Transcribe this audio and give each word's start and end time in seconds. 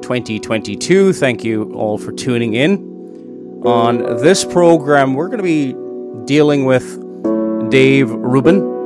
2022. 0.00 1.12
Thank 1.12 1.44
you 1.44 1.70
all 1.74 1.98
for 1.98 2.12
tuning 2.12 2.54
in. 2.54 2.78
On 3.66 3.98
this 4.22 4.46
program, 4.46 5.12
we're 5.12 5.28
going 5.28 5.36
to 5.36 5.42
be 5.42 5.74
dealing 6.24 6.64
with 6.64 6.99
Dave 7.70 8.10
Rubin 8.10 8.78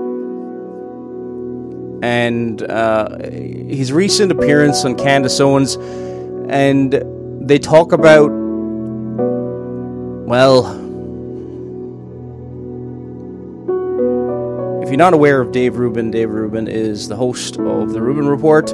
and 2.03 2.63
uh, 2.63 3.19
his 3.31 3.93
recent 3.93 4.31
appearance 4.31 4.85
on 4.85 4.95
Candace 4.97 5.41
Owens. 5.41 5.77
And 6.51 7.03
they 7.41 7.59
talk 7.59 7.93
about, 7.93 8.29
well, 10.27 10.85
If 14.85 14.91
you're 14.91 14.99
not 14.99 15.15
aware 15.15 15.41
of 15.41 15.51
Dave 15.51 15.79
Rubin, 15.79 16.11
Dave 16.11 16.29
Rubin 16.29 16.69
is 16.69 17.09
the 17.09 17.17
host 17.17 17.57
of 17.59 17.95
the 17.95 18.03
Rubin 18.03 18.29
Report, 18.29 18.71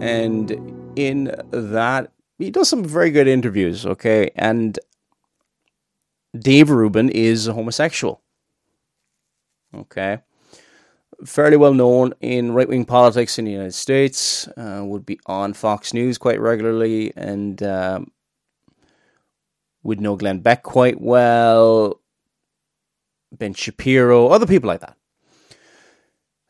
and 0.00 0.50
in 0.96 1.38
that 1.50 2.10
he 2.38 2.50
does 2.50 2.70
some 2.70 2.82
very 2.82 3.10
good 3.10 3.28
interviews. 3.28 3.84
Okay, 3.84 4.30
and 4.36 4.78
Dave 6.34 6.70
Rubin 6.70 7.10
is 7.10 7.46
a 7.46 7.52
homosexual. 7.52 8.22
Okay, 9.74 10.18
fairly 11.24 11.56
well 11.56 11.74
known 11.74 12.14
in 12.20 12.52
right 12.52 12.68
wing 12.68 12.84
politics 12.84 13.38
in 13.38 13.44
the 13.44 13.52
United 13.52 13.74
States. 13.74 14.48
Uh, 14.56 14.82
would 14.84 15.06
be 15.06 15.18
on 15.26 15.52
Fox 15.52 15.92
News 15.92 16.18
quite 16.18 16.40
regularly, 16.40 17.12
and 17.16 17.62
um, 17.62 18.12
would 19.82 20.00
know 20.00 20.16
Glenn 20.16 20.40
Beck 20.40 20.62
quite 20.62 21.00
well 21.00 22.00
Ben 23.32 23.54
Shapiro, 23.54 24.28
other 24.28 24.46
people 24.46 24.68
like 24.68 24.80
that. 24.80 24.96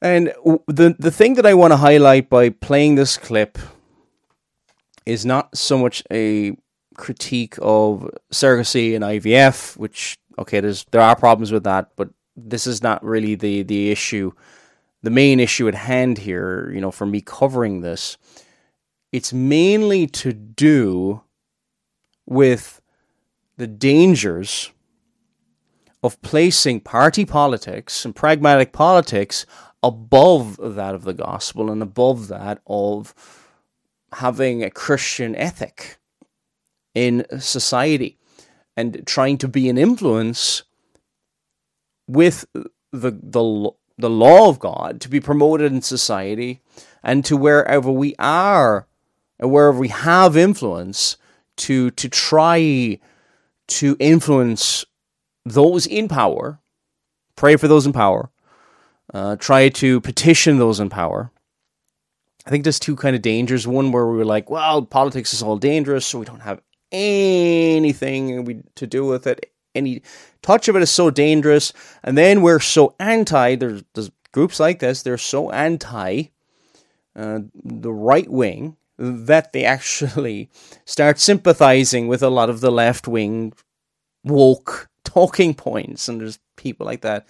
And 0.02 0.32
the 0.66 0.94
the 0.98 1.10
thing 1.10 1.34
that 1.34 1.46
I 1.46 1.54
want 1.54 1.72
to 1.72 1.76
highlight 1.76 2.28
by 2.28 2.50
playing 2.50 2.96
this 2.96 3.16
clip 3.16 3.58
is 5.06 5.24
not 5.24 5.56
so 5.56 5.78
much 5.78 6.02
a 6.12 6.56
critique 6.96 7.56
of 7.62 8.10
surrogacy 8.32 8.94
and 8.94 9.04
IVF, 9.04 9.76
which 9.76 10.18
okay, 10.38 10.60
there's 10.60 10.84
there 10.90 11.00
are 11.00 11.16
problems 11.16 11.50
with 11.50 11.64
that, 11.64 11.90
but 11.96 12.10
this 12.36 12.66
is 12.66 12.82
not 12.82 13.04
really 13.04 13.34
the 13.34 13.62
the 13.62 13.90
issue, 13.90 14.32
the 15.02 15.10
main 15.10 15.40
issue 15.40 15.68
at 15.68 15.74
hand 15.74 16.18
here. 16.18 16.70
You 16.72 16.80
know, 16.80 16.90
for 16.90 17.06
me 17.06 17.20
covering 17.20 17.80
this, 17.80 18.16
it's 19.12 19.32
mainly 19.32 20.06
to 20.08 20.32
do 20.32 21.22
with 22.26 22.80
the 23.56 23.66
dangers 23.66 24.70
of 26.02 26.20
placing 26.22 26.80
party 26.80 27.24
politics 27.24 28.04
and 28.04 28.14
pragmatic 28.14 28.72
politics 28.72 29.46
above 29.82 30.56
that 30.60 30.94
of 30.94 31.04
the 31.04 31.14
gospel 31.14 31.70
and 31.70 31.82
above 31.82 32.28
that 32.28 32.60
of 32.66 33.14
having 34.12 34.62
a 34.62 34.70
Christian 34.70 35.34
ethic 35.36 35.98
in 36.94 37.24
society 37.38 38.18
and 38.76 39.02
trying 39.06 39.38
to 39.38 39.48
be 39.48 39.68
an 39.68 39.78
influence 39.78 40.62
with 42.06 42.46
the 42.52 42.70
the 42.92 43.70
the 43.98 44.10
law 44.10 44.48
of 44.48 44.58
God 44.58 45.00
to 45.00 45.08
be 45.08 45.20
promoted 45.20 45.72
in 45.72 45.80
society 45.82 46.60
and 47.02 47.24
to 47.24 47.36
wherever 47.36 47.90
we 47.90 48.14
are 48.18 48.86
and 49.38 49.50
wherever 49.50 49.78
we 49.78 49.88
have 49.88 50.36
influence 50.36 51.16
to 51.56 51.90
to 51.92 52.08
try 52.08 52.98
to 53.68 53.96
influence 53.98 54.84
those 55.44 55.86
in 55.86 56.08
power, 56.08 56.60
pray 57.36 57.56
for 57.56 57.68
those 57.68 57.86
in 57.86 57.92
power, 57.92 58.30
uh, 59.14 59.36
try 59.36 59.68
to 59.68 60.00
petition 60.00 60.58
those 60.58 60.80
in 60.80 60.90
power. 60.90 61.30
I 62.46 62.50
think 62.50 62.64
there's 62.64 62.78
two 62.78 62.96
kind 62.96 63.16
of 63.16 63.22
dangers. 63.22 63.66
One 63.66 63.90
where 63.90 64.06
we 64.06 64.16
were 64.16 64.24
like, 64.24 64.50
well, 64.50 64.82
politics 64.82 65.34
is 65.34 65.42
all 65.42 65.56
dangerous, 65.56 66.06
so 66.06 66.18
we 66.18 66.26
don't 66.26 66.40
have 66.40 66.60
anything 66.92 68.62
to 68.76 68.86
do 68.86 69.04
with 69.04 69.26
it. 69.26 69.50
Any 69.76 70.02
touch 70.42 70.68
of 70.68 70.76
it 70.76 70.82
is 70.82 70.90
so 70.90 71.10
dangerous. 71.10 71.72
And 72.02 72.16
then 72.16 72.42
we're 72.42 72.60
so 72.60 72.94
anti, 72.98 73.56
there's, 73.56 73.84
there's 73.94 74.10
groups 74.32 74.58
like 74.58 74.80
this, 74.80 75.02
they're 75.02 75.18
so 75.18 75.50
anti 75.50 76.30
uh, 77.16 77.40
the 77.64 77.92
right 77.92 78.28
wing 78.30 78.76
that 78.98 79.52
they 79.52 79.64
actually 79.64 80.50
start 80.84 81.18
sympathizing 81.18 82.08
with 82.08 82.22
a 82.22 82.30
lot 82.30 82.50
of 82.50 82.60
the 82.60 82.70
left 82.70 83.08
wing 83.08 83.52
woke 84.24 84.88
talking 85.04 85.54
points, 85.54 86.08
and 86.08 86.20
there's 86.20 86.38
people 86.56 86.86
like 86.86 87.00
that. 87.02 87.26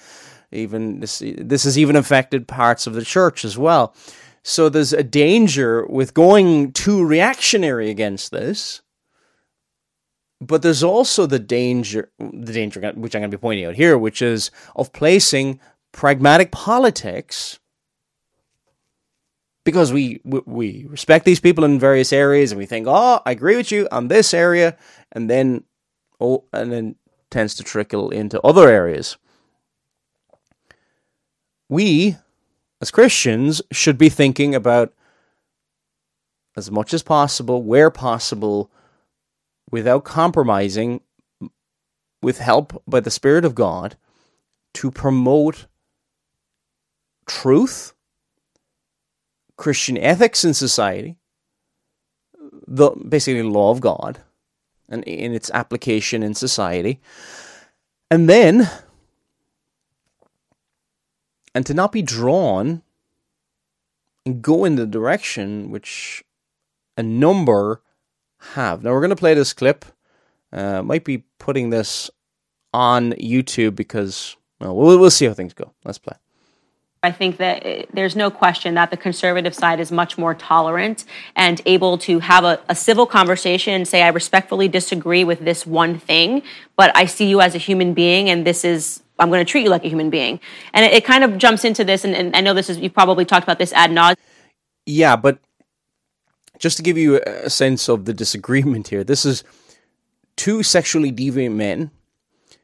Even 0.53 1.01
this, 1.01 1.23
this 1.25 1.65
has 1.65 1.77
even 1.77 1.97
affected 1.97 2.47
parts 2.47 2.87
of 2.87 2.95
the 2.95 3.05
church 3.05 3.45
as 3.45 3.59
well. 3.59 3.95
So 4.43 4.69
there's 4.69 4.93
a 4.93 5.03
danger 5.03 5.85
with 5.87 6.15
going 6.15 6.71
too 6.73 7.05
reactionary 7.05 7.91
against 7.91 8.31
this. 8.31 8.81
But 10.41 10.63
there's 10.63 10.83
also 10.83 11.27
the 11.27 11.39
danger, 11.39 12.11
the 12.19 12.53
danger 12.53 12.81
which 12.95 13.15
I'm 13.15 13.23
going 13.23 13.31
to 13.31 13.37
be 13.37 13.41
pointing 13.41 13.65
out 13.65 13.75
here, 13.75 13.97
which 13.97 14.21
is 14.21 14.51
of 14.75 14.93
placing 14.93 15.61
pragmatic 15.93 16.53
politics 16.53 17.59
because 19.67 19.93
we 19.93 20.21
we 20.25 20.87
respect 20.89 21.25
these 21.25 21.41
people 21.41 21.65
in 21.65 21.79
various 21.79 22.13
areas 22.13 22.53
and 22.53 22.59
we 22.59 22.67
think, 22.67 22.87
oh, 22.89 23.21
I 23.27 23.33
agree 23.33 23.57
with 23.57 23.73
you 23.73 23.89
on 23.91 24.09
this 24.09 24.33
area, 24.33 24.77
and 25.13 25.29
then 25.29 25.65
oh, 26.21 26.45
and 26.53 26.73
then 26.73 26.95
tends 27.31 27.55
to 27.57 27.65
trickle 27.65 28.11
into 28.11 28.41
other 28.43 28.69
areas. 28.69 29.19
We, 31.69 32.17
as 32.81 32.93
Christians, 32.93 33.61
should 33.73 33.99
be 33.99 34.09
thinking 34.09 34.55
about 34.55 34.95
as 36.57 36.71
much 36.71 36.95
as 36.95 37.03
possible, 37.03 37.63
where 37.63 37.91
possible, 37.91 38.71
without 39.71 40.05
compromising, 40.05 41.01
with 42.23 42.39
help 42.39 42.83
by 42.87 43.01
the 43.01 43.11
Spirit 43.11 43.45
of 43.45 43.55
God, 43.55 43.97
to 44.75 44.91
promote 44.91 45.67
truth, 47.27 47.93
Christian 49.57 49.97
ethics 49.97 50.45
in 50.45 50.55
society, 50.55 51.17
the 52.67 52.91
basically 52.91 53.43
law 53.43 53.71
of 53.71 53.81
God, 53.81 54.21
and 54.89 55.03
in 55.05 55.33
its 55.33 55.51
application 55.53 56.23
in 56.23 56.35
society. 56.35 57.01
And 58.11 58.29
then, 58.29 58.71
and 61.55 61.67
to 61.67 61.75
not 61.75 61.91
be 61.91 62.03
drawn 62.03 62.83
and 64.25 64.43
go 64.43 64.65
in 64.65 64.77
the 64.77 64.87
direction 64.87 65.71
which 65.71 66.23
a 66.97 67.03
number 67.03 67.83
have. 68.55 68.83
Now, 68.83 68.93
we're 68.93 69.01
going 69.01 69.11
to 69.11 69.17
play 69.17 69.35
this 69.35 69.53
clip. 69.53 69.85
Uh, 70.53 70.83
might 70.83 71.05
be 71.05 71.25
putting 71.39 71.71
this 71.71 72.11
on 72.73 73.13
YouTube 73.13 73.75
because 73.75 74.37
well, 74.61 74.77
we'll, 74.77 74.99
we'll 74.99 75.11
see 75.11 75.27
how 75.27 75.35
things 75.35 75.55
go. 75.55 75.73
Let's 75.85 75.99
play. 75.99 76.17
I 77.03 77.13
think 77.13 77.37
that 77.37 77.65
eh, 77.65 77.85
there's 77.93 78.17
no 78.17 78.31
question 78.31 78.75
that 78.75 78.91
the 78.91 78.97
conservative 78.97 79.55
side 79.55 79.81
is 79.81 79.93
much 79.93 80.19
more 80.19 80.35
tolerant 80.35 81.05
and 81.37 81.61
able 81.67 81.99
to 81.99 82.19
have 82.19 82.45
a, 82.45 82.59
a, 82.69 82.75
civil 82.75 83.07
conversation 83.07 83.75
and 83.75 83.87
say, 83.87 84.03
I 84.03 84.09
respectfully 84.09 84.67
disagree 84.67 85.23
with 85.23 85.41
this 85.41 85.67
one 85.67 85.99
thing, 85.99 86.43
but 86.75 86.91
I 86.97 87.07
see 87.07 87.29
you 87.29 87.41
as 87.41 87.55
a 87.55 87.59
human 87.59 87.95
being 87.95 88.29
and 88.29 88.47
this 88.47 88.65
is, 88.65 89.03
I'm 89.19 89.29
going 89.29 89.45
to 89.45 89.51
treat 89.51 89.63
you 89.63 89.71
like 89.71 89.85
a 89.85 89.89
human 89.89 90.11
being. 90.11 90.41
And 90.73 90.85
it, 90.85 90.95
it 90.95 91.05
kind 91.05 91.23
of 91.23 91.39
jumps 91.39 91.65
into 91.65 91.85
this, 91.85 92.05
and, 92.05 92.15
and, 92.15 92.35
I 92.35 92.41
know 92.41 92.55
this 92.55 92.69
is, 92.69 92.79
you've 92.79 92.95
probably 92.95 93.25
talked 93.25 93.45
about 93.45 93.59
this 93.59 93.73
ad 93.73 93.91
nauseum. 93.91 94.17
Yeah, 94.85 95.17
but 95.17 95.39
just 96.59 96.77
to 96.77 96.83
give 96.83 96.99
you 96.99 97.21
a 97.27 97.51
sense 97.51 97.89
of 97.89 98.05
the 98.05 98.15
disagreement 98.15 98.89
here, 98.89 99.05
this 99.05 99.25
is 99.25 99.45
two 100.37 100.63
sexually 100.63 101.13
deviant 101.13 101.55
men 101.55 101.91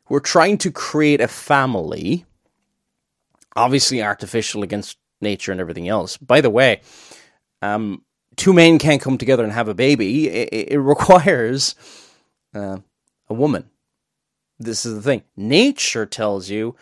who 0.06 0.14
are 0.14 0.20
trying 0.20 0.58
to 0.58 0.70
create 0.70 1.20
a 1.20 1.28
family 1.28 2.26
obviously 3.56 4.02
artificial 4.02 4.62
against 4.62 4.98
nature 5.20 5.52
and 5.52 5.60
everything 5.60 5.88
else. 5.88 6.16
By 6.16 6.40
the 6.40 6.50
way, 6.50 6.80
um, 7.60 8.02
two 8.36 8.52
men 8.52 8.78
can't 8.78 9.00
come 9.00 9.18
together 9.18 9.44
and 9.44 9.52
have 9.52 9.68
a 9.68 9.74
baby. 9.74 10.28
It, 10.28 10.72
it 10.72 10.78
requires 10.80 11.74
uh, 12.54 12.78
a 13.28 13.34
woman. 13.34 13.70
This 14.58 14.86
is 14.86 14.94
the 14.94 15.02
thing. 15.02 15.22
Nature 15.36 16.06
tells 16.06 16.48
you 16.48 16.76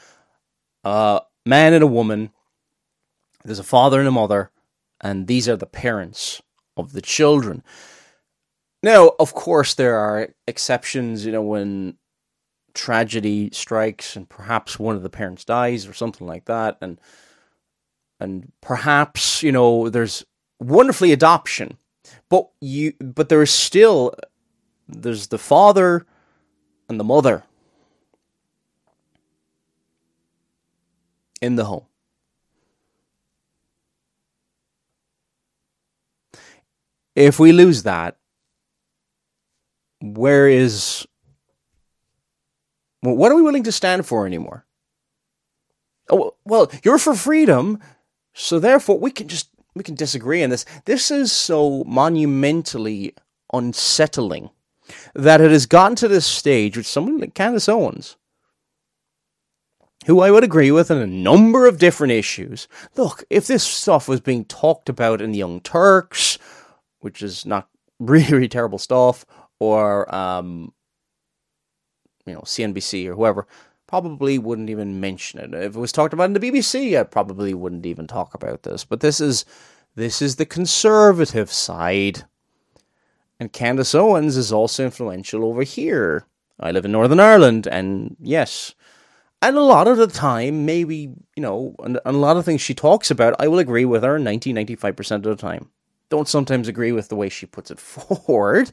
a 0.85 0.89
uh, 0.89 1.21
man 1.47 1.73
and 1.73 1.83
a 1.83 1.89
woman, 1.89 2.31
there's 3.45 3.59
a 3.59 3.65
father 3.65 3.99
and 3.99 4.09
a 4.09 4.13
mother, 4.13 4.51
and 5.01 5.27
these 5.27 5.49
are 5.49 5.57
the 5.57 5.67
parents 5.67 6.43
of 6.81 6.93
the 6.93 7.03
children. 7.03 7.63
Now, 8.83 9.13
of 9.21 9.35
course, 9.35 9.75
there 9.75 9.97
are 9.97 10.29
exceptions, 10.47 11.27
you 11.27 11.33
know, 11.33 11.43
when 11.43 11.97
tragedy 12.75 13.51
strikes 13.53 14.17
and 14.17 14.29
perhaps 14.29 14.79
one 14.79 14.97
of 14.97 15.03
the 15.03 15.11
parents 15.11 15.45
dies 15.45 15.87
or 15.87 15.93
something 15.93 16.27
like 16.27 16.45
that 16.45 16.77
and 16.81 17.01
and 18.21 18.53
perhaps 18.61 19.43
you 19.43 19.51
know 19.51 19.89
there's 19.89 20.25
wonderfully 20.61 21.13
adoption 21.13 21.77
but 22.29 22.49
you 22.61 22.93
but 23.01 23.29
there 23.29 23.43
is 23.43 23.51
still 23.51 24.15
there's 24.89 25.29
the 25.29 25.39
father 25.39 26.07
and 26.89 27.01
the 27.01 27.05
mother 27.05 27.43
in 31.41 31.57
the 31.57 31.65
home 31.65 31.87
if 37.21 37.39
we 37.39 37.53
lose 37.53 37.83
that 37.85 38.17
where 40.01 40.49
is 40.49 41.07
what 43.01 43.31
are 43.31 43.37
we 43.37 43.43
willing 43.43 43.63
to 43.63 43.73
stand 43.73 44.07
for 44.07 44.27
anymore 44.27 44.65
oh 46.11 46.35
well 46.45 46.71
you're 46.83 46.99
for 46.99 47.15
freedom 47.15 47.79
so 48.33 48.59
therefore 48.59 48.99
we 48.99 49.11
can 49.11 49.29
just 49.29 49.51
we 49.75 49.83
can 49.83 49.95
disagree 49.95 50.43
on 50.43 50.51
this. 50.51 50.65
This 50.85 51.11
is 51.11 51.33
so 51.33 51.85
monumentally 51.85 53.15
unsettling 53.53 54.51
that 55.15 55.41
it 55.41 55.51
has 55.51 55.67
gotten 55.67 55.97
to 55.97 56.09
this 56.09 56.27
stage 56.27 56.77
with 56.77 56.87
someone 56.87 57.19
like 57.19 57.35
Candace 57.35 57.69
Owens, 57.69 58.17
who 60.07 60.21
I 60.21 60.31
would 60.31 60.45
agree 60.45 60.71
with 60.71 60.91
on 60.91 60.99
a 60.99 61.07
number 61.07 61.67
of 61.67 61.79
different 61.79 62.13
issues. 62.13 62.67
Look, 62.97 63.25
if 63.31 63.47
this 63.47 63.63
stuff 63.63 64.09
was 64.09 64.21
being 64.21 64.45
talked 64.45 64.89
about 64.89 65.21
in 65.21 65.33
the 65.33 65.39
Young 65.39 65.61
Turks, 65.61 66.39
which 67.01 67.23
is 67.23 67.45
not 67.47 67.69
really, 67.99 68.49
terrible 68.49 68.79
stuff, 68.79 69.25
or 69.59 70.13
um, 70.15 70.73
you 72.27 72.35
know 72.35 72.41
CNBC 72.41 73.07
or 73.07 73.15
whoever, 73.15 73.47
probably 73.87 74.39
wouldn't 74.39 74.71
even 74.71 75.01
mention 75.01 75.41
it. 75.41 75.55
If 75.55 75.77
it 75.77 75.81
was 75.81 75.93
talked 75.93 76.15
about 76.15 76.25
in 76.25 76.33
the 76.33 76.41
BBC, 76.41 76.99
I 76.99 77.03
probably 77.03 77.55
wouldn't 77.55 77.87
even 77.87 78.07
talk 78.07 78.35
about 78.35 78.63
this. 78.63 78.85
But 78.85 79.01
this 79.01 79.21
is 79.21 79.45
this 79.95 80.23
is 80.23 80.37
the 80.37 80.47
conservative 80.47 81.51
side. 81.53 82.25
And 83.39 83.53
Candace 83.53 83.95
Owens 83.95 84.37
is 84.37 84.53
also 84.53 84.85
influential 84.85 85.45
over 85.45 85.63
here. 85.63 86.27
I 86.59 86.73
live 86.73 86.85
in 86.85 86.93
Northern 86.93 87.21
Ireland, 87.21 87.67
and 87.67 88.17
yes, 88.21 88.75
and 89.43 89.57
a 89.57 89.63
lot 89.63 89.89
of 89.89 89.97
the 89.97 90.07
time, 90.07 90.67
maybe, 90.67 91.15
you 91.35 91.43
know, 91.43 91.75
and, 91.83 91.99
and 92.05 92.17
a 92.17 92.19
lot 92.19 92.37
of 92.37 92.45
things 92.45 92.61
she 92.61 92.75
talks 92.75 93.11
about, 93.11 93.35
I 93.39 93.49
will 93.49 93.59
agree 93.59 93.87
with 93.87 94.03
her 94.03 94.19
90 94.19 94.53
95% 94.53 95.13
of 95.17 95.23
the 95.23 95.37
time. 95.37 95.71
Don't 96.11 96.29
sometimes 96.29 96.69
agree 96.69 96.93
with 96.93 97.09
the 97.09 97.17
way 97.17 97.29
she 97.29 97.47
puts 97.47 97.71
it 97.71 97.81
forward, 97.81 98.71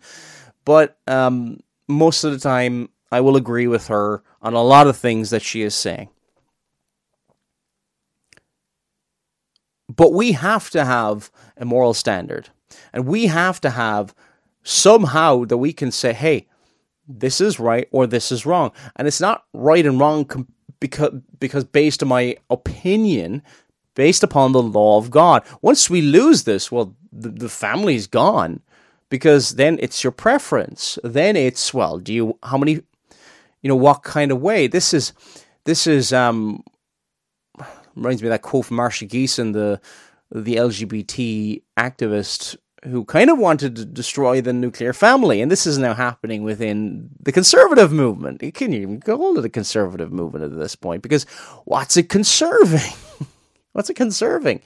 but 0.66 0.98
um, 1.08 1.62
most 1.88 2.24
of 2.24 2.32
the 2.34 2.40
time, 2.40 2.90
I 3.12 3.22
will 3.22 3.38
agree 3.38 3.68
with 3.68 3.88
her 3.88 4.22
on 4.42 4.54
a 4.54 4.62
lot 4.62 4.88
of 4.88 4.98
things 4.98 5.30
that 5.30 5.42
she 5.42 5.62
is 5.62 5.74
saying. 5.74 6.10
But 9.88 10.12
we 10.12 10.34
have 10.34 10.70
to 10.72 10.84
have 10.84 11.32
a 11.56 11.64
moral 11.64 11.94
standard. 11.94 12.50
And 12.92 13.06
we 13.06 13.28
have 13.28 13.62
to 13.62 13.70
have 13.70 14.14
somehow 14.64 15.46
that 15.46 15.58
we 15.58 15.72
can 15.72 15.92
say, 15.92 16.12
hey, 16.12 16.48
this 17.08 17.40
is 17.40 17.60
right 17.60 17.88
or 17.92 18.06
this 18.06 18.32
is 18.32 18.46
wrong. 18.46 18.72
And 18.98 19.08
it's 19.08 19.22
not 19.22 19.46
right 19.54 19.86
and 19.86 20.00
wrong 20.00 20.26
com- 20.26 20.50
because, 20.82 21.14
because 21.40 21.64
based 21.64 22.04
on 22.04 22.10
my 22.10 22.36
opinion, 22.50 23.42
based 23.96 24.24
upon 24.24 24.52
the 24.52 24.62
law 24.62 24.98
of 24.98 25.10
God. 25.10 25.44
Once 25.62 25.90
we 25.90 26.02
lose 26.02 26.44
this, 26.44 26.72
well, 26.72 26.96
the, 27.22 27.30
the 27.30 27.50
family's 27.50 28.08
gone 28.08 28.62
because 29.10 29.56
then 29.56 29.78
it's 29.82 30.04
your 30.04 30.12
preference. 30.12 31.00
Then 31.04 31.36
it's, 31.36 31.74
well, 31.74 31.98
do 31.98 32.14
you, 32.14 32.38
how 32.44 32.58
many 32.58 32.82
you 33.62 33.70
know 33.70 33.76
what 33.76 34.04
kind 34.04 34.32
of 34.32 34.42
way. 34.42 34.68
This 34.68 34.94
is 34.94 35.14
this 35.66 35.88
is 35.88 36.14
um 36.14 36.64
reminds 37.96 38.22
me 38.22 38.28
of 38.28 38.32
that 38.32 38.42
quote 38.42 38.66
from 38.66 38.78
Masha 38.78 39.06
Gessen, 39.06 39.54
the 39.54 39.82
the 40.32 40.56
LGBT 40.56 41.62
activist 41.78 42.58
who 42.84 43.04
kind 43.04 43.30
of 43.30 43.40
wanted 43.40 43.76
to 43.76 43.86
destroy 43.86 44.40
the 44.40 44.54
nuclear 44.54 44.94
family, 44.94 45.42
and 45.42 45.52
this 45.52 45.66
is 45.66 45.78
now 45.78 45.94
happening 45.94 46.44
within 46.44 47.10
the 47.20 47.32
conservative 47.32 47.92
movement. 47.92 48.42
You 48.44 48.52
can't 48.52 48.74
even 48.74 49.02
call 49.02 49.38
it 49.38 49.46
a 49.46 49.50
conservative 49.50 50.12
movement 50.12 50.46
at 50.46 50.58
this 50.58 50.76
point 50.76 51.02
because 51.02 51.26
what's 51.66 51.98
it 51.98 52.08
conserving? 52.08 52.94
what's 53.74 53.90
it 53.90 53.96
conserving? 53.96 54.62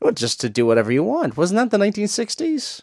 Well, 0.00 0.12
just 0.12 0.40
to 0.40 0.48
do 0.48 0.64
whatever 0.64 0.90
you 0.90 1.02
want. 1.02 1.36
Wasn't 1.36 1.56
that 1.56 1.76
the 1.76 1.84
1960s? 1.84 2.82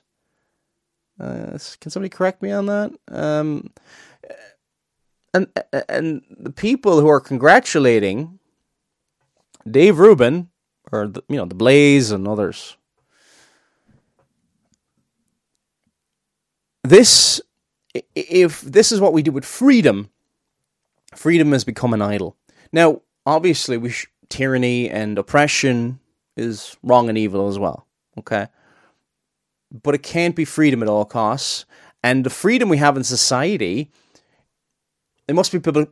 Uh, 1.20 1.58
can 1.80 1.90
somebody 1.92 2.10
correct 2.10 2.42
me 2.42 2.52
on 2.52 2.68
that? 2.68 2.92
Um, 3.10 3.72
and 5.34 5.48
and 5.90 6.22
the 6.30 6.52
people 6.52 7.02
who 7.02 7.08
are 7.08 7.20
congratulating 7.20 8.40
Dave 9.70 10.00
Rubin 10.00 10.50
or 10.92 11.08
the, 11.08 11.24
you 11.28 11.38
know 11.38 11.46
the 11.46 11.56
Blaze 11.56 12.12
and 12.12 12.28
others. 12.28 12.78
This, 16.84 17.42
if 18.16 18.62
this 18.62 18.94
is 18.94 19.02
what 19.02 19.12
we 19.12 19.22
do 19.22 19.32
with 19.32 19.44
freedom, 19.44 20.10
freedom 21.14 21.52
has 21.52 21.66
become 21.66 21.94
an 21.94 22.02
idol. 22.02 22.38
Now, 22.72 23.02
obviously, 23.26 23.76
we 23.76 23.90
sh- 23.90 24.08
tyranny 24.30 24.90
and 24.90 25.18
oppression 25.18 26.00
is 26.38 26.78
wrong 26.84 27.10
and 27.10 27.18
evil 27.18 27.48
as 27.48 27.60
well. 27.60 27.86
Okay, 28.18 28.48
but 29.84 29.96
it 29.96 30.04
can't 30.04 30.36
be 30.36 30.46
freedom 30.46 30.82
at 30.82 30.90
all 30.90 31.06
costs. 31.06 31.66
And 32.04 32.24
the 32.24 32.30
freedom 32.30 32.70
we 32.70 32.78
have 32.78 32.96
in 32.96 33.04
society 33.04 33.92
it 35.28 35.36
must 35.36 35.52
be 35.52 35.58
built 35.58 35.90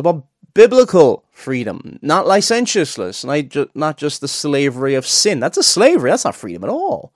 upon 0.00 0.22
biblical 0.54 1.24
freedom, 1.32 1.98
not 2.00 2.26
licentiousness, 2.26 3.24
not 3.24 3.96
just 3.96 4.20
the 4.20 4.28
slavery 4.28 4.94
of 4.94 5.06
sin. 5.06 5.40
That's 5.40 5.58
a 5.58 5.62
slavery. 5.62 6.10
That's 6.10 6.24
not 6.24 6.36
freedom 6.36 6.64
at 6.64 6.70
all. 6.70 7.12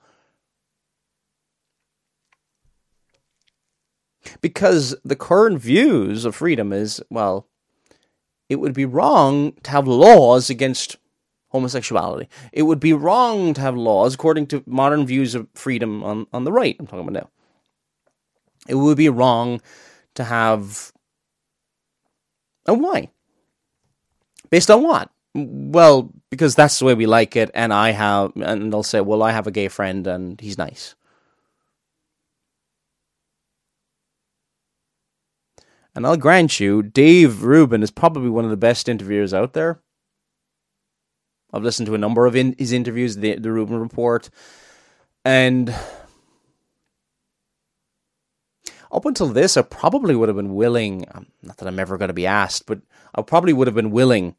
Because 4.41 4.95
the 5.05 5.17
current 5.17 5.61
views 5.61 6.25
of 6.25 6.35
freedom 6.35 6.73
is, 6.73 7.01
well, 7.11 7.47
it 8.49 8.57
would 8.57 8.75
be 8.75 8.85
wrong 8.85 9.53
to 9.63 9.71
have 9.71 9.87
laws 9.87 10.51
against 10.51 10.97
homosexuality. 11.53 12.29
It 12.53 12.63
would 12.63 12.81
be 12.81 12.93
wrong 12.93 13.55
to 13.55 13.61
have 13.61 13.77
laws 13.77 14.15
according 14.15 14.49
to 14.49 14.63
modern 14.67 15.07
views 15.07 15.35
of 15.35 15.47
freedom 15.55 16.03
on, 16.03 16.27
on 16.33 16.45
the 16.45 16.53
right. 16.53 16.77
I'm 16.79 16.87
talking 16.87 17.07
about 17.07 17.23
now. 17.23 17.31
It 18.69 18.75
would 18.75 18.97
be 18.97 19.09
wrong 19.09 19.61
to 20.15 20.25
have 20.25 20.93
and 22.67 22.83
why? 22.83 23.09
Based 24.51 24.71
on 24.71 24.83
what? 24.83 25.11
Well, 25.35 26.13
because 26.31 26.55
that's 26.55 26.79
the 26.79 26.85
way 26.85 26.95
we 26.95 27.07
like 27.07 27.37
it, 27.37 27.51
and 27.55 27.73
I 27.73 27.91
have, 27.91 28.33
and 28.37 28.73
they'll 28.73 28.83
say, 28.83 29.01
well, 29.01 29.23
I 29.23 29.33
have 29.33 29.47
a 29.47 29.51
gay 29.51 29.69
friend 29.69 30.07
and 30.07 30.41
he's 30.41 30.59
nice. 30.59 30.95
And 35.95 36.07
I'll 36.07 36.17
grant 36.17 36.59
you, 36.59 36.83
Dave 36.83 37.43
Rubin 37.43 37.83
is 37.83 37.91
probably 37.91 38.31
one 38.31 38.45
of 38.45 38.51
the 38.51 38.57
best 38.57 38.89
interviewers 38.89 39.35
out 39.35 39.53
there. 39.53 39.81
I've 41.53 41.63
listened 41.63 41.87
to 41.87 41.95
a 41.95 41.99
number 41.99 42.27
of 42.27 42.35
in, 42.35 42.55
his 42.59 42.73
interviews, 42.73 43.17
the, 43.17 43.37
the 43.37 43.53
Rubin 43.53 43.79
Report, 43.79 44.31
and 45.25 45.75
up 48.93 49.07
until 49.07 49.29
this, 49.29 49.57
I 49.57 49.63
probably 49.63 50.15
would 50.15 50.29
have 50.29 50.37
been 50.37 50.55
willing, 50.55 51.07
um, 51.13 51.27
not 51.43 51.57
that 51.59 51.67
I'm 51.67 51.79
ever 51.79 51.97
going 51.97 52.09
to 52.09 52.15
be 52.15 52.27
asked, 52.27 52.67
but 52.67 52.81
I 53.15 53.23
probably 53.23 53.53
would 53.53 53.67
have 53.67 53.75
been 53.75 53.91
willing 53.91 54.37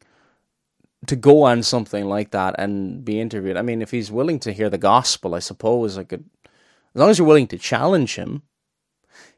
to 1.06 1.16
go 1.16 1.42
on 1.42 1.62
something 1.62 2.06
like 2.06 2.30
that 2.30 2.54
and 2.58 3.04
be 3.04 3.20
interviewed. 3.20 3.56
I 3.56 3.62
mean, 3.62 3.82
if 3.82 3.90
he's 3.90 4.12
willing 4.12 4.38
to 4.40 4.52
hear 4.52 4.70
the 4.70 4.78
gospel, 4.78 5.34
I 5.34 5.40
suppose 5.40 5.98
I 5.98 6.04
could, 6.04 6.24
as 6.94 7.00
long 7.00 7.10
as 7.10 7.18
you're 7.18 7.26
willing 7.26 7.48
to 7.48 7.58
challenge 7.58 8.14
him. 8.14 8.42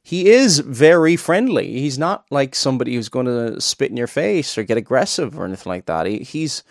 He 0.03 0.29
is 0.29 0.61
very 0.61 1.17
friendly. 1.17 1.81
He's 1.81 1.99
not 1.99 2.27
like 2.31 2.55
somebody 2.55 2.95
who's 2.95 3.09
going 3.09 3.27
to 3.27 3.61
spit 3.61 3.91
in 3.91 3.97
your 3.97 4.07
face 4.07 4.57
or 4.57 4.63
get 4.63 4.77
aggressive 4.77 5.37
or 5.37 5.45
anything 5.45 5.69
like 5.71 5.87
that. 5.87 6.07
He, 6.07 6.19
he's 6.19 6.63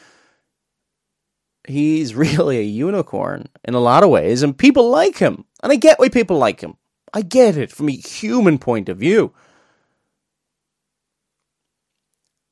he's 1.68 2.16
really 2.26 2.58
a 2.60 2.64
unicorn 2.64 3.48
in 3.64 3.74
a 3.74 3.80
lot 3.80 4.04
of 4.04 4.10
ways, 4.10 4.44
and 4.44 4.58
people 4.58 4.90
like 4.90 5.18
him. 5.18 5.46
And 5.64 5.72
I 5.72 5.76
get 5.76 6.00
why 6.00 6.10
people 6.10 6.38
like 6.38 6.62
him. 6.62 6.78
I 7.14 7.22
get 7.22 7.58
it 7.58 7.72
from 7.72 7.90
a 7.90 7.94
human 7.94 8.58
point 8.58 8.90
of 8.90 8.98
view. 8.98 9.34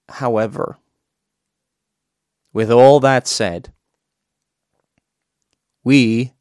However, 0.09 0.77
with 2.53 2.71
all 2.71 2.99
that 2.99 3.27
said, 3.27 3.73
we 5.83 6.33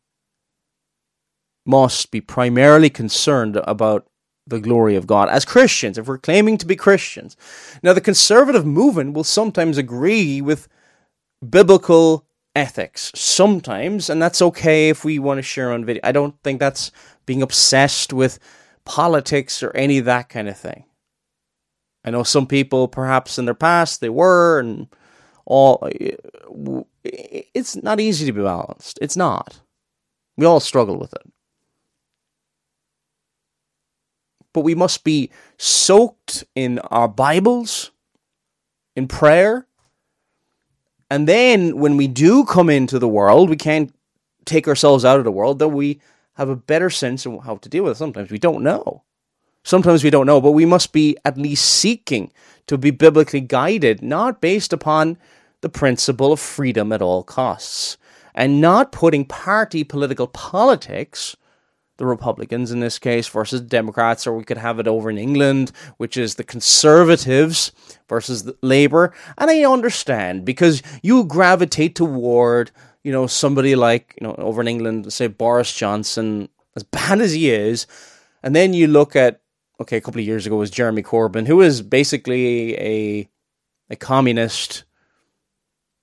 must 1.65 2.11
be 2.11 2.21
primarily 2.21 2.91
concerned 2.91 3.57
about 3.65 4.07
the 4.47 4.61
glory 4.61 4.97
of 4.97 5.07
God 5.07 5.29
as 5.29 5.45
Christians, 5.45 5.99
if 5.99 6.07
we're 6.07 6.19
claiming 6.19 6.59
to 6.59 6.67
be 6.67 6.77
Christians. 6.77 7.37
Now, 7.83 7.93
the 7.93 8.01
conservative 8.01 8.67
movement 8.67 9.15
will 9.15 9.25
sometimes 9.25 9.79
agree 9.79 10.41
with 10.41 10.69
biblical 11.49 12.27
ethics, 12.55 13.13
sometimes, 13.15 14.11
and 14.11 14.21
that's 14.21 14.43
okay 14.43 14.89
if 14.89 15.05
we 15.05 15.19
want 15.19 15.39
to 15.39 15.43
share 15.43 15.73
on 15.73 15.85
video. 15.85 16.01
I 16.05 16.13
don't 16.13 16.41
think 16.43 16.61
that's 16.61 16.91
being 17.27 17.43
obsessed 17.43 18.13
with 18.13 18.39
politics 18.85 19.63
or 19.63 19.75
any 19.77 19.99
of 19.99 20.05
that 20.07 20.29
kind 20.29 20.49
of 20.49 20.57
thing. 20.59 20.85
I 22.05 22.11
know 22.11 22.25
some 22.25 22.47
people, 22.47 22.89
perhaps 22.89 23.39
in 23.39 23.45
their 23.45 23.55
past, 23.55 24.01
they 24.01 24.09
were, 24.09 24.59
and 24.59 24.89
all. 25.47 25.79
Uh, 25.83 26.83
it's 27.05 27.77
not 27.77 28.01
easy 28.01 28.27
to 28.27 28.33
be 28.33 28.43
balanced. 28.43 28.99
It's 29.01 29.17
not. 29.17 29.61
We 30.37 30.47
all 30.47 30.61
struggle 30.61 30.99
with 30.99 31.13
it. 31.15 31.33
But 34.53 34.61
we 34.61 34.75
must 34.75 35.03
be 35.05 35.31
soaked 35.59 36.45
in 36.55 36.79
our 36.81 37.09
Bibles, 37.09 37.91
in 38.95 39.09
prayer. 39.09 39.67
And 41.13 41.29
then 41.29 41.77
when 41.77 41.99
we 41.99 42.09
do 42.09 42.47
come 42.47 42.71
into 42.71 42.99
the 42.99 43.07
world, 43.07 43.51
we 43.51 43.57
can't 43.57 43.95
take 44.47 44.67
ourselves 44.67 45.05
out 45.05 45.19
of 45.19 45.25
the 45.25 45.31
world, 45.31 45.59
that 45.59 45.69
we 45.69 46.01
have 46.37 46.49
a 46.49 46.57
better 46.57 46.89
sense 46.89 47.27
of 47.27 47.45
how 47.45 47.57
to 47.57 47.69
deal 47.69 47.85
with 47.85 47.93
it. 47.93 47.97
Sometimes 47.97 48.31
we 48.31 48.39
don't 48.39 48.63
know. 48.63 49.03
Sometimes 49.63 50.03
we 50.03 50.09
don't 50.09 50.25
know, 50.25 50.41
but 50.41 50.53
we 50.53 50.65
must 50.65 50.95
be 50.95 51.19
at 51.27 51.37
least 51.37 51.67
seeking 51.67 52.33
to 52.67 52.79
be 52.79 52.91
biblically 52.91 53.43
guided, 53.43 54.01
not 54.01 54.41
based 54.41 54.73
upon 54.73 55.19
the 55.61 55.69
principle 55.69 56.33
of 56.33 56.41
freedom 56.41 56.93
at 56.93 57.03
all 57.03 57.23
costs, 57.23 57.99
and 58.35 58.63
not 58.63 58.91
putting 58.91 59.27
party 59.27 59.85
political 59.85 60.29
politics, 60.29 61.37
the 61.99 62.07
Republicans 62.07 62.71
in 62.71 62.81
this 62.81 62.99
case 62.99 63.29
versus 63.29 63.61
Democrats, 63.61 64.27
or 64.27 64.37
we 64.37 64.45
could 64.45 64.59
have 64.59 64.79
it 64.79 64.89
over 64.89 65.11
in 65.11 65.19
England, 65.19 65.73
which 65.99 66.17
is 66.17 66.35
the 66.35 66.45
Conservatives 66.45 67.73
versus 68.09 68.51
Labour. 68.63 69.13
And 69.39 69.51
I 69.51 69.65
understand 69.65 70.45
because 70.45 70.83
you 71.03 71.25
gravitate 71.25 71.95
toward, 71.95 72.71
you 73.05 73.13
know, 73.13 73.27
somebody 73.27 73.77
like, 73.77 74.17
you 74.21 74.27
know, 74.27 74.35
over 74.37 74.61
in 74.61 74.69
England, 74.69 75.13
say 75.13 75.27
Boris 75.27 75.73
Johnson, 75.73 76.49
as 76.77 76.83
bad 76.99 77.21
as 77.21 77.33
he 77.33 77.51
is, 77.51 77.87
and 78.43 78.57
then 78.57 78.73
you 78.75 78.87
look 78.87 79.15
at 79.15 79.41
okay, 79.81 79.97
a 79.97 80.01
couple 80.01 80.21
of 80.21 80.27
years 80.27 80.47
ago 80.47 80.57
was 80.57 80.71
Jeremy 80.71 81.03
Corbyn, 81.03 81.47
who 81.47 81.61
is 81.61 81.83
basically 81.83 82.77
a 82.79 83.29
a 83.91 83.97
communist 83.97 84.85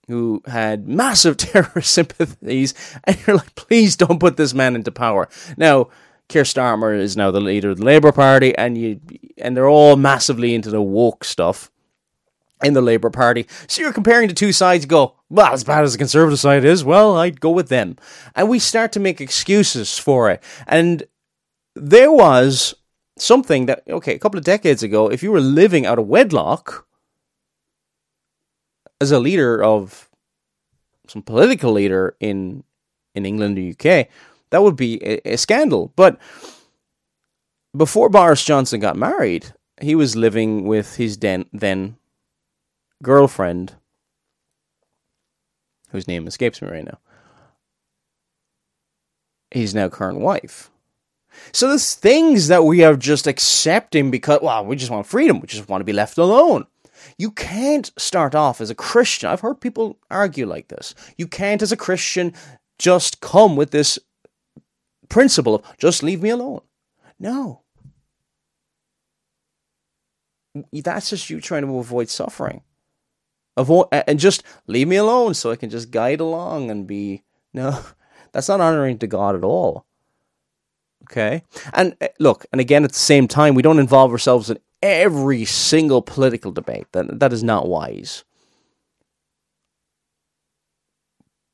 who 0.10 0.44
had 0.46 0.88
massive 0.90 1.38
terrorist 1.38 1.92
sympathies, 1.92 2.74
and 3.06 3.18
you're 3.26 3.38
like, 3.38 3.56
please 3.56 3.96
don't 3.96 4.20
put 4.20 4.36
this 4.36 4.54
man 4.54 4.76
into 4.76 4.92
power. 4.92 5.30
Now, 5.56 5.90
Keir 6.28 6.44
Starmer 6.44 6.98
is 6.98 7.16
now 7.16 7.32
the 7.32 7.40
leader 7.40 7.70
of 7.70 7.78
the 7.78 7.86
Labour 7.86 8.12
Party, 8.12 8.56
and 8.58 8.78
you 8.78 9.00
and 9.38 9.56
they're 9.56 9.70
all 9.70 9.96
massively 9.96 10.54
into 10.54 10.70
the 10.70 10.82
woke 10.82 11.24
stuff 11.24 11.72
in 12.64 12.74
the 12.74 12.82
Labour 12.82 13.10
Party. 13.10 13.48
So 13.68 13.82
you're 13.82 13.94
comparing 13.94 14.28
the 14.28 14.34
two 14.34 14.52
sides, 14.52 14.86
go, 14.86 15.16
well, 15.30 15.54
as 15.54 15.64
bad 15.64 15.84
as 15.84 15.94
the 15.94 15.98
Conservative 15.98 16.40
side 16.40 16.66
is, 16.66 16.84
well, 16.84 17.16
I'd 17.16 17.40
go 17.40 17.52
with 17.52 17.70
them. 17.70 17.96
And 18.36 18.50
we 18.50 18.60
start 18.60 18.92
to 18.94 19.00
make 19.00 19.22
excuses 19.22 19.98
for 19.98 20.30
it. 20.30 20.44
And 20.68 21.04
there 21.76 22.12
was 22.12 22.76
something 23.18 23.66
that, 23.68 23.84
okay, 23.90 24.14
a 24.16 24.20
couple 24.20 24.38
of 24.38 24.44
decades 24.44 24.84
ago, 24.84 25.10
if 25.10 25.24
you 25.24 25.32
were 25.32 25.40
living 25.40 25.86
out 25.86 26.00
of 26.00 26.08
wedlock 26.08 26.86
as 29.02 29.12
a 29.12 29.20
leader 29.20 29.64
of 29.64 30.10
some 31.08 31.22
political 31.22 31.72
leader 31.72 32.16
in 32.20 32.64
in 33.16 33.26
England 33.26 33.58
or 33.58 33.70
UK, 33.72 34.08
that 34.52 34.64
would 34.64 34.76
be 34.76 35.04
a, 35.04 35.34
a 35.34 35.38
scandal. 35.38 35.92
But 35.96 36.20
before 37.76 38.10
Boris 38.10 38.44
Johnson 38.44 38.80
got 38.80 38.96
married, 38.96 39.54
he 39.82 39.96
was 39.96 40.16
living 40.16 40.66
with 40.66 40.96
his 40.96 41.18
then, 41.18 41.46
then 41.54 41.98
girlfriend, 43.02 43.76
whose 45.90 46.08
name 46.08 46.28
escapes 46.28 46.62
me 46.62 46.70
right 46.70 46.86
now. 46.86 47.00
His 49.52 49.74
now 49.74 49.90
current 49.90 50.20
wife. 50.20 50.70
So 51.52 51.68
there's 51.68 51.96
things 51.96 52.48
that 52.50 52.64
we 52.66 52.84
are 52.84 52.96
just 52.96 53.28
accepting 53.28 54.12
because, 54.12 54.42
well, 54.42 54.66
we 54.66 54.76
just 54.76 54.92
want 54.92 55.08
freedom. 55.08 55.40
We 55.40 55.48
just 55.48 55.70
want 55.70 55.82
to 55.82 55.86
be 55.86 55.94
left 55.94 56.18
alone. 56.18 56.66
You 57.18 57.32
can't 57.32 57.92
start 57.98 58.36
off 58.36 58.62
as 58.62 58.70
a 58.70 58.76
Christian. 58.76 59.30
I've 59.30 59.42
heard 59.42 59.62
people 59.62 59.98
argue 60.10 60.46
like 60.46 60.68
this. 60.68 60.96
You 61.18 61.28
can't, 61.28 61.62
as 61.62 61.72
a 61.72 61.78
Christian, 61.78 62.34
just 62.78 63.22
come 63.22 63.56
with 63.56 63.72
this 63.72 64.00
principle 65.10 65.56
of 65.56 65.78
just 65.78 66.04
leave 66.04 66.22
me 66.22 66.30
alone. 66.30 66.62
No. 67.20 67.62
That's 70.72 71.10
just 71.10 71.30
you 71.30 71.42
trying 71.42 71.64
to 71.64 71.78
avoid 71.78 72.10
suffering. 72.10 72.62
Avoid 73.58 73.88
and 73.92 74.20
just 74.20 74.44
leave 74.68 74.88
me 74.88 74.96
alone 74.96 75.34
so 75.34 75.52
I 75.52 75.56
can 75.56 75.70
just 75.70 75.92
guide 75.92 76.20
along 76.20 76.72
and 76.72 76.88
be 76.88 77.24
no. 77.54 77.84
That's 78.32 78.48
not 78.48 78.62
honoring 78.62 79.00
to 79.00 79.08
God 79.08 79.36
at 79.36 79.44
all. 79.44 79.86
Okay. 81.04 81.44
And 81.74 81.96
uh, 82.00 82.10
look, 82.20 82.46
and 82.52 82.62
again, 82.62 82.84
at 82.84 82.92
the 82.92 83.00
same 83.00 83.28
time, 83.28 83.56
we 83.56 83.64
don't 83.64 83.80
involve 83.80 84.12
ourselves 84.12 84.52
in 84.52 84.60
every 84.82 85.46
single 85.46 86.02
political 86.02 86.52
debate. 86.52 86.88
That, 86.92 87.20
that 87.20 87.34
is 87.34 87.44
not 87.44 87.68
wise. 87.68 88.24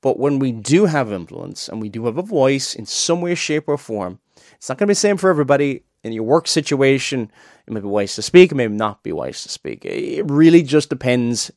But 0.02 0.20
when 0.20 0.38
we 0.38 0.52
do 0.52 0.86
have 0.86 1.12
influence 1.12 1.68
and 1.68 1.82
we 1.82 1.90
do 1.90 2.06
have 2.06 2.18
a 2.18 2.22
voice 2.22 2.76
in 2.76 2.86
some 2.86 3.22
way, 3.22 3.34
shape, 3.34 3.68
or 3.68 3.78
form, 3.78 4.20
it's 4.56 4.70
not 4.70 4.78
going 4.78 4.86
to 4.86 4.92
be 4.92 4.94
the 4.94 5.00
same 5.00 5.18
for 5.18 5.30
everybody. 5.30 5.84
In 6.04 6.12
your 6.12 6.24
work 6.24 6.48
situation, 6.48 7.32
it 7.66 7.74
may 7.74 7.80
be 7.80 7.88
wise 7.88 8.14
to 8.14 8.22
speak, 8.22 8.52
it 8.52 8.56
may 8.56 8.68
not 8.68 9.02
be 9.02 9.12
wise 9.12 9.42
to 9.42 9.50
speak. 9.50 9.84
It 9.84 10.30
really 10.30 10.62
just 10.62 10.90
depends 10.90 11.50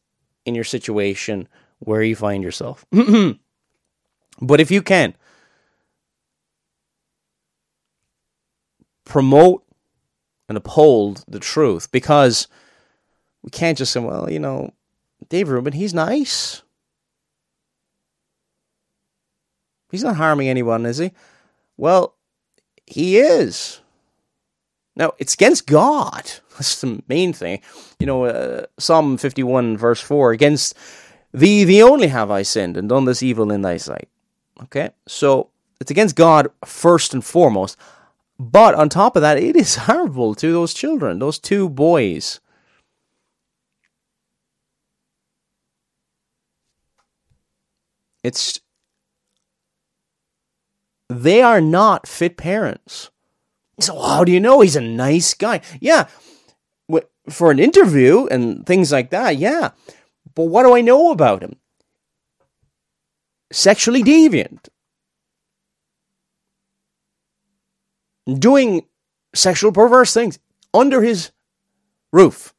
in 0.46 0.54
your 0.54 0.64
situation 0.64 1.46
where 1.80 2.02
you 2.02 2.16
find 2.16 2.42
yourself. 2.42 2.87
but 4.40 4.60
if 4.60 4.70
you 4.70 4.80
can, 4.80 5.14
promote 9.04 9.64
and 10.49 10.57
uphold 10.57 11.25
the 11.28 11.38
truth 11.38 11.90
because 11.93 12.49
we 13.43 13.50
can't 13.50 13.78
just 13.78 13.93
say, 13.93 14.00
well, 14.00 14.31
you 14.31 14.38
know, 14.38 14.73
Dave 15.28 15.49
Rubin, 15.49 15.75
he's 15.75 15.95
nice. 15.95 16.62
He's 19.90 20.05
not 20.05 20.17
harming 20.17 20.49
anyone, 20.49 20.87
is 20.87 20.99
he? 20.99 21.12
Well, 21.76 22.14
he 22.87 23.19
is. 23.19 23.81
Now, 24.97 25.12
it's 25.19 25.35
against 25.35 25.67
God. 25.67 26.31
That's 26.52 26.81
the 26.81 27.02
main 27.09 27.33
thing. 27.33 27.61
You 27.99 28.07
know, 28.07 28.25
uh, 28.25 28.67
Psalm 28.78 29.17
51, 29.17 29.76
verse 29.76 30.00
4 30.00 30.33
against 30.33 30.75
thee, 31.33 31.64
the 31.64 31.83
only 31.83 32.09
have 32.09 32.31
I 32.31 32.43
sinned 32.43 32.76
and 32.76 32.88
done 32.88 33.05
this 33.05 33.23
evil 33.23 33.52
in 33.52 33.62
thy 33.62 33.76
sight. 33.76 34.09
Okay? 34.64 34.90
So, 35.07 35.50
it's 35.81 35.90
against 35.90 36.17
God 36.17 36.49
first 36.64 37.14
and 37.14 37.25
foremost. 37.25 37.78
But 38.38 38.75
on 38.75 38.88
top 38.88 39.16
of 39.16 39.23
that, 39.23 39.38
it 39.38 39.57
is 39.57 39.75
harmful 39.88 40.35
to 40.37 40.52
those 40.52 40.75
children, 40.75 41.18
those 41.18 41.38
two 41.38 41.68
boys. 41.68 42.40
It's 48.23 48.61
they 51.09 51.40
are 51.40 51.61
not 51.61 52.07
fit 52.07 52.37
parents. 52.37 53.11
So 53.80 53.99
how 53.99 54.25
do 54.25 54.33
you 54.33 54.40
know 54.40 54.61
he's 54.61 54.76
a 54.76 54.80
nice 54.80 55.35
guy? 55.35 55.61
Yeah, 55.80 56.09
for 57.30 57.50
an 57.50 57.59
interview 57.59 58.26
and 58.26 58.66
things 58.66 58.92
like 58.92 59.11
that. 59.11 59.37
Yeah, 59.37 59.71
but 60.35 60.45
what 60.45 60.64
do 60.64 60.75
I 60.75 60.80
know 60.80 61.11
about 61.11 61.42
him? 61.42 61.57
Sexually 63.52 64.02
deviant, 64.02 64.68
doing 68.37 68.87
sexual 69.35 69.73
perverse 69.73 70.12
things 70.12 70.38
under 70.75 71.02
his 71.02 71.30
roof. 72.12 72.54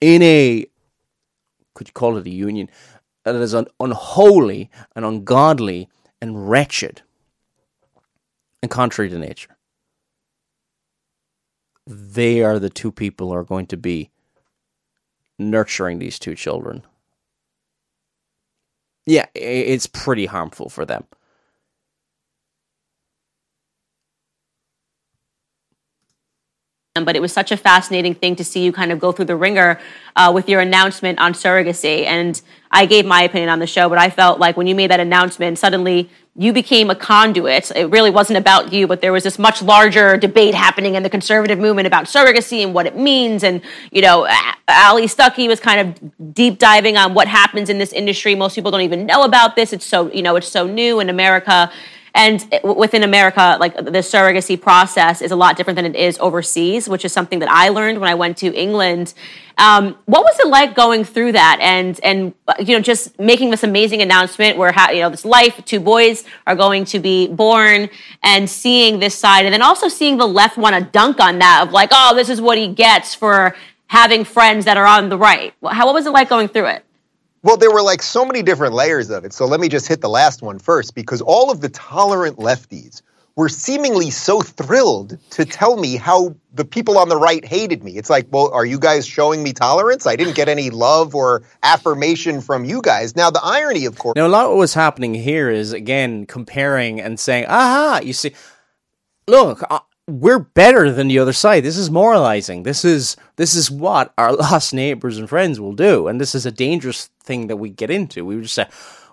In 0.00 0.22
a, 0.22 0.66
could 1.74 1.88
you 1.88 1.92
call 1.92 2.16
it 2.16 2.26
a 2.26 2.30
union, 2.30 2.70
that 3.24 3.34
is 3.34 3.54
un- 3.54 3.66
unholy 3.78 4.70
and 4.96 5.04
ungodly 5.04 5.88
and 6.20 6.48
wretched 6.48 7.02
and 8.62 8.70
contrary 8.70 9.10
to 9.10 9.18
nature. 9.18 9.56
They 11.86 12.42
are 12.42 12.58
the 12.58 12.70
two 12.70 12.92
people 12.92 13.28
who 13.28 13.34
are 13.34 13.44
going 13.44 13.66
to 13.66 13.76
be 13.76 14.10
nurturing 15.38 15.98
these 15.98 16.18
two 16.18 16.34
children. 16.34 16.82
Yeah, 19.06 19.26
it's 19.34 19.86
pretty 19.86 20.26
harmful 20.26 20.68
for 20.68 20.84
them. 20.84 21.04
But 26.94 27.14
it 27.14 27.22
was 27.22 27.32
such 27.32 27.52
a 27.52 27.56
fascinating 27.56 28.16
thing 28.16 28.34
to 28.34 28.42
see 28.42 28.64
you 28.64 28.72
kind 28.72 28.90
of 28.90 28.98
go 28.98 29.12
through 29.12 29.26
the 29.26 29.36
wringer 29.36 29.78
uh, 30.16 30.32
with 30.34 30.48
your 30.48 30.60
announcement 30.60 31.20
on 31.20 31.34
surrogacy. 31.34 32.04
And 32.04 32.42
I 32.72 32.84
gave 32.84 33.06
my 33.06 33.22
opinion 33.22 33.48
on 33.48 33.60
the 33.60 33.66
show, 33.68 33.88
but 33.88 33.96
I 33.96 34.10
felt 34.10 34.40
like 34.40 34.56
when 34.56 34.66
you 34.66 34.74
made 34.74 34.90
that 34.90 34.98
announcement, 34.98 35.60
suddenly 35.60 36.10
you 36.34 36.52
became 36.52 36.90
a 36.90 36.96
conduit. 36.96 37.70
It 37.76 37.90
really 37.90 38.10
wasn't 38.10 38.38
about 38.38 38.72
you, 38.72 38.88
but 38.88 39.02
there 39.02 39.12
was 39.12 39.22
this 39.22 39.38
much 39.38 39.62
larger 39.62 40.16
debate 40.16 40.56
happening 40.56 40.96
in 40.96 41.04
the 41.04 41.10
conservative 41.10 41.60
movement 41.60 41.86
about 41.86 42.06
surrogacy 42.06 42.64
and 42.64 42.74
what 42.74 42.86
it 42.86 42.96
means. 42.96 43.44
And, 43.44 43.62
you 43.92 44.02
know, 44.02 44.26
Allie 44.66 45.06
Stuckey 45.06 45.46
was 45.46 45.60
kind 45.60 45.80
of 45.80 46.34
deep 46.34 46.58
diving 46.58 46.96
on 46.96 47.14
what 47.14 47.28
happens 47.28 47.70
in 47.70 47.78
this 47.78 47.92
industry. 47.92 48.34
Most 48.34 48.56
people 48.56 48.72
don't 48.72 48.80
even 48.80 49.06
know 49.06 49.22
about 49.22 49.54
this. 49.54 49.72
It's 49.72 49.86
so, 49.86 50.10
you 50.10 50.22
know, 50.22 50.34
it's 50.34 50.48
so 50.48 50.66
new 50.66 50.98
in 50.98 51.08
America. 51.08 51.70
And 52.14 52.46
within 52.62 53.02
America, 53.02 53.56
like 53.60 53.76
the 53.76 54.02
surrogacy 54.02 54.60
process 54.60 55.22
is 55.22 55.30
a 55.30 55.36
lot 55.36 55.56
different 55.56 55.76
than 55.76 55.86
it 55.86 55.94
is 55.94 56.18
overseas, 56.18 56.88
which 56.88 57.04
is 57.04 57.12
something 57.12 57.38
that 57.38 57.50
I 57.50 57.68
learned 57.68 58.00
when 58.00 58.10
I 58.10 58.14
went 58.14 58.36
to 58.38 58.52
England. 58.54 59.14
Um, 59.58 59.96
what 60.06 60.22
was 60.22 60.38
it 60.40 60.48
like 60.48 60.74
going 60.74 61.04
through 61.04 61.32
that 61.32 61.58
and 61.60 62.00
and 62.02 62.34
you 62.58 62.74
know 62.74 62.80
just 62.80 63.18
making 63.18 63.50
this 63.50 63.62
amazing 63.62 64.00
announcement 64.00 64.56
where 64.56 64.72
you 64.92 65.00
know 65.02 65.10
this 65.10 65.24
life, 65.24 65.62
two 65.64 65.80
boys 65.80 66.24
are 66.46 66.56
going 66.56 66.84
to 66.86 66.98
be 66.98 67.28
born, 67.28 67.88
and 68.22 68.48
seeing 68.48 68.98
this 68.98 69.14
side, 69.14 69.44
and 69.44 69.52
then 69.52 69.62
also 69.62 69.88
seeing 69.88 70.16
the 70.16 70.26
left 70.26 70.56
want 70.56 70.74
to 70.74 70.82
dunk 70.82 71.20
on 71.20 71.38
that 71.38 71.66
of 71.66 71.72
like, 71.72 71.90
oh, 71.92 72.14
this 72.14 72.28
is 72.28 72.40
what 72.40 72.58
he 72.58 72.68
gets 72.68 73.14
for 73.14 73.54
having 73.86 74.24
friends 74.24 74.64
that 74.64 74.76
are 74.76 74.86
on 74.86 75.08
the 75.08 75.18
right. 75.18 75.52
How 75.68 75.86
what 75.86 75.94
was 75.94 76.06
it 76.06 76.10
like 76.10 76.28
going 76.28 76.48
through 76.48 76.66
it? 76.66 76.84
Well, 77.42 77.56
there 77.56 77.70
were 77.70 77.82
like 77.82 78.02
so 78.02 78.24
many 78.24 78.42
different 78.42 78.74
layers 78.74 79.10
of 79.10 79.24
it. 79.24 79.32
So 79.32 79.46
let 79.46 79.60
me 79.60 79.68
just 79.68 79.88
hit 79.88 80.00
the 80.00 80.08
last 80.08 80.42
one 80.42 80.58
first 80.58 80.94
because 80.94 81.20
all 81.22 81.50
of 81.50 81.60
the 81.60 81.70
tolerant 81.70 82.36
lefties 82.36 83.02
were 83.36 83.48
seemingly 83.48 84.10
so 84.10 84.42
thrilled 84.42 85.16
to 85.30 85.44
tell 85.46 85.78
me 85.78 85.96
how 85.96 86.34
the 86.52 86.64
people 86.64 86.98
on 86.98 87.08
the 87.08 87.16
right 87.16 87.42
hated 87.42 87.82
me. 87.82 87.96
It's 87.96 88.10
like, 88.10 88.26
well, 88.30 88.52
are 88.52 88.66
you 88.66 88.78
guys 88.78 89.06
showing 89.06 89.42
me 89.42 89.54
tolerance? 89.54 90.06
I 90.06 90.16
didn't 90.16 90.34
get 90.34 90.48
any 90.48 90.68
love 90.68 91.14
or 91.14 91.42
affirmation 91.62 92.42
from 92.42 92.66
you 92.66 92.82
guys. 92.82 93.16
Now, 93.16 93.30
the 93.30 93.40
irony, 93.42 93.86
of 93.86 93.98
course. 93.98 94.16
Now, 94.16 94.26
a 94.26 94.28
lot 94.28 94.44
of 94.44 94.50
what 94.50 94.58
was 94.58 94.74
happening 94.74 95.14
here 95.14 95.48
is, 95.48 95.72
again, 95.72 96.26
comparing 96.26 97.00
and 97.00 97.18
saying, 97.18 97.46
aha, 97.46 98.00
you 98.02 98.12
see, 98.12 98.32
look, 99.26 99.62
uh, 99.70 99.78
we're 100.10 100.40
better 100.40 100.90
than 100.90 101.08
the 101.08 101.18
other 101.18 101.32
side. 101.32 101.62
This 101.62 101.76
is 101.76 101.90
moralizing. 101.90 102.64
This 102.64 102.84
is 102.84 103.16
this 103.36 103.54
is 103.54 103.70
what 103.70 104.12
our 104.18 104.32
lost 104.36 104.74
neighbors 104.74 105.18
and 105.18 105.28
friends 105.28 105.60
will 105.60 105.72
do, 105.72 106.08
and 106.08 106.20
this 106.20 106.34
is 106.34 106.44
a 106.46 106.50
dangerous 106.50 107.10
thing 107.30 107.46
that 107.46 107.56
we 107.56 107.70
get 107.70 107.90
into. 107.90 108.24
We 108.24 108.34
would 108.34 108.44
just 108.44 108.54
say, 108.54 108.66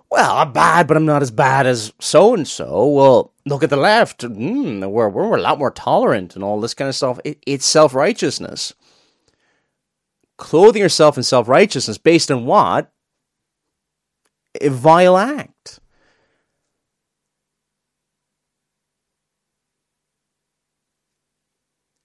"Well, 0.10 0.38
I'm 0.38 0.52
bad, 0.54 0.88
but 0.88 0.98
I'm 0.98 1.06
not 1.06 1.22
as 1.22 1.32
bad 1.32 1.68
as 1.68 1.94
so 2.00 2.34
and 2.34 2.48
so." 2.48 2.88
Well, 2.88 3.34
look 3.46 3.64
at 3.64 3.70
the 3.70 3.78
left. 3.78 4.22
Mm, 4.22 4.90
we're 4.90 5.10
we're 5.10 5.38
a 5.38 5.42
lot 5.42 5.60
more 5.60 5.72
tolerant 5.72 6.36
and 6.36 6.44
all 6.44 6.60
this 6.60 6.74
kind 6.74 6.90
of 6.90 6.96
stuff. 6.96 7.20
It, 7.24 7.40
it's 7.46 7.66
self 7.66 7.94
righteousness, 7.94 8.74
clothing 10.38 10.82
yourself 10.82 11.18
in 11.18 11.24
self 11.24 11.48
righteousness 11.48 11.98
based 11.98 12.32
on 12.32 12.46
what 12.46 12.92
a 14.60 14.70
vile 14.70 15.18
act. 15.18 15.80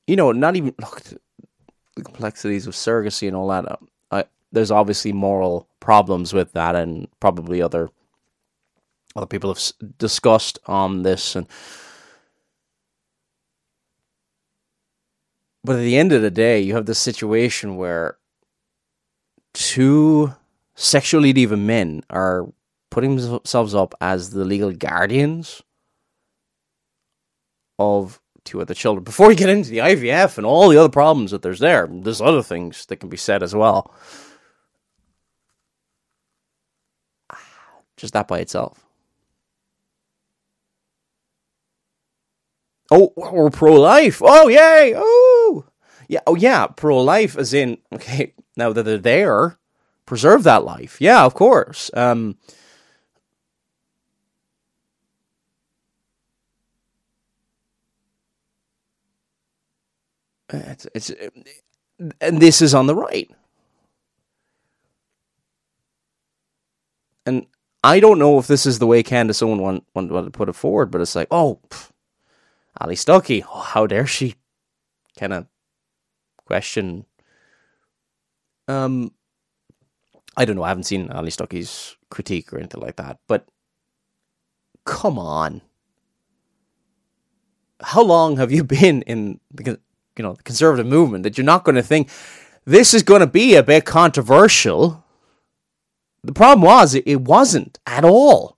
you 0.06 0.16
know, 0.16 0.32
not 0.32 0.56
even 0.56 0.74
look 0.78 0.98
at 0.98 1.14
the 1.96 2.02
complexities 2.02 2.66
of 2.66 2.74
surrogacy 2.74 3.26
and 3.28 3.36
all 3.36 3.48
that. 3.48 3.64
Uh, 3.70 3.76
I, 4.10 4.24
there's 4.52 4.70
obviously 4.70 5.12
moral 5.12 5.68
problems 5.82 6.32
with 6.32 6.52
that, 6.52 6.74
and 6.76 7.08
probably 7.20 7.60
other 7.60 7.90
other 9.14 9.26
people 9.26 9.52
have 9.52 9.60
discussed 9.98 10.58
on 10.66 11.02
this. 11.02 11.36
And 11.36 11.46
but 15.64 15.76
at 15.76 15.82
the 15.82 15.98
end 15.98 16.12
of 16.12 16.22
the 16.22 16.30
day, 16.30 16.60
you 16.60 16.74
have 16.74 16.86
this 16.86 16.98
situation 16.98 17.76
where 17.76 18.16
two 19.52 20.34
sexually 20.74 21.34
deviant 21.34 21.60
men 21.60 22.02
are 22.08 22.46
putting 22.90 23.16
themselves 23.16 23.74
up 23.74 23.94
as 24.00 24.30
the 24.30 24.44
legal 24.44 24.72
guardians 24.72 25.62
of 27.78 28.20
two 28.44 28.60
other 28.60 28.74
children 28.74 29.04
before 29.04 29.30
you 29.30 29.36
get 29.36 29.48
into 29.48 29.70
the 29.70 29.78
IVF 29.78 30.36
and 30.36 30.46
all 30.46 30.68
the 30.68 30.76
other 30.76 30.88
problems 30.88 31.30
that 31.30 31.42
there's 31.42 31.60
there. 31.60 31.88
There's 31.90 32.20
other 32.20 32.42
things 32.42 32.86
that 32.86 32.96
can 32.96 33.08
be 33.08 33.16
said 33.16 33.42
as 33.42 33.54
well. 33.54 33.92
Just 38.02 38.14
that 38.14 38.28
by 38.28 38.40
itself. 38.40 38.84
Oh, 42.90 43.12
we're 43.16 43.50
pro 43.50 43.74
life. 43.74 44.20
Oh, 44.24 44.48
yay. 44.48 44.92
Oh, 44.96 45.64
yeah. 46.08 46.20
Oh, 46.26 46.34
yeah. 46.34 46.66
Pro 46.66 47.00
life, 47.00 47.38
as 47.38 47.54
in, 47.54 47.78
okay, 47.94 48.34
now 48.56 48.72
that 48.72 48.82
they're 48.82 48.98
there, 48.98 49.58
preserve 50.04 50.42
that 50.42 50.64
life. 50.64 51.00
Yeah, 51.00 51.24
of 51.24 51.34
course. 51.34 51.92
Um, 51.94 52.36
It's, 60.52 60.86
it's 60.94 61.12
and 62.20 62.40
this 62.42 62.62
is 62.62 62.74
on 62.74 62.86
the 62.86 62.94
right. 62.94 63.30
And 67.26 67.46
I 67.84 68.00
don't 68.00 68.18
know 68.18 68.38
if 68.38 68.46
this 68.46 68.64
is 68.66 68.78
the 68.78 68.86
way 68.86 69.02
Candace 69.02 69.42
Owen 69.42 69.60
want, 69.60 69.84
wanted 69.94 70.22
to 70.24 70.30
put 70.30 70.48
it 70.48 70.54
forward, 70.54 70.90
but 70.90 71.00
it's 71.00 71.16
like, 71.16 71.28
oh, 71.30 71.60
pff, 71.68 71.90
Allie 72.80 72.94
Stuckey, 72.94 73.44
oh, 73.52 73.60
how 73.60 73.86
dare 73.86 74.06
she 74.06 74.36
kind 75.18 75.32
of 75.32 75.46
question. 76.46 77.04
Um, 78.68 79.12
I 80.36 80.44
don't 80.44 80.56
know. 80.56 80.62
I 80.62 80.68
haven't 80.68 80.84
seen 80.84 81.10
Allie 81.10 81.30
Stuckey's 81.30 81.96
critique 82.10 82.52
or 82.52 82.58
anything 82.58 82.80
like 82.80 82.96
that, 82.96 83.18
but 83.26 83.46
come 84.84 85.18
on. 85.18 85.60
How 87.82 88.02
long 88.02 88.36
have 88.36 88.52
you 88.52 88.64
been 88.78 89.02
in 89.02 89.40
the 89.50 89.80
you 90.16 90.22
know 90.22 90.34
the 90.34 90.42
conservative 90.42 90.86
movement 90.86 91.24
that 91.24 91.36
you're 91.36 91.44
not 91.44 91.64
going 91.64 91.74
to 91.74 91.82
think 91.82 92.08
this 92.64 92.94
is 92.94 93.02
going 93.02 93.20
to 93.20 93.26
be 93.26 93.54
a 93.56 93.62
bit 93.62 93.84
controversial. 93.84 95.01
The 96.24 96.32
problem 96.32 96.62
was 96.62 96.94
it, 96.94 97.20
wasn't 97.22 97.78
at 97.86 98.04
all. 98.04 98.56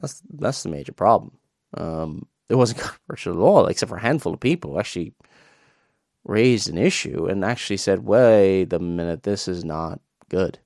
That's 0.00 0.22
that's 0.28 0.62
the 0.62 0.68
major 0.68 0.92
problem. 0.92 1.38
Um, 1.76 2.26
it 2.48 2.56
wasn't 2.56 2.80
controversial 2.80 3.34
at 3.34 3.38
all, 3.38 3.66
except 3.66 3.90
for 3.90 3.96
a 3.96 4.02
handful 4.02 4.34
of 4.34 4.40
people 4.40 4.72
who 4.72 4.80
actually 4.80 5.14
raised 6.24 6.68
an 6.68 6.78
issue 6.78 7.26
and 7.26 7.44
actually 7.44 7.78
said, 7.78 8.04
"Wait 8.04 8.72
a 8.72 8.78
minute, 8.78 9.22
this 9.22 9.48
is 9.48 9.64
not 9.64 10.00
good." 10.28 10.58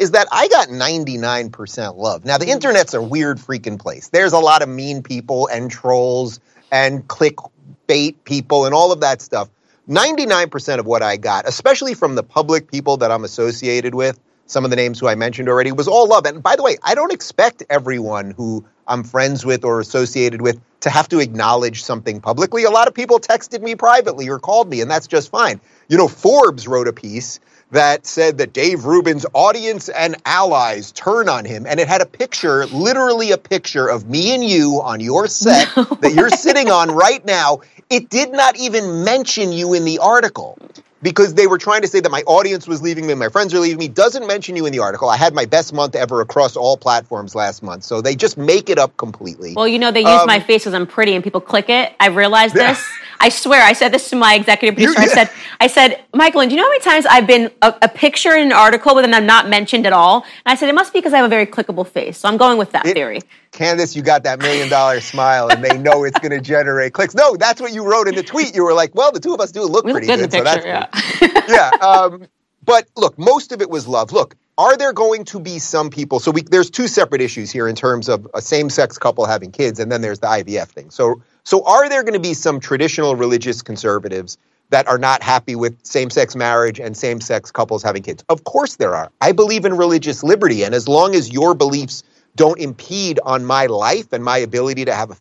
is 0.00 0.12
that 0.12 0.26
I 0.32 0.48
got 0.48 0.68
99% 0.68 1.96
love. 1.98 2.24
Now, 2.24 2.38
the 2.38 2.46
mm. 2.46 2.52
internet's 2.52 2.94
a 2.94 3.02
weird 3.02 3.36
freaking 3.36 3.78
place. 3.78 4.08
There's 4.08 4.32
a 4.32 4.38
lot 4.38 4.62
of 4.62 4.68
mean 4.68 5.02
people 5.02 5.46
and 5.48 5.70
trolls 5.70 6.40
and 6.72 7.06
clickbait 7.06 8.14
people 8.24 8.64
and 8.64 8.74
all 8.74 8.92
of 8.92 9.00
that 9.00 9.20
stuff. 9.20 9.50
99% 9.90 10.78
of 10.78 10.86
what 10.86 11.02
I 11.02 11.16
got, 11.16 11.48
especially 11.48 11.94
from 11.94 12.14
the 12.14 12.22
public 12.22 12.70
people 12.70 12.98
that 12.98 13.10
I'm 13.10 13.24
associated 13.24 13.92
with, 13.92 14.20
some 14.46 14.64
of 14.64 14.70
the 14.70 14.76
names 14.76 15.00
who 15.00 15.08
I 15.08 15.16
mentioned 15.16 15.48
already, 15.48 15.72
was 15.72 15.88
all 15.88 16.06
love. 16.06 16.26
And 16.26 16.40
by 16.40 16.54
the 16.54 16.62
way, 16.62 16.76
I 16.84 16.94
don't 16.94 17.12
expect 17.12 17.64
everyone 17.68 18.30
who 18.30 18.64
I'm 18.86 19.02
friends 19.02 19.44
with 19.44 19.64
or 19.64 19.80
associated 19.80 20.42
with 20.42 20.60
to 20.80 20.90
have 20.90 21.08
to 21.08 21.18
acknowledge 21.18 21.82
something 21.82 22.20
publicly. 22.20 22.62
A 22.62 22.70
lot 22.70 22.86
of 22.86 22.94
people 22.94 23.18
texted 23.18 23.62
me 23.62 23.74
privately 23.74 24.28
or 24.28 24.38
called 24.38 24.70
me, 24.70 24.80
and 24.80 24.88
that's 24.88 25.08
just 25.08 25.28
fine. 25.28 25.60
You 25.88 25.98
know, 25.98 26.06
Forbes 26.06 26.68
wrote 26.68 26.86
a 26.86 26.92
piece 26.92 27.40
that 27.70 28.06
said 28.06 28.38
that 28.38 28.52
Dave 28.52 28.84
Rubin's 28.84 29.26
audience 29.32 29.88
and 29.88 30.16
allies 30.24 30.92
turn 30.92 31.28
on 31.28 31.44
him. 31.44 31.66
And 31.66 31.78
it 31.78 31.88
had 31.88 32.00
a 32.00 32.06
picture, 32.06 32.66
literally 32.66 33.30
a 33.30 33.38
picture 33.38 33.88
of 33.88 34.08
me 34.08 34.34
and 34.34 34.44
you 34.44 34.80
on 34.82 35.00
your 35.00 35.28
set 35.28 35.68
no 35.76 35.84
that 35.84 36.12
you're 36.14 36.30
sitting 36.30 36.70
on 36.70 36.90
right 36.90 37.24
now. 37.24 37.60
It 37.88 38.08
did 38.08 38.32
not 38.32 38.56
even 38.56 39.04
mention 39.04 39.52
you 39.52 39.74
in 39.74 39.84
the 39.84 39.98
article 39.98 40.58
because 41.02 41.34
they 41.34 41.46
were 41.46 41.58
trying 41.58 41.82
to 41.82 41.88
say 41.88 42.00
that 42.00 42.10
my 42.10 42.22
audience 42.26 42.68
was 42.68 42.82
leaving 42.82 43.06
me, 43.06 43.14
my 43.14 43.28
friends 43.28 43.54
are 43.54 43.58
leaving 43.58 43.78
me. 43.78 43.88
Doesn't 43.88 44.26
mention 44.26 44.56
you 44.56 44.66
in 44.66 44.72
the 44.72 44.80
article. 44.80 45.08
I 45.08 45.16
had 45.16 45.34
my 45.34 45.44
best 45.44 45.72
month 45.72 45.94
ever 45.94 46.20
across 46.20 46.56
all 46.56 46.76
platforms 46.76 47.34
last 47.34 47.62
month. 47.62 47.84
So 47.84 48.00
they 48.00 48.14
just 48.14 48.36
make 48.36 48.68
it 48.68 48.78
up 48.78 48.96
completely. 48.96 49.54
Well, 49.54 49.68
you 49.68 49.78
know, 49.78 49.90
they 49.90 50.00
use 50.00 50.08
um, 50.08 50.26
my 50.26 50.40
face 50.40 50.62
because 50.62 50.74
I'm 50.74 50.86
pretty 50.86 51.14
and 51.14 51.24
people 51.24 51.40
click 51.40 51.68
it. 51.68 51.94
I 51.98 52.08
realized 52.08 52.54
this. 52.56 52.84
I 53.20 53.28
swear, 53.28 53.62
I 53.62 53.74
said 53.74 53.92
this 53.92 54.08
to 54.10 54.16
my 54.16 54.34
executive 54.34 54.76
producer. 54.76 54.98
I 54.98 55.06
said, 55.06 55.30
I 55.60 55.66
said, 55.66 56.02
Michael, 56.14 56.40
and 56.40 56.48
do 56.48 56.56
you 56.56 56.60
know 56.60 56.66
how 56.66 56.70
many 56.70 56.82
times 56.82 57.04
I've 57.04 57.26
been 57.26 57.50
a, 57.60 57.74
a, 57.82 57.88
picture 57.88 58.34
in 58.34 58.46
an 58.46 58.52
article 58.52 58.94
but 58.94 59.02
then 59.02 59.12
I'm 59.12 59.26
not 59.26 59.46
mentioned 59.46 59.86
at 59.86 59.92
all? 59.92 60.22
And 60.22 60.52
I 60.52 60.54
said, 60.54 60.70
it 60.70 60.74
must 60.74 60.94
be 60.94 61.00
because 61.00 61.12
I 61.12 61.18
have 61.18 61.26
a 61.26 61.28
very 61.28 61.46
clickable 61.46 61.86
face. 61.86 62.16
So 62.16 62.28
I'm 62.28 62.38
going 62.38 62.56
with 62.56 62.72
that 62.72 62.86
it, 62.86 62.94
theory. 62.94 63.20
Candace, 63.52 63.94
you 63.94 64.00
got 64.00 64.22
that 64.22 64.38
million 64.38 64.70
dollar 64.70 65.00
smile, 65.12 65.50
and 65.50 65.62
they 65.62 65.76
know 65.76 66.04
it's 66.04 66.18
going 66.18 66.32
to 66.32 66.40
generate 66.40 66.94
clicks. 66.94 67.14
No, 67.14 67.36
that's 67.36 67.60
what 67.60 67.74
you 67.74 67.84
wrote 67.84 68.08
in 68.08 68.14
the 68.14 68.22
tweet. 68.22 68.54
You 68.54 68.64
were 68.64 68.72
like, 68.72 68.94
well, 68.94 69.12
the 69.12 69.20
two 69.20 69.34
of 69.34 69.40
us 69.40 69.52
do 69.52 69.62
look 69.64 69.84
we 69.84 69.92
pretty 69.92 70.06
look 70.06 70.18
good. 70.20 70.30
good 70.30 70.44
picture, 70.44 70.88
so 71.20 71.20
that's 71.20 71.48
yeah. 71.48 71.70
yeah. 71.70 71.70
Um, 71.86 72.26
but 72.64 72.86
look, 72.96 73.18
most 73.18 73.52
of 73.52 73.60
it 73.60 73.68
was 73.68 73.86
love. 73.86 74.12
Look, 74.12 74.36
are 74.56 74.76
there 74.76 74.92
going 74.92 75.24
to 75.26 75.40
be 75.40 75.58
some 75.58 75.90
people? 75.90 76.20
So 76.20 76.30
we, 76.30 76.42
there's 76.42 76.70
two 76.70 76.88
separate 76.88 77.20
issues 77.20 77.50
here 77.50 77.68
in 77.68 77.74
terms 77.74 78.08
of 78.08 78.28
a 78.34 78.42
same-sex 78.42 78.98
couple 78.98 79.24
having 79.24 79.52
kids, 79.52 79.80
and 79.80 79.90
then 79.90 80.02
there's 80.02 80.20
the 80.20 80.26
IVF 80.26 80.68
thing. 80.68 80.90
So 80.90 81.22
so, 81.44 81.64
are 81.64 81.88
there 81.88 82.02
going 82.02 82.14
to 82.14 82.20
be 82.20 82.34
some 82.34 82.60
traditional 82.60 83.16
religious 83.16 83.62
conservatives 83.62 84.38
that 84.70 84.86
are 84.86 84.98
not 84.98 85.22
happy 85.22 85.56
with 85.56 85.76
same 85.84 86.10
sex 86.10 86.36
marriage 86.36 86.78
and 86.78 86.96
same 86.96 87.20
sex 87.20 87.50
couples 87.50 87.82
having 87.82 88.02
kids? 88.02 88.24
Of 88.28 88.44
course, 88.44 88.76
there 88.76 88.94
are. 88.94 89.10
I 89.20 89.32
believe 89.32 89.64
in 89.64 89.76
religious 89.76 90.22
liberty. 90.22 90.62
And 90.62 90.74
as 90.74 90.88
long 90.88 91.14
as 91.14 91.32
your 91.32 91.54
beliefs 91.54 92.02
don't 92.36 92.58
impede 92.60 93.18
on 93.24 93.44
my 93.44 93.66
life 93.66 94.12
and 94.12 94.22
my 94.22 94.38
ability 94.38 94.84
to 94.84 94.94
have 94.94 95.10
a. 95.10 95.16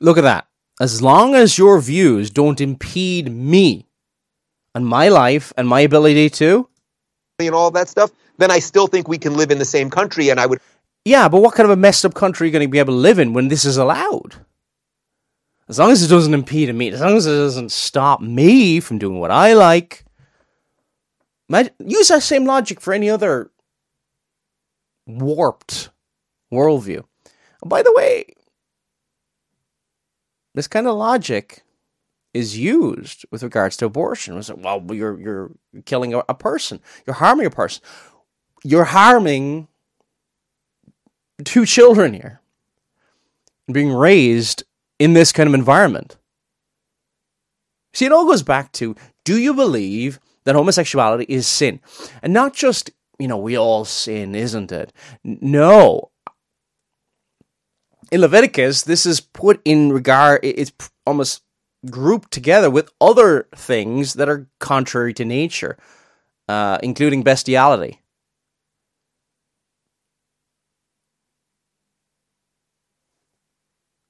Look 0.00 0.18
at 0.18 0.22
that. 0.22 0.46
As 0.80 1.02
long 1.02 1.34
as 1.34 1.58
your 1.58 1.78
views 1.80 2.30
don't 2.30 2.60
impede 2.60 3.30
me 3.30 3.86
and 4.74 4.86
my 4.86 5.08
life 5.08 5.52
and 5.58 5.68
my 5.68 5.80
ability 5.80 6.30
to, 6.30 6.68
and 7.38 7.54
all 7.54 7.70
that 7.70 7.88
stuff, 7.88 8.10
then 8.38 8.50
I 8.50 8.58
still 8.58 8.86
think 8.86 9.08
we 9.08 9.18
can 9.18 9.34
live 9.34 9.50
in 9.50 9.58
the 9.58 9.64
same 9.64 9.90
country. 9.90 10.30
And 10.30 10.40
I 10.40 10.46
would. 10.46 10.60
Yeah, 11.04 11.28
but 11.28 11.42
what 11.42 11.54
kind 11.54 11.64
of 11.64 11.70
a 11.70 11.76
messed 11.76 12.04
up 12.04 12.14
country 12.14 12.44
are 12.44 12.48
you 12.48 12.52
going 12.52 12.66
to 12.66 12.70
be 12.70 12.78
able 12.78 12.94
to 12.94 12.98
live 12.98 13.18
in 13.18 13.32
when 13.32 13.48
this 13.48 13.64
is 13.64 13.76
allowed? 13.76 14.36
As 15.70 15.78
long 15.78 15.92
as 15.92 16.02
it 16.02 16.08
doesn't 16.08 16.34
impede 16.34 16.74
me, 16.74 16.90
as 16.90 17.00
long 17.00 17.16
as 17.16 17.28
it 17.28 17.30
doesn't 17.30 17.70
stop 17.70 18.20
me 18.20 18.80
from 18.80 18.98
doing 18.98 19.20
what 19.20 19.30
I 19.30 19.52
like. 19.52 20.04
Use 21.78 22.08
that 22.08 22.24
same 22.24 22.44
logic 22.44 22.80
for 22.80 22.92
any 22.92 23.08
other 23.08 23.52
warped 25.06 25.90
worldview. 26.52 27.04
By 27.64 27.82
the 27.82 27.92
way, 27.94 28.34
this 30.54 30.66
kind 30.66 30.88
of 30.88 30.96
logic 30.96 31.62
is 32.34 32.58
used 32.58 33.24
with 33.30 33.44
regards 33.44 33.76
to 33.76 33.84
abortion. 33.84 34.34
Was 34.34 34.50
well, 34.52 34.84
you're 34.90 35.20
you're 35.20 35.52
killing 35.84 36.14
a 36.14 36.34
person, 36.34 36.80
you're 37.06 37.14
harming 37.14 37.46
a 37.46 37.50
person, 37.50 37.80
you're 38.64 38.86
harming 38.86 39.68
two 41.44 41.64
children 41.64 42.12
here, 42.12 42.40
being 43.72 43.92
raised 43.92 44.64
in 45.00 45.14
this 45.14 45.32
kind 45.32 45.48
of 45.48 45.54
environment. 45.54 46.16
See, 47.92 48.04
it 48.04 48.12
all 48.12 48.26
goes 48.26 48.44
back 48.44 48.70
to: 48.72 48.94
Do 49.24 49.36
you 49.36 49.52
believe 49.54 50.20
that 50.44 50.54
homosexuality 50.54 51.24
is 51.28 51.48
sin, 51.48 51.80
and 52.22 52.32
not 52.32 52.54
just 52.54 52.90
you 53.18 53.26
know 53.26 53.38
we 53.38 53.58
all 53.58 53.84
sin, 53.84 54.36
isn't 54.36 54.70
it? 54.70 54.92
No. 55.24 56.12
In 58.12 58.20
Leviticus, 58.20 58.82
this 58.82 59.06
is 59.06 59.20
put 59.20 59.60
in 59.64 59.92
regard. 59.92 60.40
It's 60.42 60.72
almost 61.06 61.42
grouped 61.88 62.30
together 62.30 62.68
with 62.68 62.92
other 63.00 63.48
things 63.54 64.14
that 64.14 64.28
are 64.28 64.48
contrary 64.58 65.14
to 65.14 65.24
nature, 65.24 65.78
uh, 66.48 66.78
including 66.82 67.22
bestiality. 67.22 68.00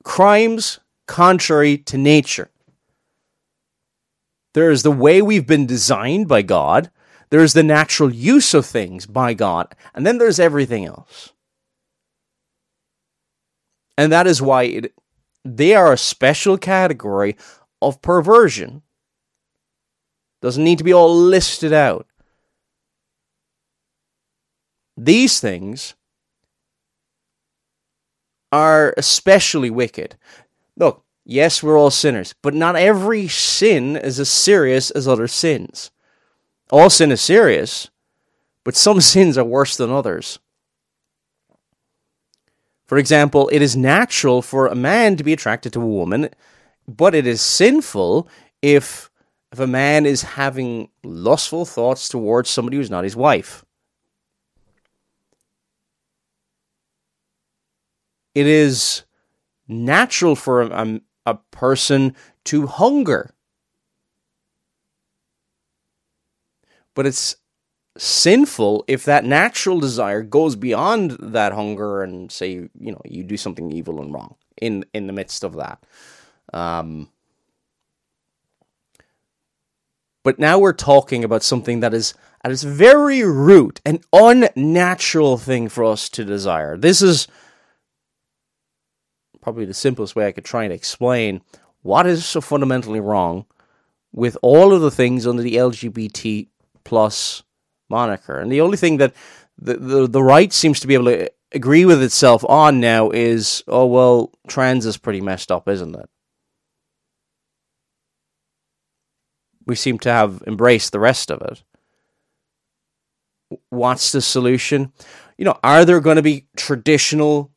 Crimes 0.03 0.80
contrary 1.11 1.77
to 1.77 1.99
nature. 1.99 2.51
There 4.55 4.71
is 4.71 4.85
the 4.85 4.93
way 4.93 5.21
we've 5.21 5.47
been 5.47 5.67
designed 5.67 6.29
by 6.29 6.43
God, 6.43 6.91
there 7.31 7.43
is 7.43 7.53
the 7.53 7.65
natural 7.65 8.13
use 8.13 8.55
of 8.55 8.65
things 8.65 9.07
by 9.07 9.35
God, 9.35 9.75
and 9.93 10.07
then 10.07 10.19
there's 10.19 10.39
everything 10.39 10.87
else. 10.87 11.33
And 13.99 14.13
that 14.13 14.29
is 14.29 14.41
why 14.41 14.63
it, 14.65 14.95
they 15.45 15.75
are 15.75 15.93
a 15.93 15.99
special 15.99 16.57
category 16.57 17.37
of 17.83 18.01
perversion. 18.03 18.83
Doesn't 20.41 20.65
need 20.65 20.79
to 20.79 20.85
be 20.85 20.95
all 20.95 21.15
listed 21.15 21.73
out. 21.73 22.07
These 24.97 25.41
things 25.41 25.95
are 28.53 28.95
especially 28.97 29.71
wicked. 29.71 30.17
Look, 30.81 31.05
yes, 31.25 31.63
we're 31.63 31.79
all 31.79 31.93
sinners, 31.93 32.35
but 32.43 32.55
not 32.55 32.75
every 32.75 33.29
sin 33.29 33.95
is 33.95 34.19
as 34.19 34.29
serious 34.29 34.91
as 34.91 35.07
other 35.07 35.29
sins. 35.29 35.93
All 36.73 36.91
sin 36.91 37.13
is 37.13 37.21
serious, 37.21 37.91
but 38.65 38.75
some 38.75 39.01
sins 39.13 39.39
are 39.39 39.45
worse 39.45 39.77
than 39.77 39.93
others. 39.93 40.41
For 42.87 42.99
example, 42.99 43.49
it 43.53 43.63
is 43.63 43.77
natural 43.77 44.43
for 44.43 44.67
a 44.67 44.75
man 44.75 45.17
to 45.17 45.23
be 45.23 45.33
attracted 45.33 45.73
to 45.75 45.81
a 45.81 45.87
woman 45.87 46.31
but 46.97 47.15
it 47.15 47.27
is 47.27 47.41
sinful 47.41 48.29
if 48.63 49.09
if 49.53 49.59
a 49.59 49.67
man 49.67 50.07
is 50.07 50.23
having 50.23 50.89
lustful 51.03 51.65
thoughts 51.65 52.09
towards 52.09 52.49
somebody 52.49 52.77
who's 52.77 52.91
not 52.91 53.03
his 53.03 53.17
wife. 53.17 53.65
It 58.33 58.47
is 58.47 59.03
natural 59.71 60.37
for 60.37 60.63
a, 60.63 61.01
a 61.27 61.35
person 61.51 62.15
to 62.45 62.67
hunger. 62.67 63.35
But 66.95 67.07
it's 67.07 67.37
sinful 67.97 68.85
if 68.89 69.05
that 69.05 69.25
natural 69.25 69.81
desire 69.81 70.23
goes 70.23 70.57
beyond 70.57 71.13
that 71.21 71.53
hunger 71.53 72.03
and 72.03 72.31
say 72.31 72.53
you 72.53 72.71
know 72.93 73.01
you 73.05 73.25
do 73.25 73.37
something 73.37 73.73
evil 73.73 74.01
and 74.01 74.15
wrong 74.15 74.37
in 74.63 74.85
in 74.95 75.09
the 75.09 75.13
midst 75.13 75.43
of 75.43 75.57
that 75.57 75.85
um, 76.53 77.09
but 80.23 80.39
now 80.39 80.59
we're 80.59 80.73
talking 80.73 81.25
about 81.25 81.43
something 81.43 81.81
that 81.81 81.95
is 81.95 82.15
at 82.45 82.53
its 82.53 82.63
very 82.63 83.23
root 83.23 83.81
an 83.85 84.01
unnatural 84.13 85.39
thing 85.39 85.69
for 85.69 85.85
us 85.85 86.09
to 86.11 86.25
desire. 86.25 86.77
This 86.77 87.03
is 87.03 87.27
probably 89.41 89.65
the 89.65 89.75
simplest 89.75 90.17
way 90.17 90.27
I 90.27 90.33
could 90.33 90.45
try 90.45 90.65
and 90.65 90.73
explain 90.73 91.43
what 91.83 92.07
is 92.07 92.25
so 92.25 92.41
fundamentally 92.41 93.01
wrong 93.01 93.47
with 94.13 94.37
all 94.43 94.73
of 94.73 94.81
the 94.81 94.91
things 94.91 95.27
under 95.27 95.43
the 95.43 95.55
LGBT 95.55 96.49
plus 96.85 97.43
moniker. 97.89 98.39
And 98.39 98.51
the 98.51 98.61
only 98.61 98.77
thing 98.77 98.99
that 98.99 99.15
the, 99.59 99.77
the, 99.77 100.07
the 100.07 100.23
right 100.23 100.53
seems 100.53 100.81
to 100.81 100.87
be 100.87 100.95
able 100.95 101.07
to 101.07 101.31
agree 101.53 101.85
with 101.85 102.03
itself 102.03 102.45
on 102.49 102.81
now 102.81 103.11
is, 103.11 103.63
oh, 103.67 103.87
well, 103.87 104.33
trans 104.49 104.87
is 104.87 104.97
pretty 104.97 105.21
messed 105.21 105.51
up, 105.51 105.69
isn't 105.69 105.95
it? 105.95 106.09
we 109.71 109.77
seem 109.77 110.01
to 110.01 110.11
have 110.11 110.43
embraced 110.49 110.91
the 110.91 110.99
rest 110.99 111.31
of 111.31 111.41
it. 111.43 111.63
What's 113.69 114.11
the 114.11 114.21
solution? 114.21 114.93
You 115.39 115.45
know, 115.45 115.59
are 115.63 115.85
there 115.85 116.01
going 116.01 116.17
to 116.17 116.23
be 116.23 116.47
traditional 116.57 117.53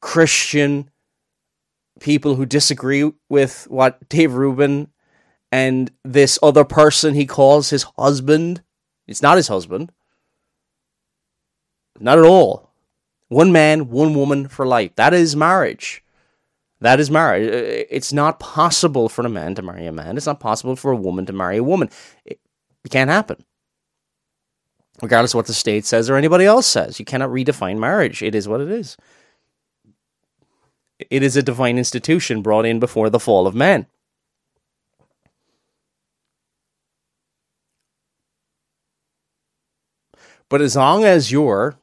Christian 0.00 0.90
people 2.04 2.34
who 2.34 2.44
disagree 2.44 3.10
with 3.30 3.66
what 3.70 4.08
Dave 4.10 4.34
Rubin 4.34 4.88
and 5.50 5.90
this 6.04 6.38
other 6.42 6.62
person 6.62 7.14
he 7.14 7.24
calls 7.24 7.70
his 7.70 7.86
husband? 7.98 8.62
It's 9.08 9.22
not 9.22 9.38
his 9.38 9.48
husband. 9.48 9.90
Not 11.98 12.18
at 12.18 12.24
all. 12.24 12.70
One 13.28 13.52
man, 13.52 13.88
one 13.88 14.14
woman 14.14 14.48
for 14.48 14.66
life. 14.66 14.94
That 14.96 15.14
is 15.14 15.34
marriage. 15.34 16.04
That 16.80 17.00
is 17.00 17.10
marriage. 17.10 17.48
Uh, 17.48 17.86
it's 17.88 18.12
not 18.12 18.38
possible 18.38 19.08
for 19.08 19.24
a 19.24 19.30
man 19.30 19.54
to 19.54 19.62
marry 19.62 19.86
a 19.86 19.92
man. 19.92 20.18
It's 20.18 20.26
not 20.26 20.40
possible 20.40 20.76
for 20.76 20.92
a 20.92 20.96
woman 20.96 21.24
to 21.26 21.32
marry 21.32 21.56
a 21.56 21.64
woman. 21.64 21.88
It, 22.26 22.38
it 22.84 22.90
can't 22.90 23.10
happen. 23.10 23.42
Regardless 25.00 25.32
of 25.32 25.38
what 25.38 25.46
the 25.46 25.54
state 25.54 25.86
says 25.86 26.10
or 26.10 26.16
anybody 26.16 26.44
else 26.44 26.66
says, 26.66 26.98
you 26.98 27.06
cannot 27.06 27.30
redefine 27.30 27.78
marriage. 27.78 28.22
It 28.22 28.34
is 28.34 28.46
what 28.46 28.60
it 28.60 28.70
is. 28.70 28.98
It 30.98 31.22
is 31.22 31.36
a 31.36 31.42
divine 31.42 31.78
institution 31.78 32.42
brought 32.42 32.66
in 32.66 32.78
before 32.78 33.10
the 33.10 33.20
fall 33.20 33.46
of 33.46 33.54
man. 33.54 33.86
But 40.48 40.60
as 40.60 40.76
long 40.76 41.04
as 41.04 41.32
you're, 41.32 41.76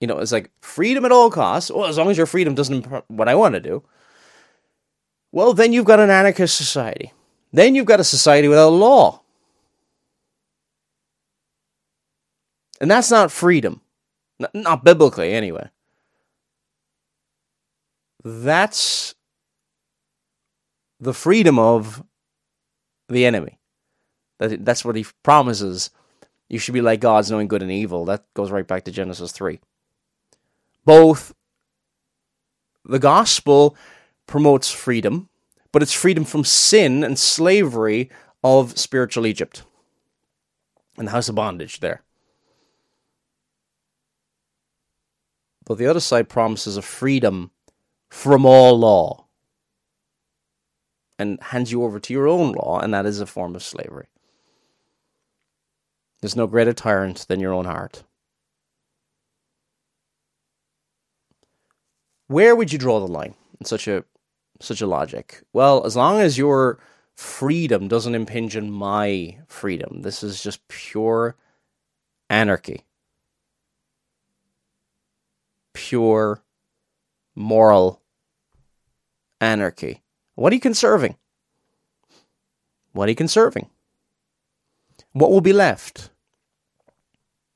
you 0.00 0.06
know, 0.06 0.18
it's 0.18 0.32
like 0.32 0.50
freedom 0.60 1.04
at 1.04 1.12
all 1.12 1.30
costs. 1.30 1.70
Well, 1.70 1.86
as 1.86 1.96
long 1.96 2.10
as 2.10 2.16
your 2.16 2.26
freedom 2.26 2.54
doesn't 2.54 2.84
what 3.08 3.28
I 3.28 3.34
want 3.34 3.54
to 3.54 3.60
do, 3.60 3.82
well, 5.32 5.54
then 5.54 5.72
you've 5.72 5.86
got 5.86 6.00
an 6.00 6.10
anarchist 6.10 6.56
society. 6.56 7.12
Then 7.52 7.74
you've 7.74 7.86
got 7.86 8.00
a 8.00 8.04
society 8.04 8.48
without 8.48 8.70
law. 8.70 9.22
And 12.80 12.90
that's 12.90 13.10
not 13.10 13.32
freedom. 13.32 13.80
Not 14.52 14.84
biblically, 14.84 15.32
anyway. 15.32 15.70
That's 18.28 19.14
the 20.98 21.14
freedom 21.14 21.60
of 21.60 22.02
the 23.08 23.24
enemy. 23.24 23.60
That, 24.40 24.64
that's 24.64 24.84
what 24.84 24.96
he 24.96 25.06
promises. 25.22 25.90
You 26.48 26.58
should 26.58 26.74
be 26.74 26.80
like 26.80 26.98
gods, 26.98 27.30
knowing 27.30 27.46
good 27.46 27.62
and 27.62 27.70
evil. 27.70 28.04
That 28.04 28.24
goes 28.34 28.50
right 28.50 28.66
back 28.66 28.82
to 28.84 28.90
Genesis 28.90 29.30
3. 29.30 29.60
Both 30.84 31.36
the 32.84 32.98
gospel 32.98 33.76
promotes 34.26 34.72
freedom, 34.72 35.28
but 35.70 35.84
it's 35.84 35.92
freedom 35.92 36.24
from 36.24 36.42
sin 36.42 37.04
and 37.04 37.16
slavery 37.16 38.10
of 38.42 38.76
spiritual 38.76 39.24
Egypt 39.24 39.62
and 40.98 41.06
the 41.06 41.12
house 41.12 41.28
of 41.28 41.36
bondage 41.36 41.78
there. 41.78 42.02
But 45.64 45.78
the 45.78 45.86
other 45.86 46.00
side 46.00 46.28
promises 46.28 46.76
a 46.76 46.82
freedom 46.82 47.52
from 48.16 48.46
all 48.46 48.78
law 48.78 49.26
and 51.18 51.38
hands 51.42 51.70
you 51.70 51.84
over 51.84 52.00
to 52.00 52.14
your 52.14 52.26
own 52.26 52.52
law, 52.52 52.80
and 52.80 52.94
that 52.94 53.04
is 53.04 53.20
a 53.20 53.26
form 53.26 53.54
of 53.54 53.62
slavery. 53.62 54.06
There's 56.20 56.34
no 56.34 56.46
greater 56.46 56.72
tyrant 56.72 57.26
than 57.28 57.40
your 57.40 57.52
own 57.52 57.66
heart. 57.66 58.04
Where 62.26 62.56
would 62.56 62.72
you 62.72 62.78
draw 62.78 63.00
the 63.00 63.06
line 63.06 63.34
in 63.60 63.66
such 63.66 63.86
a 63.86 64.02
such 64.60 64.80
a 64.80 64.86
logic? 64.86 65.42
Well, 65.52 65.84
as 65.84 65.94
long 65.94 66.18
as 66.18 66.38
your 66.38 66.78
freedom 67.14 67.86
doesn't 67.86 68.14
impinge 68.14 68.56
on 68.56 68.70
my 68.70 69.40
freedom, 69.46 70.00
this 70.00 70.22
is 70.22 70.42
just 70.42 70.66
pure 70.68 71.36
anarchy. 72.30 72.86
Pure 75.74 76.42
moral 77.34 78.00
anarchy. 79.46 80.02
What 80.34 80.52
are 80.52 80.56
you 80.56 80.60
conserving? 80.60 81.16
What 82.92 83.06
are 83.06 83.10
you 83.10 83.16
conserving? 83.16 83.70
What 85.12 85.30
will 85.30 85.40
be 85.40 85.52
left? 85.52 86.10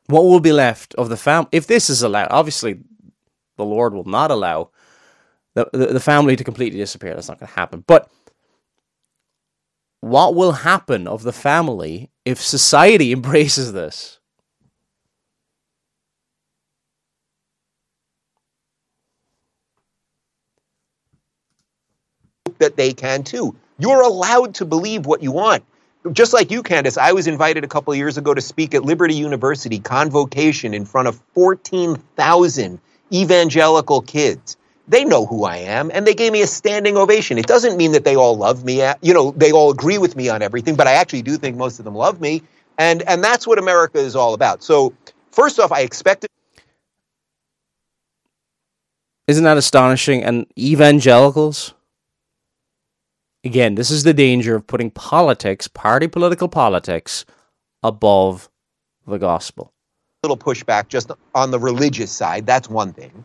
What 0.07 0.24
will 0.24 0.40
be 0.40 0.53
left 0.53 0.94
of 0.94 1.09
the 1.09 1.16
family? 1.16 1.48
If 1.53 1.66
this 1.66 1.90
is 1.90 2.03
allowed, 2.03 2.29
obviously 2.31 2.81
the 3.57 3.64
Lord 3.64 3.92
will 3.92 4.05
not 4.05 4.31
allow 4.31 4.70
the, 5.55 5.68
the, 5.72 5.87
the 5.87 6.00
family 6.00 6.37
to 6.37 6.44
completely 6.44 6.79
disappear. 6.79 7.14
That's 7.14 7.29
not 7.29 7.38
going 7.38 7.48
to 7.48 7.55
happen. 7.55 7.85
But 7.87 8.11
what 10.00 10.35
will 10.35 10.53
happen 10.53 11.07
of 11.07 11.22
the 11.22 11.33
family 11.33 12.11
if 12.24 12.40
society 12.40 13.12
embraces 13.18 13.72
this? 13.72 14.19
That 22.61 22.77
they 22.77 22.92
can 22.92 23.25
too. 23.25 23.55
You're 23.79 24.03
allowed 24.03 24.55
to 24.57 24.64
believe 24.64 25.07
what 25.07 25.23
you 25.23 25.33
want. 25.33 25.64
Just 26.12 26.33
like 26.33 26.51
you, 26.51 26.62
Candace, 26.62 26.96
I 26.96 27.12
was 27.12 27.27
invited 27.27 27.62
a 27.62 27.68
couple 27.68 27.92
of 27.92 27.99
years 27.99 28.16
ago 28.16 28.33
to 28.33 28.40
speak 28.40 28.75
at 28.75 28.85
Liberty 28.85 29.14
University, 29.14 29.79
convocation 29.79 30.73
in 30.73 30.87
front 30.87 31.09
of 31.09 31.20
14,000 31.35 32.81
evangelical 33.12 34.01
kids. 34.01 34.57
They 34.88 35.05
know 35.05 35.27
who 35.27 35.44
I 35.44 35.57
am, 35.57 35.90
and 35.92 36.07
they 36.07 36.14
gave 36.14 36.33
me 36.33 36.40
a 36.40 36.46
standing 36.46 36.96
ovation. 36.96 37.37
It 37.37 37.46
doesn't 37.46 37.77
mean 37.77 37.92
that 37.92 38.05
they 38.05 38.16
all 38.16 38.37
love 38.37 38.64
me, 38.64 38.83
uh, 38.83 38.94
you 39.03 39.12
know, 39.12 39.33
they 39.33 39.53
all 39.53 39.70
agree 39.70 39.99
with 39.99 40.16
me 40.16 40.29
on 40.29 40.42
everything, 40.42 40.75
but 40.75 40.87
I 40.87 40.92
actually 40.92 41.23
do 41.23 41.37
think 41.37 41.57
most 41.57 41.79
of 41.79 41.85
them 41.85 41.94
love 41.94 42.20
me, 42.20 42.42
and 42.79 43.03
and 43.03 43.23
that's 43.23 43.46
what 43.46 43.59
America 43.59 43.99
is 43.99 44.16
all 44.16 44.35
about. 44.35 44.62
So, 44.62 44.94
first 45.31 45.61
off, 45.61 45.70
I 45.70 45.83
expected. 45.83 46.31
Isn't 49.29 49.44
that 49.44 49.59
astonishing? 49.59 50.25
And 50.25 50.46
evangelicals 50.59 51.75
again, 53.44 53.74
this 53.74 53.90
is 53.90 54.05
the 54.05 54.14
danger 54.14 54.55
of 54.55 54.66
putting 54.66 54.90
politics, 54.90 55.68
party 55.68 56.09
political 56.09 56.48
politics, 56.48 57.24
above 57.83 58.48
the 59.07 59.18
gospel. 59.18 59.72
Little 60.22 60.37
pushback 60.37 60.88
just 60.88 61.11
on 61.35 61.50
the 61.50 61.59
religious 61.59 62.12
side. 62.12 62.46
That's 62.46 62.68
one 62.68 62.92
thing. 62.92 63.24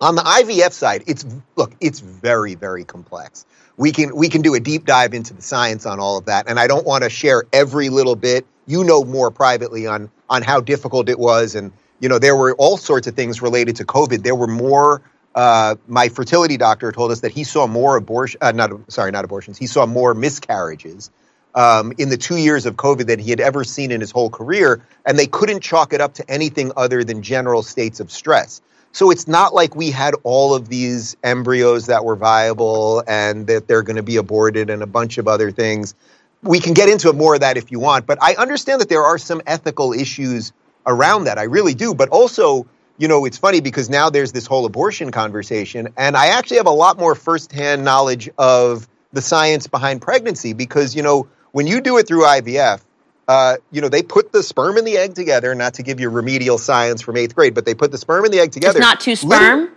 On 0.00 0.14
the 0.14 0.22
IVF 0.22 0.72
side, 0.72 1.02
it's 1.06 1.24
look, 1.56 1.74
it's 1.80 2.00
very, 2.00 2.54
very 2.54 2.84
complex. 2.84 3.46
We 3.76 3.90
can 3.90 4.14
we 4.14 4.28
can 4.28 4.42
do 4.42 4.54
a 4.54 4.60
deep 4.60 4.84
dive 4.84 5.14
into 5.14 5.34
the 5.34 5.42
science 5.42 5.86
on 5.86 5.98
all 5.98 6.18
of 6.18 6.26
that, 6.26 6.48
and 6.48 6.60
I 6.60 6.66
don't 6.66 6.86
want 6.86 7.04
to 7.04 7.10
share 7.10 7.44
every 7.52 7.88
little 7.88 8.16
bit. 8.16 8.46
You 8.66 8.84
know 8.84 9.04
more 9.04 9.30
privately 9.30 9.86
on 9.86 10.10
on 10.30 10.42
how 10.42 10.60
difficult 10.60 11.08
it 11.08 11.18
was, 11.18 11.54
and 11.54 11.72
you 12.00 12.08
know 12.08 12.18
there 12.18 12.36
were 12.36 12.54
all 12.56 12.76
sorts 12.76 13.06
of 13.06 13.14
things 13.14 13.42
related 13.42 13.76
to 13.76 13.84
COVID. 13.84 14.22
There 14.22 14.34
were 14.36 14.46
more 14.46 15.02
uh, 15.34 15.74
my 15.88 16.08
fertility 16.08 16.56
doctor 16.56 16.92
told 16.92 17.10
us 17.10 17.20
that 17.20 17.32
he 17.32 17.44
saw 17.44 17.66
more 17.66 17.96
abortion, 17.96 18.38
uh, 18.40 18.52
not 18.52 18.70
sorry, 18.90 19.10
not 19.10 19.24
abortions. 19.24 19.58
He 19.58 19.66
saw 19.66 19.86
more 19.86 20.14
miscarriages 20.14 21.10
um, 21.54 21.92
in 21.98 22.08
the 22.08 22.16
two 22.16 22.36
years 22.36 22.66
of 22.66 22.76
COVID 22.76 23.06
that 23.06 23.20
he 23.20 23.30
had 23.30 23.40
ever 23.40 23.64
seen 23.64 23.90
in 23.90 24.00
his 24.00 24.10
whole 24.10 24.30
career, 24.30 24.82
and 25.04 25.18
they 25.18 25.26
couldn't 25.26 25.60
chalk 25.60 25.92
it 25.92 26.00
up 26.00 26.14
to 26.14 26.30
anything 26.30 26.72
other 26.76 27.04
than 27.04 27.22
general 27.22 27.62
states 27.62 28.00
of 28.00 28.10
stress. 28.10 28.60
So 28.92 29.10
it's 29.10 29.26
not 29.26 29.52
like 29.52 29.74
we 29.74 29.90
had 29.90 30.14
all 30.22 30.54
of 30.54 30.68
these 30.68 31.16
embryos 31.24 31.86
that 31.86 32.04
were 32.04 32.14
viable 32.14 33.02
and 33.08 33.48
that 33.48 33.66
they're 33.66 33.82
going 33.82 33.96
to 33.96 34.04
be 34.04 34.16
aborted 34.16 34.70
and 34.70 34.84
a 34.84 34.86
bunch 34.86 35.18
of 35.18 35.26
other 35.26 35.50
things. 35.50 35.96
We 36.42 36.60
can 36.60 36.74
get 36.74 36.88
into 36.88 37.12
more 37.12 37.34
of 37.34 37.40
that 37.40 37.56
if 37.56 37.72
you 37.72 37.80
want, 37.80 38.06
but 38.06 38.22
I 38.22 38.36
understand 38.36 38.80
that 38.80 38.88
there 38.88 39.02
are 39.02 39.18
some 39.18 39.42
ethical 39.48 39.92
issues 39.92 40.52
around 40.86 41.24
that. 41.24 41.38
I 41.38 41.44
really 41.44 41.74
do, 41.74 41.92
but 41.92 42.08
also 42.10 42.66
you 42.98 43.08
know, 43.08 43.24
it's 43.24 43.38
funny 43.38 43.60
because 43.60 43.90
now 43.90 44.10
there's 44.10 44.32
this 44.32 44.46
whole 44.46 44.66
abortion 44.66 45.10
conversation, 45.10 45.88
and 45.96 46.16
I 46.16 46.26
actually 46.26 46.58
have 46.58 46.66
a 46.66 46.70
lot 46.70 46.98
more 46.98 47.14
firsthand 47.14 47.84
knowledge 47.84 48.30
of 48.38 48.88
the 49.12 49.22
science 49.22 49.66
behind 49.66 50.02
pregnancy 50.02 50.52
because, 50.52 50.94
you 50.94 51.02
know, 51.02 51.28
when 51.52 51.66
you 51.66 51.80
do 51.80 51.98
it 51.98 52.06
through 52.06 52.24
IVF, 52.24 52.82
uh, 53.26 53.56
you 53.70 53.80
know, 53.80 53.88
they 53.88 54.02
put 54.02 54.32
the 54.32 54.42
sperm 54.42 54.76
and 54.76 54.86
the 54.86 54.98
egg 54.98 55.14
together, 55.14 55.54
not 55.54 55.74
to 55.74 55.82
give 55.82 55.98
you 55.98 56.10
remedial 56.10 56.58
science 56.58 57.00
from 57.00 57.16
eighth 57.16 57.34
grade, 57.34 57.54
but 57.54 57.64
they 57.64 57.74
put 57.74 57.90
the 57.90 57.98
sperm 57.98 58.24
and 58.24 58.34
the 58.34 58.40
egg 58.40 58.52
together. 58.52 58.78
It's 58.78 58.86
not 58.86 59.00
two 59.00 59.16
sperm? 59.16 59.70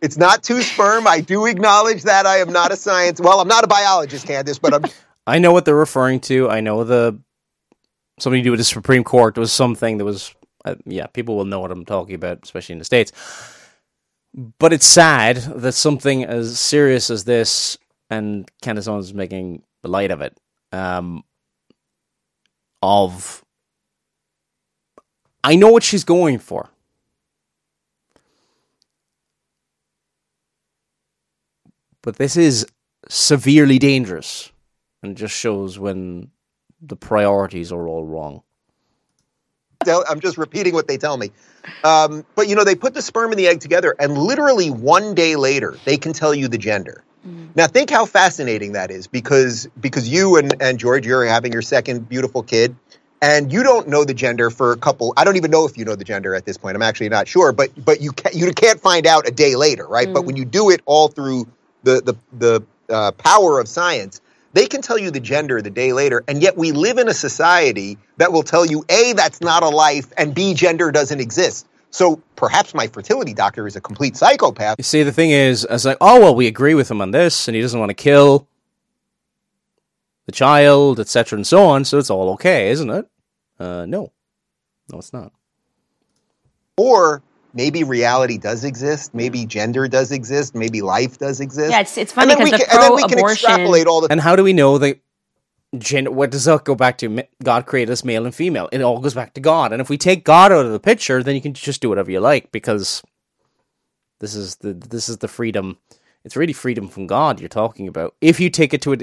It's 0.00 0.18
not 0.18 0.42
two 0.42 0.62
sperm. 0.62 1.06
I 1.06 1.20
do 1.20 1.46
acknowledge 1.46 2.02
that 2.02 2.26
I 2.26 2.38
am 2.38 2.52
not 2.52 2.72
a 2.72 2.76
science. 2.76 3.20
Well, 3.20 3.40
I'm 3.40 3.48
not 3.48 3.64
a 3.64 3.68
biologist, 3.68 4.26
Candace, 4.26 4.58
but 4.58 4.74
I'm. 4.74 4.84
I 5.26 5.38
know 5.38 5.52
what 5.52 5.64
they're 5.64 5.76
referring 5.76 6.18
to. 6.22 6.50
I 6.50 6.60
know 6.60 6.82
the 6.82 7.18
something 8.18 8.40
to 8.40 8.44
do 8.44 8.50
with 8.50 8.58
the 8.58 8.64
Supreme 8.64 9.04
Court 9.04 9.38
was 9.38 9.52
something 9.52 9.98
that 9.98 10.04
was 10.04 10.34
uh, 10.64 10.76
yeah, 10.84 11.06
people 11.06 11.36
will 11.36 11.44
know 11.44 11.60
what 11.60 11.70
I'm 11.70 11.84
talking 11.84 12.14
about, 12.14 12.40
especially 12.42 12.74
in 12.74 12.78
the 12.78 12.84
States. 12.84 13.12
But 14.34 14.72
it's 14.72 14.86
sad 14.86 15.36
that 15.36 15.72
something 15.72 16.24
as 16.24 16.58
serious 16.58 17.10
as 17.10 17.24
this, 17.24 17.76
and 18.08 18.50
Candace 18.62 18.88
Owens 18.88 19.06
is 19.06 19.14
making 19.14 19.62
light 19.82 20.10
of 20.10 20.22
it, 20.22 20.38
um, 20.72 21.24
of. 22.82 23.44
I 25.44 25.56
know 25.56 25.72
what 25.72 25.82
she's 25.82 26.04
going 26.04 26.38
for. 26.38 26.70
But 32.02 32.16
this 32.16 32.36
is 32.36 32.66
severely 33.08 33.78
dangerous 33.78 34.50
and 35.02 35.16
just 35.16 35.34
shows 35.34 35.78
when 35.78 36.30
the 36.80 36.96
priorities 36.96 37.72
are 37.72 37.86
all 37.86 38.04
wrong. 38.04 38.42
I'm 39.88 40.20
just 40.20 40.38
repeating 40.38 40.74
what 40.74 40.88
they 40.88 40.96
tell 40.96 41.16
me. 41.16 41.30
Um, 41.84 42.24
but 42.34 42.48
you 42.48 42.56
know, 42.56 42.64
they 42.64 42.74
put 42.74 42.94
the 42.94 43.02
sperm 43.02 43.30
and 43.30 43.38
the 43.38 43.46
egg 43.46 43.60
together, 43.60 43.94
and 43.98 44.16
literally 44.18 44.70
one 44.70 45.14
day 45.14 45.36
later, 45.36 45.76
they 45.84 45.96
can 45.96 46.12
tell 46.12 46.34
you 46.34 46.48
the 46.48 46.58
gender. 46.58 47.04
Mm-hmm. 47.26 47.52
Now, 47.54 47.68
think 47.68 47.90
how 47.90 48.04
fascinating 48.04 48.72
that 48.72 48.90
is, 48.90 49.06
because 49.06 49.68
because 49.80 50.08
you 50.08 50.36
and 50.36 50.54
and 50.60 50.78
George, 50.78 51.06
you're 51.06 51.24
having 51.24 51.52
your 51.52 51.62
second 51.62 52.08
beautiful 52.08 52.42
kid, 52.42 52.74
and 53.20 53.52
you 53.52 53.62
don't 53.62 53.88
know 53.88 54.04
the 54.04 54.14
gender 54.14 54.50
for 54.50 54.72
a 54.72 54.76
couple. 54.76 55.12
I 55.16 55.24
don't 55.24 55.36
even 55.36 55.50
know 55.50 55.64
if 55.64 55.78
you 55.78 55.84
know 55.84 55.94
the 55.94 56.04
gender 56.04 56.34
at 56.34 56.44
this 56.44 56.56
point. 56.56 56.74
I'm 56.74 56.82
actually 56.82 57.10
not 57.10 57.28
sure, 57.28 57.52
but 57.52 57.70
but 57.84 58.00
you 58.00 58.10
can, 58.12 58.32
you 58.36 58.50
can't 58.52 58.80
find 58.80 59.06
out 59.06 59.28
a 59.28 59.30
day 59.30 59.54
later, 59.54 59.86
right? 59.86 60.06
Mm-hmm. 60.06 60.14
But 60.14 60.24
when 60.24 60.36
you 60.36 60.44
do 60.44 60.70
it 60.70 60.80
all 60.84 61.08
through 61.08 61.46
the 61.84 62.00
the 62.00 62.14
the 62.38 62.62
uh, 62.92 63.12
power 63.12 63.60
of 63.60 63.68
science, 63.68 64.20
they 64.52 64.66
can 64.66 64.82
tell 64.82 64.98
you 64.98 65.10
the 65.10 65.20
gender 65.20 65.62
the 65.62 65.70
day 65.70 65.92
later, 65.92 66.24
and 66.28 66.42
yet 66.42 66.56
we 66.56 66.72
live 66.72 66.98
in 66.98 67.08
a 67.08 67.14
society 67.14 67.98
that 68.18 68.32
will 68.32 68.42
tell 68.42 68.66
you 68.66 68.84
A, 68.88 69.12
that's 69.14 69.40
not 69.40 69.62
a 69.62 69.68
life, 69.68 70.12
and 70.16 70.34
B, 70.34 70.54
gender 70.54 70.90
doesn't 70.90 71.20
exist. 71.20 71.66
So 71.90 72.22
perhaps 72.36 72.74
my 72.74 72.86
fertility 72.86 73.34
doctor 73.34 73.66
is 73.66 73.76
a 73.76 73.80
complete 73.80 74.16
psychopath. 74.16 74.76
You 74.78 74.84
see, 74.84 75.02
the 75.02 75.12
thing 75.12 75.30
is, 75.30 75.66
I 75.66 75.74
was 75.74 75.84
like, 75.84 75.98
oh, 76.00 76.20
well, 76.20 76.34
we 76.34 76.46
agree 76.46 76.74
with 76.74 76.90
him 76.90 77.00
on 77.00 77.10
this, 77.10 77.48
and 77.48 77.54
he 77.54 77.60
doesn't 77.60 77.78
want 77.78 77.90
to 77.90 77.94
kill 77.94 78.48
the 80.26 80.32
child, 80.32 81.00
etc., 81.00 81.36
and 81.36 81.46
so 81.46 81.64
on, 81.64 81.84
so 81.84 81.98
it's 81.98 82.10
all 82.10 82.30
okay, 82.30 82.70
isn't 82.70 82.90
it? 82.90 83.06
Uh, 83.58 83.86
no. 83.86 84.12
No, 84.90 84.98
it's 84.98 85.12
not. 85.12 85.32
Or 86.76 87.22
maybe 87.54 87.84
reality 87.84 88.38
does 88.38 88.64
exist, 88.64 89.14
maybe 89.14 89.46
gender 89.46 89.88
does 89.88 90.12
exist, 90.12 90.54
maybe 90.54 90.82
life 90.82 91.18
does 91.18 91.40
exist. 91.40 91.70
Yeah, 91.70 91.80
it's, 91.80 91.96
it's 91.98 92.12
funny 92.12 92.34
because 92.34 92.50
the 92.50 92.66
pro 92.68 92.74
and 92.74 92.84
then 92.84 92.94
we 92.94 93.02
can 93.04 93.18
extrapolate 93.18 93.86
all 93.86 94.00
the. 94.00 94.10
And 94.10 94.20
how 94.20 94.36
do 94.36 94.42
we 94.44 94.52
know 94.52 94.78
that? 94.78 95.00
Gender, 95.78 96.10
what 96.10 96.30
does 96.30 96.44
that 96.44 96.64
go 96.64 96.74
back 96.74 96.98
to? 96.98 97.24
God 97.42 97.64
created 97.64 97.92
us 97.92 98.04
male 98.04 98.26
and 98.26 98.34
female. 98.34 98.68
It 98.72 98.82
all 98.82 99.00
goes 99.00 99.14
back 99.14 99.32
to 99.34 99.40
God. 99.40 99.72
And 99.72 99.80
if 99.80 99.88
we 99.88 99.96
take 99.96 100.22
God 100.22 100.52
out 100.52 100.66
of 100.66 100.72
the 100.72 100.78
picture, 100.78 101.22
then 101.22 101.34
you 101.34 101.40
can 101.40 101.54
just 101.54 101.80
do 101.80 101.88
whatever 101.88 102.10
you 102.10 102.20
like 102.20 102.52
because 102.52 103.02
this 104.20 104.34
is 104.34 104.56
the 104.56 104.74
this 104.74 105.08
is 105.08 105.18
the 105.18 105.28
freedom. 105.28 105.78
It's 106.24 106.36
really 106.36 106.52
freedom 106.52 106.88
from 106.88 107.06
God 107.06 107.40
you're 107.40 107.48
talking 107.48 107.88
about. 107.88 108.14
If 108.20 108.38
you 108.38 108.50
take 108.50 108.74
it 108.74 108.82
to 108.82 108.92
a, 108.92 108.98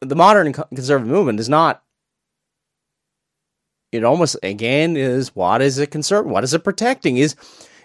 the 0.00 0.16
modern 0.16 0.52
conservative 0.52 1.06
movement 1.06 1.38
is 1.38 1.50
not 1.50 1.82
it 3.92 4.04
almost 4.04 4.36
again 4.42 4.96
is 4.96 5.34
what 5.34 5.62
is 5.62 5.78
it 5.78 5.90
concern 5.90 6.28
what 6.28 6.44
is 6.44 6.54
it 6.54 6.64
protecting? 6.64 7.16
Is 7.16 7.34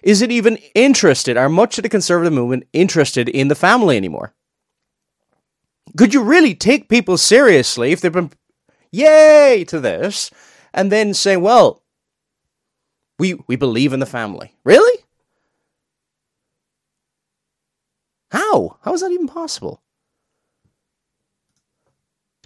is 0.01 0.21
it 0.21 0.31
even 0.31 0.57
interested 0.75 1.37
are 1.37 1.49
much 1.49 1.77
of 1.77 1.83
the 1.83 1.89
conservative 1.89 2.33
movement 2.33 2.67
interested 2.73 3.29
in 3.29 3.47
the 3.47 3.55
family 3.55 3.97
anymore? 3.97 4.33
Could 5.97 6.13
you 6.13 6.23
really 6.23 6.55
take 6.55 6.89
people 6.89 7.17
seriously 7.17 7.91
if 7.91 8.01
they've 8.01 8.11
been 8.11 8.31
yay 8.91 9.65
to 9.67 9.79
this 9.79 10.31
and 10.73 10.91
then 10.91 11.13
say 11.13 11.37
well 11.37 11.83
we 13.19 13.35
we 13.47 13.55
believe 13.55 13.93
in 13.93 13.99
the 13.99 14.05
family. 14.05 14.53
Really? 14.63 15.03
How? 18.31 18.77
How 18.81 18.93
is 18.93 19.01
that 19.01 19.11
even 19.11 19.27
possible? 19.27 19.81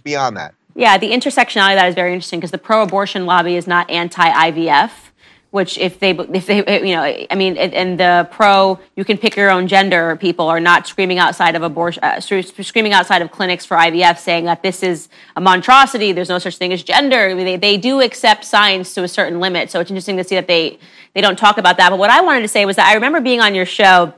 Beyond 0.04 0.36
that 0.36 0.54
yeah, 0.74 0.98
the 0.98 1.10
intersectionality 1.10 1.72
of 1.72 1.78
that 1.78 1.88
is 1.88 1.94
very 1.94 2.12
interesting 2.12 2.40
because 2.40 2.50
the 2.50 2.58
pro 2.58 2.82
abortion 2.82 3.26
lobby 3.26 3.56
is 3.56 3.66
not 3.66 3.90
anti 3.90 4.28
IVF, 4.50 4.90
which 5.50 5.78
if 5.78 5.98
they 5.98 6.10
if 6.10 6.46
they 6.46 6.58
you 6.86 6.94
know 6.94 7.02
i 7.02 7.34
mean 7.34 7.56
and 7.56 7.98
the 7.98 8.28
pro 8.30 8.78
you 8.96 9.04
can 9.04 9.16
pick 9.16 9.34
your 9.34 9.50
own 9.50 9.66
gender 9.66 10.16
people 10.16 10.46
are 10.46 10.60
not 10.60 10.86
screaming 10.86 11.18
outside 11.18 11.56
of 11.56 11.62
abortion 11.62 12.02
uh, 12.04 12.20
screaming 12.20 12.92
outside 12.92 13.22
of 13.22 13.30
clinics 13.30 13.64
for 13.64 13.76
ivf 13.76 14.18
saying 14.18 14.44
that 14.44 14.62
this 14.62 14.82
is 14.82 15.08
a 15.36 15.40
monstrosity 15.40 16.12
there's 16.12 16.28
no 16.28 16.38
such 16.38 16.58
thing 16.58 16.72
as 16.72 16.82
gender. 16.82 17.30
I 17.30 17.34
mean, 17.34 17.46
they, 17.46 17.56
they 17.56 17.76
do 17.76 18.00
accept 18.00 18.44
science 18.44 18.94
to 18.94 19.02
a 19.04 19.08
certain 19.08 19.40
limit 19.40 19.70
so 19.70 19.80
it's 19.80 19.90
interesting 19.90 20.16
to 20.18 20.24
see 20.24 20.34
that 20.34 20.48
they 20.48 20.78
they 21.14 21.22
don't 21.22 21.38
talk 21.38 21.56
about 21.58 21.78
that. 21.78 21.90
But 21.90 21.98
what 21.98 22.10
i 22.10 22.20
wanted 22.20 22.42
to 22.42 22.48
say 22.48 22.66
was 22.66 22.76
that 22.76 22.86
i 22.86 22.94
remember 22.94 23.20
being 23.20 23.40
on 23.40 23.54
your 23.54 23.66
show 23.66 24.12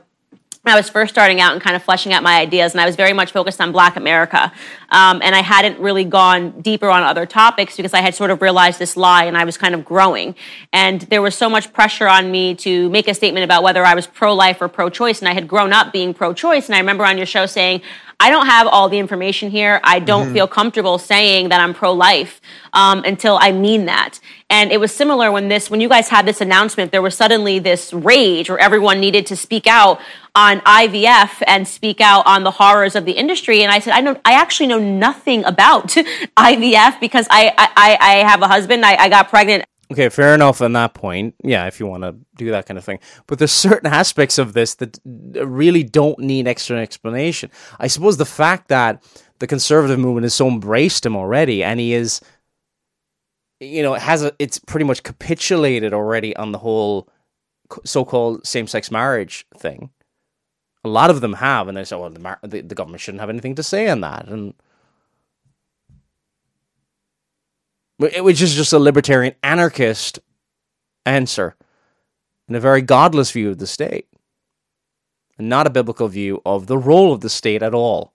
I 0.63 0.75
was 0.75 0.89
first 0.89 1.11
starting 1.11 1.41
out 1.41 1.53
and 1.53 1.61
kind 1.61 1.75
of 1.75 1.81
fleshing 1.81 2.13
out 2.13 2.21
my 2.21 2.39
ideas, 2.39 2.73
and 2.73 2.81
I 2.81 2.85
was 2.85 2.95
very 2.95 3.13
much 3.13 3.31
focused 3.31 3.59
on 3.59 3.71
Black 3.71 3.95
America. 3.95 4.51
Um, 4.89 5.19
and 5.23 5.33
I 5.33 5.41
hadn't 5.41 5.79
really 5.79 6.03
gone 6.03 6.61
deeper 6.61 6.87
on 6.87 7.01
other 7.01 7.25
topics 7.25 7.75
because 7.75 7.95
I 7.95 8.01
had 8.01 8.13
sort 8.13 8.29
of 8.29 8.43
realized 8.43 8.77
this 8.77 8.95
lie 8.95 9.23
and 9.23 9.35
I 9.35 9.43
was 9.43 9.57
kind 9.57 9.73
of 9.73 9.83
growing. 9.83 10.35
And 10.71 11.01
there 11.01 11.21
was 11.23 11.33
so 11.33 11.49
much 11.49 11.73
pressure 11.73 12.07
on 12.07 12.29
me 12.29 12.53
to 12.55 12.89
make 12.91 13.07
a 13.07 13.15
statement 13.15 13.43
about 13.43 13.63
whether 13.63 13.83
I 13.83 13.95
was 13.95 14.05
pro 14.05 14.35
life 14.35 14.61
or 14.61 14.67
pro 14.67 14.89
choice. 14.89 15.19
And 15.19 15.27
I 15.27 15.33
had 15.33 15.47
grown 15.47 15.73
up 15.73 15.91
being 15.91 16.13
pro 16.13 16.31
choice. 16.31 16.67
And 16.67 16.75
I 16.75 16.79
remember 16.79 17.05
on 17.05 17.17
your 17.17 17.25
show 17.25 17.47
saying, 17.47 17.81
I 18.21 18.29
don't 18.29 18.45
have 18.45 18.67
all 18.67 18.87
the 18.87 18.99
information 18.99 19.49
here. 19.49 19.81
I 19.83 19.97
don't 19.97 20.25
mm-hmm. 20.25 20.33
feel 20.35 20.47
comfortable 20.47 20.99
saying 20.99 21.49
that 21.49 21.59
I'm 21.59 21.73
pro 21.73 21.91
life 21.91 22.39
um, 22.71 23.03
until 23.03 23.39
I 23.41 23.51
mean 23.51 23.85
that. 23.85 24.19
And 24.47 24.71
it 24.71 24.79
was 24.79 24.93
similar 24.93 25.31
when 25.31 25.47
this, 25.47 25.71
when 25.71 25.81
you 25.81 25.89
guys 25.89 26.07
had 26.07 26.27
this 26.27 26.39
announcement, 26.39 26.91
there 26.91 27.01
was 27.01 27.17
suddenly 27.17 27.57
this 27.57 27.91
rage 27.91 28.47
where 28.47 28.59
everyone 28.59 28.99
needed 28.99 29.25
to 29.25 29.35
speak 29.35 29.65
out 29.65 29.99
on 30.35 30.59
IVF 30.61 31.41
and 31.47 31.67
speak 31.67 31.99
out 31.99 32.27
on 32.27 32.43
the 32.43 32.51
horrors 32.51 32.95
of 32.95 33.05
the 33.05 33.13
industry. 33.13 33.63
And 33.63 33.71
I 33.71 33.79
said, 33.79 33.93
I 33.93 34.01
know, 34.01 34.15
I 34.23 34.33
actually 34.33 34.67
know 34.67 34.79
nothing 34.79 35.43
about 35.43 35.87
IVF 35.87 36.99
because 36.99 37.25
I, 37.31 37.51
I, 37.57 37.97
I 37.99 38.13
have 38.29 38.43
a 38.43 38.47
husband. 38.47 38.85
I, 38.85 38.97
I 38.97 39.09
got 39.09 39.29
pregnant 39.29 39.65
Okay, 39.91 40.07
fair 40.07 40.33
enough 40.33 40.61
on 40.61 40.71
that 40.73 40.93
point. 40.93 41.35
Yeah, 41.43 41.67
if 41.67 41.79
you 41.79 41.85
want 41.85 42.03
to 42.03 42.15
do 42.37 42.51
that 42.51 42.65
kind 42.65 42.77
of 42.77 42.83
thing. 42.85 42.99
But 43.27 43.39
there's 43.39 43.51
certain 43.51 43.87
aspects 43.91 44.37
of 44.37 44.53
this 44.53 44.75
that 44.75 44.99
really 45.05 45.83
don't 45.83 46.19
need 46.19 46.47
extra 46.47 46.77
explanation. 46.77 47.51
I 47.79 47.87
suppose 47.87 48.15
the 48.17 48.25
fact 48.25 48.69
that 48.69 49.03
the 49.39 49.47
conservative 49.47 49.99
movement 49.99 50.23
has 50.23 50.33
so 50.33 50.47
embraced 50.47 51.05
him 51.05 51.15
already 51.15 51.63
and 51.63 51.79
he 51.79 51.93
is 51.93 52.21
you 53.61 53.83
know, 53.83 53.93
has 53.93 54.23
a 54.23 54.33
it's 54.39 54.57
pretty 54.57 54.85
much 54.85 55.03
capitulated 55.03 55.93
already 55.93 56.35
on 56.35 56.51
the 56.51 56.57
whole 56.57 57.07
so-called 57.85 58.45
same-sex 58.45 58.89
marriage 58.91 59.45
thing. 59.55 59.91
A 60.83 60.89
lot 60.89 61.11
of 61.11 61.21
them 61.21 61.33
have, 61.33 61.67
and 61.67 61.77
they 61.77 61.83
say, 61.83 61.95
"Well, 61.95 62.09
the, 62.09 62.37
the, 62.41 62.61
the 62.61 62.75
government 62.75 63.01
shouldn't 63.01 63.21
have 63.21 63.29
anything 63.29 63.53
to 63.55 63.63
say 63.63 63.87
on 63.87 64.01
that." 64.01 64.27
And 64.27 64.55
which 68.01 68.41
is 68.41 68.55
just 68.55 68.73
a 68.73 68.79
libertarian 68.79 69.35
anarchist 69.43 70.19
answer 71.05 71.55
and 72.47 72.57
a 72.57 72.59
very 72.59 72.81
godless 72.81 73.31
view 73.31 73.49
of 73.49 73.59
the 73.59 73.67
state, 73.67 74.07
and 75.37 75.47
not 75.47 75.67
a 75.67 75.69
biblical 75.69 76.07
view 76.07 76.41
of 76.45 76.67
the 76.67 76.77
role 76.77 77.13
of 77.13 77.21
the 77.21 77.29
state 77.29 77.61
at 77.61 77.73
all. 77.73 78.13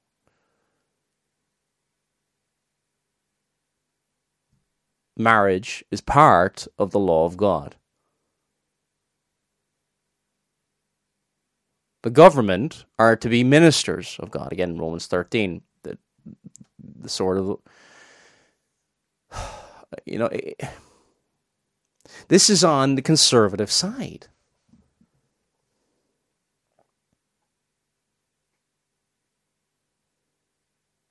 Marriage 5.16 5.85
is 5.90 6.01
part 6.01 6.66
of 6.79 6.90
the 6.90 6.99
law 6.99 7.25
of 7.25 7.37
God. 7.37 7.77
The 12.03 12.11
government 12.11 12.85
are 12.99 13.16
to 13.16 13.29
be 13.29 13.42
ministers 13.42 14.16
of 14.20 14.31
God. 14.31 14.53
Again, 14.53 14.77
Romans 14.79 15.07
13, 15.07 15.62
the, 15.83 15.96
the 17.01 17.09
sort 17.09 17.38
of 17.38 17.59
you 20.04 20.18
know, 20.18 20.26
it, 20.26 20.61
this 22.28 22.50
is 22.50 22.64
on 22.64 22.94
the 22.94 23.02
conservative 23.02 23.70
side. 23.70 24.28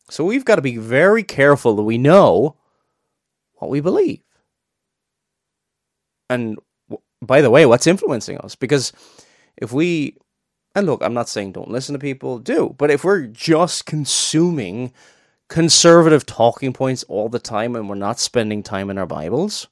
So 0.09 0.23
we've 0.23 0.45
got 0.45 0.55
to 0.55 0.61
be 0.61 0.77
very 0.77 1.23
careful 1.23 1.75
that 1.75 1.83
we 1.83 1.97
know 1.97 2.55
what 3.55 3.69
we 3.69 3.81
believe. 3.81 4.21
And 6.29 6.57
by 7.21 7.41
the 7.41 7.49
way, 7.49 7.65
what's 7.65 7.87
influencing 7.87 8.37
us? 8.39 8.55
Because 8.55 8.93
if 9.57 9.71
we, 9.71 10.17
and 10.75 10.85
look, 10.85 11.01
I'm 11.03 11.13
not 11.13 11.29
saying 11.29 11.53
don't 11.53 11.71
listen 11.71 11.93
to 11.93 11.99
people, 11.99 12.39
do, 12.39 12.75
but 12.77 12.91
if 12.91 13.03
we're 13.03 13.25
just 13.25 13.85
consuming 13.85 14.93
conservative 15.49 16.25
talking 16.25 16.73
points 16.73 17.03
all 17.03 17.29
the 17.29 17.39
time 17.39 17.75
and 17.75 17.87
we're 17.87 17.95
not 17.95 18.19
spending 18.19 18.63
time 18.63 18.89
in 18.89 18.97
our 18.97 19.05
Bibles, 19.05 19.67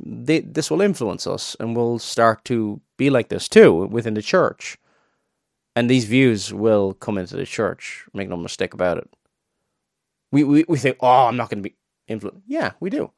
they, 0.00 0.40
this 0.40 0.70
will 0.70 0.80
influence 0.80 1.26
us 1.26 1.56
and 1.60 1.76
we'll 1.76 1.98
start 1.98 2.44
to 2.46 2.80
be 2.96 3.10
like 3.10 3.28
this 3.28 3.48
too 3.48 3.86
within 3.86 4.14
the 4.14 4.22
church. 4.22 4.76
And 5.74 5.88
these 5.88 6.04
views 6.04 6.52
will 6.52 6.92
come 6.92 7.16
into 7.16 7.36
the 7.36 7.46
church. 7.46 8.04
Make 8.12 8.28
no 8.28 8.36
mistake 8.36 8.74
about 8.74 8.98
it. 8.98 9.08
We, 10.30 10.44
we, 10.44 10.64
we 10.68 10.78
think, 10.78 10.98
oh, 11.00 11.26
I'm 11.26 11.36
not 11.36 11.48
going 11.48 11.62
to 11.62 11.68
be 11.68 11.76
influenced. 12.08 12.42
Yeah, 12.46 12.72
we 12.80 12.90
do. 12.90 13.10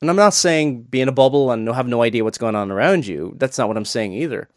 And 0.00 0.10
I'm 0.10 0.16
not 0.16 0.34
saying 0.34 0.82
be 0.84 1.00
in 1.00 1.08
a 1.08 1.12
bubble 1.12 1.52
and 1.52 1.68
have 1.68 1.86
no 1.86 2.02
idea 2.02 2.24
what's 2.24 2.38
going 2.38 2.56
on 2.56 2.72
around 2.72 3.06
you. 3.06 3.34
That's 3.36 3.56
not 3.56 3.68
what 3.68 3.76
I'm 3.76 3.84
saying 3.84 4.14
either. 4.14 4.48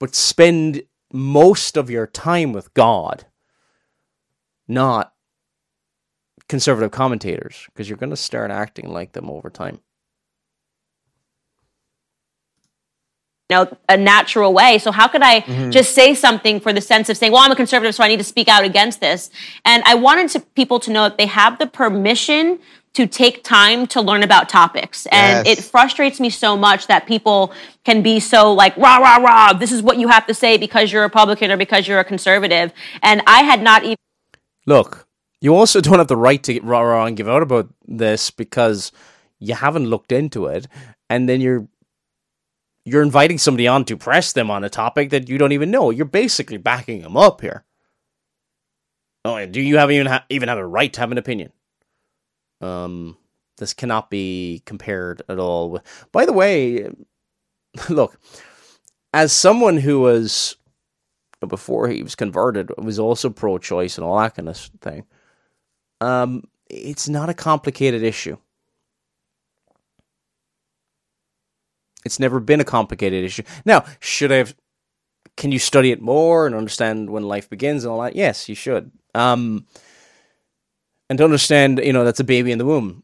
But 0.00 0.16
spend 0.16 0.82
most 1.12 1.76
of 1.76 1.90
your 1.90 2.06
time 2.06 2.52
with 2.52 2.72
God, 2.74 3.26
not 4.66 5.12
conservative 6.48 6.90
commentators, 6.90 7.66
because 7.66 7.88
you're 7.88 7.98
going 7.98 8.10
to 8.10 8.16
start 8.16 8.50
acting 8.50 8.90
like 8.90 9.12
them 9.12 9.30
over 9.30 9.50
time. 9.50 9.80
know 13.52 13.76
a 13.88 13.96
natural 13.96 14.52
way 14.52 14.78
so 14.78 14.90
how 14.90 15.06
could 15.06 15.22
i 15.22 15.40
mm-hmm. 15.40 15.70
just 15.70 15.94
say 15.94 16.14
something 16.14 16.58
for 16.58 16.72
the 16.72 16.80
sense 16.80 17.08
of 17.08 17.16
saying 17.16 17.32
well 17.32 17.42
i'm 17.42 17.52
a 17.52 17.56
conservative 17.56 17.94
so 17.94 18.02
i 18.02 18.08
need 18.08 18.18
to 18.18 18.24
speak 18.24 18.48
out 18.48 18.64
against 18.64 19.00
this 19.00 19.30
and 19.64 19.82
i 19.84 19.94
wanted 19.94 20.28
to, 20.28 20.40
people 20.40 20.80
to 20.80 20.90
know 20.90 21.04
that 21.04 21.18
they 21.18 21.26
have 21.26 21.58
the 21.58 21.66
permission 21.66 22.58
to 22.94 23.06
take 23.06 23.42
time 23.42 23.86
to 23.86 24.02
learn 24.02 24.22
about 24.22 24.48
topics. 24.48 25.06
And 25.06 25.46
yes. 25.46 25.58
it 25.58 25.64
frustrates 25.64 26.20
me 26.20 26.28
so 26.28 26.56
much 26.56 26.88
that 26.88 27.06
people 27.06 27.52
can 27.84 28.02
be 28.02 28.20
so 28.20 28.52
like, 28.52 28.76
rah, 28.76 28.98
rah, 28.98 29.16
rah, 29.16 29.52
this 29.54 29.72
is 29.72 29.82
what 29.82 29.98
you 29.98 30.08
have 30.08 30.26
to 30.26 30.34
say 30.34 30.58
because 30.58 30.92
you're 30.92 31.02
a 31.02 31.06
Republican 31.06 31.50
or 31.50 31.56
because 31.56 31.88
you're 31.88 32.00
a 32.00 32.04
conservative. 32.04 32.72
And 33.02 33.22
I 33.26 33.42
had 33.42 33.62
not 33.62 33.84
even. 33.84 33.96
Look, 34.66 35.06
you 35.40 35.54
also 35.54 35.80
don't 35.80 35.98
have 35.98 36.08
the 36.08 36.16
right 36.16 36.42
to 36.42 36.52
get 36.52 36.64
rah, 36.64 36.80
rah, 36.80 37.06
and 37.06 37.16
give 37.16 37.28
out 37.28 37.42
about 37.42 37.72
this 37.86 38.30
because 38.30 38.92
you 39.38 39.54
haven't 39.54 39.86
looked 39.86 40.12
into 40.12 40.46
it. 40.46 40.66
And 41.08 41.28
then 41.28 41.40
you're. 41.40 41.66
You're 42.84 43.02
inviting 43.02 43.38
somebody 43.38 43.68
on 43.68 43.84
to 43.84 43.96
press 43.96 44.32
them 44.32 44.50
on 44.50 44.64
a 44.64 44.68
topic 44.68 45.10
that 45.10 45.28
you 45.28 45.38
don't 45.38 45.52
even 45.52 45.70
know. 45.70 45.90
You're 45.90 46.04
basically 46.04 46.56
backing 46.56 47.02
them 47.02 47.16
up 47.16 47.40
here. 47.40 47.64
Oh, 49.24 49.46
do 49.46 49.60
you 49.60 49.76
have 49.76 49.92
even 49.92 50.08
ha- 50.08 50.24
even 50.28 50.48
have 50.48 50.58
a 50.58 50.66
right 50.66 50.92
to 50.92 50.98
have 50.98 51.12
an 51.12 51.18
opinion? 51.18 51.52
Um, 52.62 53.16
this 53.58 53.74
cannot 53.74 54.10
be 54.10 54.62
compared 54.64 55.22
at 55.28 55.38
all. 55.38 55.70
With, 55.70 56.08
by 56.12 56.24
the 56.24 56.32
way, 56.32 56.88
look, 57.88 58.18
as 59.12 59.32
someone 59.32 59.76
who 59.76 60.00
was 60.00 60.56
before 61.46 61.88
he 61.88 62.02
was 62.02 62.14
converted 62.14 62.70
was 62.78 62.98
also 62.98 63.30
pro-choice 63.30 63.98
and 63.98 64.04
all 64.04 64.18
that 64.18 64.34
kind 64.34 64.48
of 64.48 64.56
thing. 64.56 65.04
Um, 66.00 66.44
it's 66.68 67.08
not 67.08 67.28
a 67.28 67.34
complicated 67.34 68.02
issue. 68.02 68.36
It's 72.04 72.18
never 72.18 72.40
been 72.40 72.60
a 72.60 72.64
complicated 72.64 73.24
issue. 73.24 73.44
Now, 73.64 73.84
should 74.00 74.32
I 74.32 74.36
have? 74.36 74.56
Can 75.36 75.52
you 75.52 75.58
study 75.58 75.92
it 75.92 76.02
more 76.02 76.46
and 76.46 76.54
understand 76.54 77.08
when 77.08 77.22
life 77.22 77.48
begins 77.48 77.84
and 77.84 77.92
all 77.92 78.02
that? 78.02 78.16
Yes, 78.16 78.48
you 78.48 78.54
should. 78.54 78.90
Um, 79.14 79.66
and 81.08 81.18
to 81.18 81.24
understand, 81.24 81.80
you 81.82 81.92
know, 81.92 82.04
that's 82.04 82.20
a 82.20 82.24
baby 82.24 82.52
in 82.52 82.58
the 82.58 82.64
womb. 82.64 83.02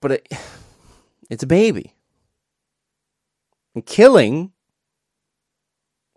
But 0.00 0.12
it, 0.12 0.28
it's 1.30 1.42
a 1.42 1.46
baby. 1.46 1.94
And 3.74 3.84
killing, 3.84 4.52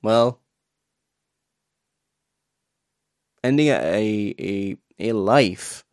well, 0.01 0.39
ending 3.43 3.67
a, 3.67 4.35
a, 4.39 4.77
a 4.99 5.11
life 5.13 5.83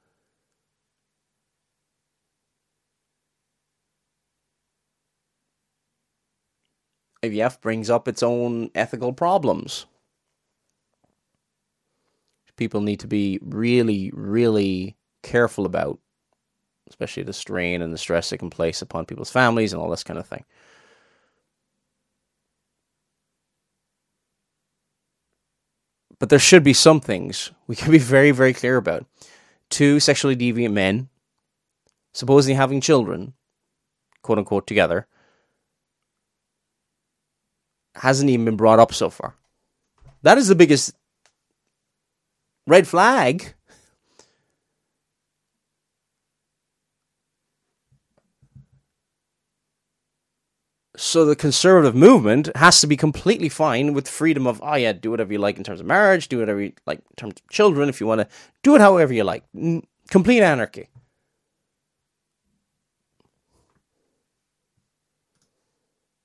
IVF 7.23 7.61
brings 7.61 7.91
up 7.91 8.07
its 8.07 8.23
own 8.23 8.71
ethical 8.75 9.13
problems 9.13 9.87
people 12.59 12.83
need 12.83 13.01
to 13.01 13.07
be 13.07 13.39
really, 13.43 14.11
really 14.13 14.97
careful 15.23 15.65
about, 15.65 15.99
especially 16.89 17.23
the 17.23 17.33
strain 17.33 17.81
and 17.81 17.93
the 17.93 17.99
stress 17.99 18.33
it 18.33 18.39
can 18.39 18.51
place 18.51 18.83
upon 18.83 19.07
people's 19.07 19.31
families 19.31 19.73
and 19.73 19.81
all 19.81 19.91
this 19.91 20.05
kind 20.05 20.19
of 20.19 20.27
thing. 20.27 20.45
but 26.19 26.29
there 26.29 26.39
should 26.39 26.65
be 26.65 26.73
some 26.73 27.01
things 27.01 27.53
we 27.67 27.77
can 27.77 27.93
be 27.93 27.99
very, 27.99 28.31
very 28.31 28.53
clear 28.53 28.77
about. 28.77 29.07
Two 29.71 30.01
sexually 30.01 30.37
deviant 30.37 30.73
men, 30.73 31.09
supposedly 32.13 32.55
having 32.55 32.81
children, 32.81 33.35
quote 34.23 34.39
unquote, 34.39 34.67
together, 34.67 35.07
hasn't 37.95 38.31
even 38.31 38.45
been 38.45 38.57
brought 38.57 38.79
up 38.79 38.93
so 38.93 39.11
far. 39.11 39.35
That 40.23 40.39
is 40.39 40.49
the 40.49 40.55
biggest 40.55 40.95
red 42.69 42.87
flag. 42.87 43.55
So 50.97 51.25
the 51.25 51.37
conservative 51.37 51.95
movement 51.95 52.51
has 52.57 52.81
to 52.81 52.89
be 52.89 52.97
completely 52.97 53.49
fine 53.49 53.95
with 53.95 54.09
freedom 54.09 54.49
of, 54.49 54.61
oh 54.65 54.75
yeah, 54.75 54.93
do 54.93 55.13
whatever 55.13 55.33
you 55.33 55.39
like 55.39 55.57
in 55.57 55.63
terms 55.63 55.81
of 55.81 55.87
marriage, 55.87 56.27
do 56.29 56.39
whatever 56.41 56.61
you 56.61 56.73
like 56.87 56.99
in 56.99 57.17
terms 57.17 57.35
of 57.37 57.49
children, 57.51 57.89
if 57.89 58.01
you 58.01 58.07
want 58.07 58.21
to 58.21 58.29
do 58.65 58.75
it 58.75 58.81
however 58.81 59.15
you 59.15 59.23
like. 59.23 59.45
Complete 60.11 60.43
anarchy. 60.43 60.89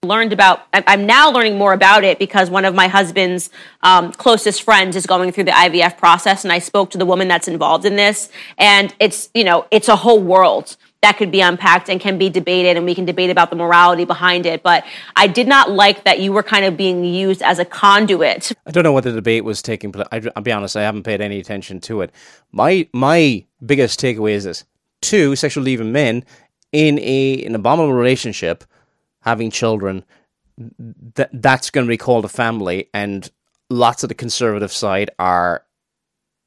Learned 0.03 0.33
about 0.33 0.67
i'm 0.73 1.05
now 1.05 1.31
learning 1.31 1.57
more 1.57 1.73
about 1.73 2.03
it 2.03 2.19
because 2.19 2.49
one 2.49 2.65
of 2.65 2.75
my 2.75 2.87
husband's 2.87 3.49
um, 3.81 4.11
closest 4.13 4.63
friends 4.63 4.95
is 4.95 5.05
going 5.05 5.31
through 5.31 5.43
the 5.43 5.51
ivf 5.51 5.97
process 5.97 6.43
and 6.43 6.51
i 6.51 6.59
spoke 6.59 6.89
to 6.89 6.97
the 6.97 7.05
woman 7.05 7.27
that's 7.27 7.47
involved 7.47 7.85
in 7.85 7.95
this 7.95 8.29
and 8.57 8.93
it's 8.99 9.29
you 9.33 9.43
know 9.43 9.65
it's 9.71 9.87
a 9.87 9.95
whole 9.95 10.21
world 10.21 10.75
that 11.01 11.17
could 11.17 11.31
be 11.31 11.41
unpacked 11.41 11.89
and 11.89 11.99
can 11.99 12.17
be 12.17 12.29
debated 12.29 12.77
and 12.77 12.85
we 12.85 12.95
can 12.95 13.03
debate 13.03 13.29
about 13.29 13.49
the 13.49 13.55
morality 13.55 14.05
behind 14.05 14.45
it 14.45 14.63
but 14.63 14.83
i 15.15 15.27
did 15.27 15.47
not 15.47 15.71
like 15.71 16.03
that 16.03 16.19
you 16.19 16.31
were 16.31 16.43
kind 16.43 16.65
of 16.65 16.77
being 16.77 17.03
used 17.03 17.41
as 17.41 17.59
a 17.59 17.65
conduit. 17.65 18.51
I 18.65 18.71
don't 18.71 18.83
know 18.83 18.93
what 18.93 19.03
the 19.03 19.11
debate 19.11 19.43
was 19.43 19.61
taking 19.61 19.91
place 19.91 20.07
i'll 20.11 20.43
be 20.43 20.51
honest 20.51 20.75
i 20.77 20.81
haven't 20.81 21.03
paid 21.03 21.21
any 21.21 21.39
attention 21.39 21.79
to 21.81 22.01
it. 22.01 22.11
My 22.51 22.87
my 22.93 23.45
biggest 23.65 23.99
takeaway 23.99 24.31
is 24.31 24.43
this. 24.43 24.65
Two 25.01 25.35
sexual 25.35 25.63
deviant 25.63 25.91
men 25.91 26.25
in 26.71 26.99
a 26.99 27.43
an 27.45 27.55
abominable 27.55 27.93
relationship 27.93 28.63
having 29.23 29.51
children, 29.51 30.05
that 31.15 31.29
that's 31.33 31.69
going 31.69 31.85
to 31.85 31.89
be 31.89 31.97
called 31.97 32.25
a 32.25 32.29
family, 32.29 32.89
and 32.93 33.29
lots 33.69 34.03
of 34.03 34.09
the 34.09 34.15
conservative 34.15 34.71
side 34.71 35.09
are 35.17 35.63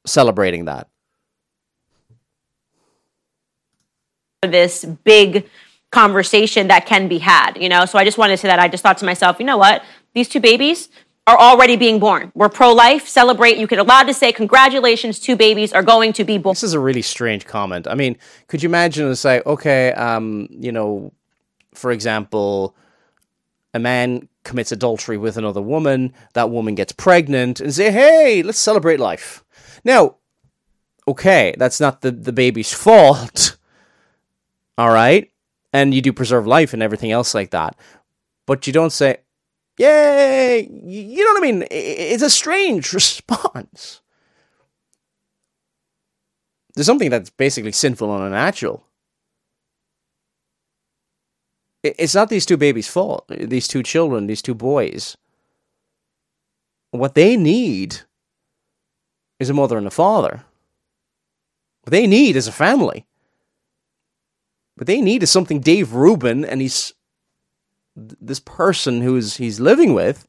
celebrating 0.05 0.65
that. 0.65 0.87
This 4.41 4.85
big 4.85 5.49
conversation 5.91 6.67
that 6.67 6.85
can 6.85 7.07
be 7.07 7.17
had, 7.17 7.57
you 7.59 7.69
know. 7.69 7.85
So 7.85 7.97
I 7.97 8.03
just 8.03 8.17
wanted 8.17 8.33
to 8.33 8.37
say 8.37 8.47
that. 8.47 8.59
I 8.59 8.67
just 8.67 8.83
thought 8.83 8.97
to 8.99 9.05
myself, 9.05 9.39
you 9.39 9.45
know 9.45 9.57
what? 9.57 9.83
These 10.13 10.29
two 10.29 10.39
babies 10.39 10.89
are 11.27 11.37
already 11.37 11.75
being 11.75 11.99
born. 11.99 12.31
We're 12.35 12.49
pro 12.49 12.71
life, 12.71 13.07
celebrate. 13.07 13.57
You 13.57 13.67
can 13.67 13.79
allowed 13.79 14.03
to 14.03 14.13
say, 14.13 14.31
congratulations, 14.31 15.19
two 15.19 15.35
babies 15.35 15.73
are 15.73 15.83
going 15.83 16.13
to 16.13 16.23
be 16.23 16.37
born. 16.37 16.53
This 16.53 16.63
is 16.63 16.73
a 16.73 16.79
really 16.79 17.01
strange 17.01 17.45
comment. 17.45 17.87
I 17.87 17.95
mean, 17.95 18.17
could 18.47 18.63
you 18.63 18.69
imagine 18.69 19.05
and 19.07 19.17
say, 19.17 19.41
okay, 19.45 19.91
um, 19.93 20.47
you 20.49 20.71
know, 20.71 21.11
for 21.77 21.91
example, 21.91 22.75
a 23.73 23.79
man 23.79 24.27
commits 24.43 24.71
adultery 24.71 25.17
with 25.17 25.37
another 25.37 25.61
woman, 25.61 26.13
that 26.33 26.49
woman 26.49 26.75
gets 26.75 26.91
pregnant, 26.91 27.59
and 27.59 27.73
say, 27.73 27.91
hey, 27.91 28.41
let's 28.43 28.59
celebrate 28.59 28.99
life. 28.99 29.43
Now, 29.83 30.15
okay, 31.07 31.53
that's 31.57 31.79
not 31.79 32.01
the, 32.01 32.11
the 32.11 32.33
baby's 32.33 32.73
fault. 32.85 33.57
All 34.77 34.89
right? 34.89 35.31
And 35.73 35.93
you 35.93 36.01
do 36.01 36.13
preserve 36.13 36.47
life 36.47 36.73
and 36.73 36.81
everything 36.81 37.11
else 37.11 37.33
like 37.33 37.51
that. 37.51 37.75
But 38.45 38.65
you 38.65 38.73
don't 38.73 38.91
say, 38.91 39.17
yay! 39.77 40.67
You 40.83 41.23
know 41.23 41.33
what 41.33 41.43
I 41.43 41.51
mean? 41.51 41.67
It's 41.69 42.23
a 42.23 42.29
strange 42.29 42.93
response. 42.99 44.01
There's 46.73 46.87
something 46.87 47.09
that's 47.09 47.29
basically 47.29 47.71
sinful 47.71 48.13
and 48.15 48.23
unnatural 48.23 48.86
it's 51.97 52.15
not 52.15 52.29
these 52.29 52.45
two 52.45 52.57
babies' 52.57 52.87
fault, 52.87 53.25
these 53.29 53.67
two 53.67 53.83
children, 53.83 54.27
these 54.27 54.41
two 54.41 54.55
boys. 54.55 55.17
What 56.91 57.15
they 57.15 57.35
need 57.37 58.01
is 59.39 59.49
a 59.49 59.53
mother 59.53 59.77
and 59.77 59.87
a 59.87 59.91
father. 59.91 60.43
What 61.83 61.91
they 61.91 62.07
need 62.07 62.35
is 62.35 62.47
a 62.47 62.51
family. 62.51 63.05
What 64.75 64.87
they 64.87 65.01
need 65.01 65.23
is 65.23 65.31
something 65.31 65.59
Dave 65.59 65.93
Rubin 65.93 66.45
and 66.45 66.61
he's 66.61 66.93
this 67.95 68.39
person 68.39 69.01
who's 69.01 69.37
he's 69.37 69.59
living 69.59 69.93
with 69.93 70.27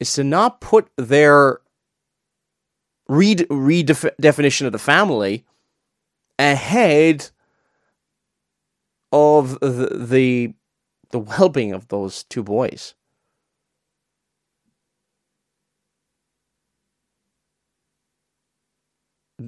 is 0.00 0.14
to 0.14 0.24
not 0.24 0.60
put 0.60 0.88
their 0.96 1.60
redefinition 3.10 4.66
of 4.66 4.72
the 4.72 4.78
family 4.78 5.44
ahead 6.38 7.30
of 9.12 9.60
the 9.60 9.90
the, 9.94 10.54
the 11.10 11.18
well-being 11.18 11.72
of 11.72 11.88
those 11.88 12.24
two 12.24 12.42
boys. 12.42 12.94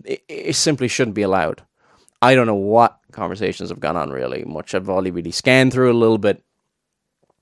It, 0.04 0.22
it 0.28 0.56
simply 0.56 0.88
shouldn't 0.88 1.14
be 1.14 1.22
allowed. 1.22 1.62
I 2.22 2.34
don't 2.34 2.46
know 2.46 2.54
what 2.54 2.98
conversations 3.12 3.70
have 3.70 3.80
gone 3.80 3.96
on 3.96 4.10
really 4.10 4.44
much. 4.44 4.74
I've 4.74 4.88
only 4.88 5.10
really 5.10 5.30
scanned 5.30 5.72
through 5.72 5.92
a 5.92 5.94
little 5.94 6.18
bit, 6.18 6.42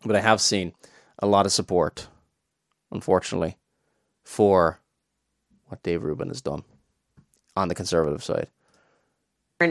but 0.05 0.16
I 0.16 0.20
have 0.20 0.40
seen 0.40 0.72
a 1.18 1.26
lot 1.26 1.47
of 1.47 1.53
support, 1.53 2.09
unfortunately, 2.90 3.57
for 4.24 4.80
what 5.66 5.82
Dave 5.82 6.03
Rubin 6.03 6.28
has 6.28 6.42
done 6.42 6.64
on 7.57 7.68
the 7.68 7.74
conservative 7.74 8.22
side 8.22 8.49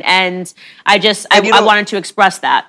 and 0.02 0.54
I 0.86 1.00
just 1.00 1.28
I, 1.32 1.42
know, 1.42 1.52
I, 1.54 1.62
wanted 1.62 1.88
to 1.88 1.98
express 1.98 2.40
that. 2.40 2.68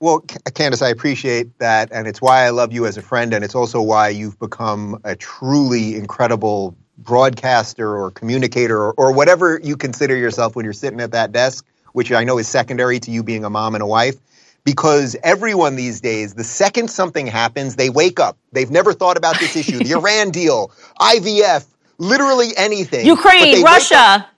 Well, 0.00 0.20
Candace, 0.54 0.82
I 0.82 0.88
appreciate 0.88 1.58
that, 1.58 1.90
and 1.92 2.08
it's 2.08 2.20
why 2.20 2.44
I 2.44 2.50
love 2.50 2.72
you 2.72 2.86
as 2.86 2.96
a 2.96 3.02
friend, 3.02 3.32
and 3.32 3.44
it's 3.44 3.54
also 3.54 3.80
why 3.80 4.08
you've 4.08 4.38
become 4.38 5.00
a 5.04 5.14
truly 5.14 5.94
incredible 5.94 6.76
broadcaster 6.98 7.96
or 7.96 8.10
communicator 8.10 8.78
or, 8.78 8.94
or 8.94 9.12
whatever 9.12 9.60
you 9.62 9.76
consider 9.76 10.16
yourself 10.16 10.56
when 10.56 10.64
you're 10.64 10.72
sitting 10.72 11.00
at 11.00 11.12
that 11.12 11.32
desk, 11.32 11.66
which 11.92 12.12
I 12.12 12.24
know 12.24 12.38
is 12.38 12.48
secondary 12.48 13.00
to 13.00 13.10
you 13.10 13.22
being 13.22 13.44
a 13.44 13.50
mom 13.50 13.74
and 13.74 13.82
a 13.82 13.86
wife. 13.86 14.16
Because 14.64 15.16
everyone 15.24 15.74
these 15.74 16.00
days, 16.00 16.34
the 16.34 16.44
second 16.44 16.88
something 16.88 17.26
happens, 17.26 17.74
they 17.74 17.90
wake 17.90 18.20
up. 18.20 18.36
They've 18.52 18.70
never 18.70 18.92
thought 18.92 19.16
about 19.16 19.38
this 19.40 19.56
issue. 19.56 19.78
The 19.78 19.92
Iran 19.98 20.30
deal, 20.30 20.70
IVF, 21.00 21.66
literally 21.98 22.48
anything. 22.56 23.04
Ukraine, 23.04 23.62
Russia 23.62 24.28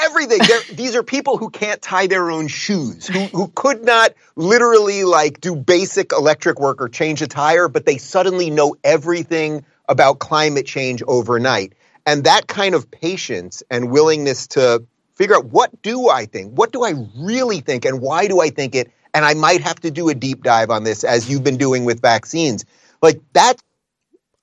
everything. 0.00 0.40
these 0.74 0.94
are 0.94 1.02
people 1.02 1.36
who 1.36 1.50
can't 1.50 1.80
tie 1.82 2.06
their 2.06 2.30
own 2.30 2.48
shoes, 2.48 3.06
who, 3.06 3.20
who 3.26 3.48
could 3.54 3.84
not 3.84 4.14
literally 4.36 5.04
like 5.04 5.40
do 5.40 5.54
basic 5.54 6.12
electric 6.12 6.60
work 6.60 6.80
or 6.80 6.88
change 6.88 7.22
a 7.22 7.26
tire, 7.26 7.68
but 7.68 7.86
they 7.86 7.98
suddenly 7.98 8.50
know 8.50 8.74
everything 8.84 9.64
about 9.88 10.18
climate 10.18 10.66
change 10.66 11.02
overnight. 11.06 11.74
And 12.06 12.24
that 12.24 12.46
kind 12.46 12.74
of 12.74 12.90
patience 12.90 13.62
and 13.70 13.90
willingness 13.90 14.46
to 14.48 14.84
figure 15.14 15.36
out 15.36 15.46
what 15.46 15.82
do 15.82 16.08
I 16.08 16.26
think? 16.26 16.56
What 16.56 16.72
do 16.72 16.84
I 16.84 16.94
really 17.18 17.60
think? 17.60 17.84
And 17.84 18.00
why 18.00 18.26
do 18.26 18.40
I 18.40 18.50
think 18.50 18.74
it? 18.74 18.90
And 19.12 19.24
I 19.24 19.34
might 19.34 19.60
have 19.60 19.80
to 19.80 19.90
do 19.90 20.08
a 20.08 20.14
deep 20.14 20.42
dive 20.42 20.70
on 20.70 20.84
this 20.84 21.04
as 21.04 21.28
you've 21.28 21.44
been 21.44 21.58
doing 21.58 21.84
with 21.84 22.00
vaccines. 22.00 22.64
Like 23.02 23.20
that. 23.34 23.54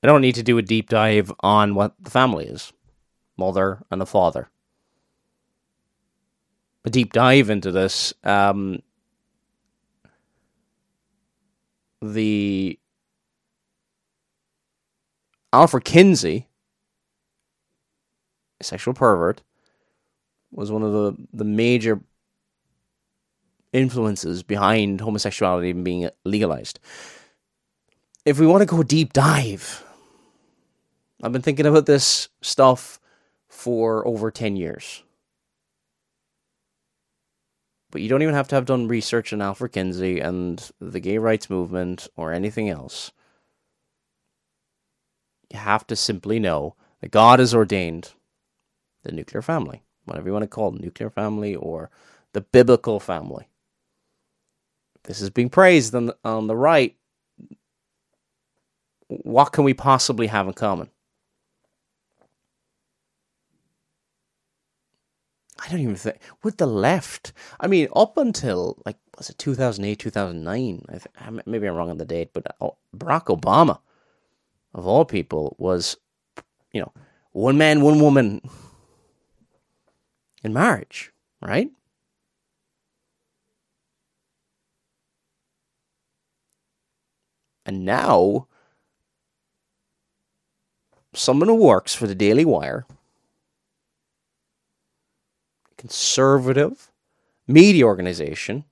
I 0.03 0.08
don't 0.08 0.22
need 0.22 0.36
to 0.36 0.43
do 0.43 0.58
a 0.58 0.62
deep 0.62 0.89
dive 0.89 1.32
on 1.39 1.74
what 1.74 1.93
the 1.99 2.12
family 2.12 2.45
is 2.45 2.72
mother 3.38 3.84
and 3.89 3.99
the 4.01 4.05
father 4.05 4.49
a 6.88 6.90
deep 6.90 7.12
dive 7.12 7.50
into 7.50 7.70
this, 7.70 8.14
um, 8.24 8.82
the 12.02 12.80
Alfred 15.52 15.84
Kinsey, 15.84 16.48
sexual 18.62 18.94
pervert, 18.94 19.44
was 20.52 20.72
one 20.72 20.82
of 20.82 20.94
the, 20.94 21.28
the 21.34 21.44
major 21.44 22.00
influences 23.74 24.42
behind 24.42 25.02
homosexuality 25.02 25.74
being 25.74 26.10
legalized. 26.24 26.80
If 28.24 28.40
we 28.40 28.48
want 28.48 28.62
to 28.62 28.66
go 28.66 28.82
deep 28.82 29.12
dive, 29.12 29.84
I've 31.22 31.34
been 31.34 31.42
thinking 31.42 31.66
about 31.66 31.86
this 31.86 32.30
stuff 32.42 33.02
for 33.50 34.08
over 34.08 34.32
10 34.32 34.56
years. 34.56 35.04
But 37.92 38.02
you 38.02 38.10
don't 38.10 38.22
even 38.22 38.36
have 38.36 38.48
to 38.50 38.56
have 38.56 38.66
done 38.66 38.88
research 38.88 39.34
on 39.34 39.42
Alfred 39.42 39.74
Kinsey 39.74 40.20
and 40.20 40.72
the 40.80 41.00
gay 41.00 41.18
rights 41.18 41.50
movement 41.50 42.08
or 42.16 42.34
anything 42.34 42.70
else. 42.70 43.12
You 45.52 45.60
have 45.60 45.88
to 45.88 45.96
simply 45.96 46.40
know 46.40 46.76
that 47.02 47.12
God 47.12 47.40
has 47.40 47.56
ordained 47.56 48.14
the 49.04 49.12
nuclear 49.14 49.42
family, 49.42 49.84
whatever 50.06 50.28
you 50.28 50.34
want 50.34 50.44
to 50.44 50.48
call 50.48 50.76
it, 50.76 50.82
nuclear 50.82 51.10
family 51.10 51.56
or 51.56 51.90
the 52.34 52.42
biblical 52.42 53.00
family. 53.00 53.48
This 55.06 55.22
is 55.22 55.30
being 55.30 55.50
praised 55.50 55.96
on 55.96 56.08
the, 56.08 56.18
on 56.26 56.48
the 56.48 56.56
right. 56.58 56.96
what 59.10 59.54
can 59.54 59.64
we 59.64 59.74
possibly 59.74 60.28
have 60.28 60.48
in 60.48 60.54
common? 60.54 60.90
I 65.60 65.70
don't 65.70 65.80
even 65.80 65.95
think 65.95 66.18
with 66.43 66.58
the 66.58 66.68
left. 66.68 67.34
I 67.60 67.68
mean, 67.68 67.88
up 67.95 68.18
until 68.18 68.82
like 68.86 68.97
was 69.18 69.30
it 69.30 69.38
2008, 69.38 69.97
2009? 69.97 70.86
I 70.89 70.91
th- 70.97 71.45
maybe 71.45 71.68
I'm 71.68 71.76
wrong 71.76 71.89
on 71.89 71.97
the 71.97 72.05
date, 72.05 72.32
but 72.34 72.55
uh, 72.62 72.70
Barack 72.95 73.26
Obama, 73.26 73.80
of 74.74 74.86
all 74.86 75.05
people, 75.05 75.55
was 75.58 75.97
you 76.74 76.82
know 76.82 76.93
one 77.32 77.58
man, 77.58 77.82
one 77.82 77.99
woman 77.99 78.41
in 80.43 80.53
marriage, 80.53 81.12
right? 81.41 81.70
And 87.66 87.84
now, 87.84 88.47
someone 91.14 91.49
who 91.49 91.55
works 91.55 91.93
for 91.93 92.08
the 92.08 92.16
Daily 92.16 92.45
Wire 92.45 92.86
conservative 95.78 96.92
media 97.48 97.86
organization. 97.86 98.66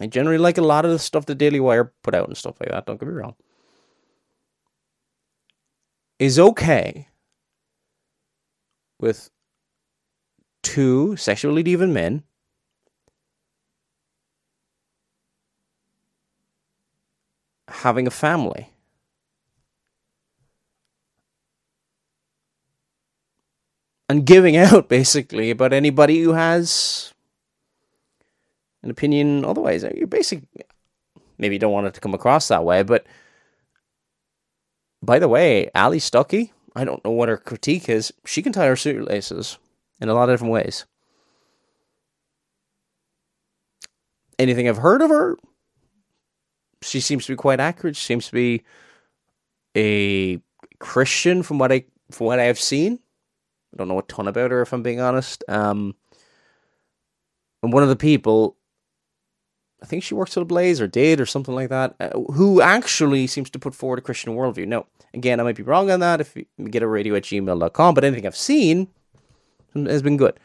I 0.00 0.06
generally 0.06 0.38
like 0.38 0.58
a 0.58 0.62
lot 0.62 0.84
of 0.84 0.90
the 0.90 0.98
stuff 0.98 1.26
the 1.26 1.34
Daily 1.34 1.60
Wire 1.60 1.92
put 2.02 2.14
out 2.14 2.26
and 2.26 2.36
stuff 2.36 2.56
like 2.60 2.70
that, 2.70 2.86
don't 2.86 2.98
get 2.98 3.08
me 3.08 3.14
wrong. 3.14 3.36
Is 6.18 6.38
okay 6.38 7.08
with 8.98 9.30
two 10.62 11.16
sexually 11.16 11.62
deviant 11.64 11.92
men 11.92 12.22
having 17.68 18.06
a 18.06 18.10
family. 18.10 18.72
And 24.12 24.26
giving 24.26 24.58
out 24.58 24.88
basically 24.90 25.48
about 25.48 25.72
anybody 25.72 26.20
who 26.20 26.34
has 26.34 27.14
an 28.82 28.90
opinion 28.90 29.42
otherwise. 29.42 29.84
Uh, 29.84 29.92
you 29.96 30.06
basically 30.06 30.46
maybe 31.38 31.54
you 31.54 31.58
don't 31.58 31.72
want 31.72 31.86
it 31.86 31.94
to 31.94 32.00
come 32.00 32.12
across 32.12 32.48
that 32.48 32.62
way, 32.62 32.82
but 32.82 33.06
by 35.02 35.18
the 35.18 35.28
way, 35.28 35.70
Allie 35.74 35.98
Stuckey, 35.98 36.50
I 36.76 36.84
don't 36.84 37.02
know 37.06 37.10
what 37.10 37.30
her 37.30 37.38
critique 37.38 37.88
is. 37.88 38.12
She 38.26 38.42
can 38.42 38.52
tie 38.52 38.66
her 38.66 38.76
shoelaces 38.76 39.56
in 39.98 40.10
a 40.10 40.14
lot 40.14 40.28
of 40.28 40.34
different 40.34 40.52
ways. 40.52 40.84
Anything 44.38 44.68
I've 44.68 44.76
heard 44.76 45.00
of 45.00 45.08
her, 45.08 45.38
she 46.82 47.00
seems 47.00 47.24
to 47.24 47.32
be 47.32 47.36
quite 47.36 47.60
accurate. 47.60 47.96
She 47.96 48.04
seems 48.04 48.26
to 48.26 48.32
be 48.32 48.62
a 49.74 50.38
Christian 50.80 51.42
from 51.42 51.58
what 51.58 51.72
I 51.72 51.86
from 52.10 52.26
what 52.26 52.38
I 52.38 52.44
have 52.44 52.60
seen. 52.60 52.98
I 53.72 53.76
don't 53.76 53.88
know 53.88 53.98
a 53.98 54.02
ton 54.02 54.28
about 54.28 54.50
her, 54.50 54.62
if 54.62 54.72
I'm 54.72 54.82
being 54.82 55.00
honest. 55.00 55.44
Um, 55.48 55.94
and 57.62 57.72
one 57.72 57.82
of 57.82 57.88
the 57.88 57.96
people, 57.96 58.56
I 59.82 59.86
think 59.86 60.02
she 60.02 60.14
works 60.14 60.34
for 60.34 60.40
the 60.40 60.46
Blaze 60.46 60.80
or 60.80 60.86
did 60.86 61.20
or 61.20 61.26
something 61.26 61.54
like 61.54 61.70
that, 61.70 61.94
uh, 62.00 62.10
who 62.32 62.60
actually 62.60 63.26
seems 63.26 63.50
to 63.50 63.58
put 63.58 63.74
forward 63.74 63.98
a 63.98 64.02
Christian 64.02 64.34
worldview. 64.34 64.66
Now, 64.66 64.86
again, 65.14 65.40
I 65.40 65.42
might 65.42 65.56
be 65.56 65.62
wrong 65.62 65.90
on 65.90 66.00
that 66.00 66.20
if 66.20 66.36
you 66.36 66.46
get 66.68 66.82
a 66.82 66.88
radio 66.88 67.14
at 67.14 67.24
gmail.com, 67.24 67.94
but 67.94 68.04
anything 68.04 68.26
I've 68.26 68.36
seen 68.36 68.88
has 69.74 70.02
been 70.02 70.16
good. 70.16 70.38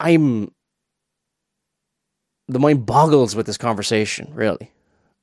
I'm 0.00 0.50
the 2.48 2.58
mind 2.58 2.86
boggles 2.86 3.36
with 3.36 3.46
this 3.46 3.58
conversation, 3.58 4.32
really, 4.34 4.72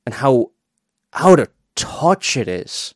and 0.06 0.14
how 0.14 0.52
out 1.14 1.40
of 1.40 1.48
touch 1.74 2.36
it 2.36 2.48
is. 2.48 2.94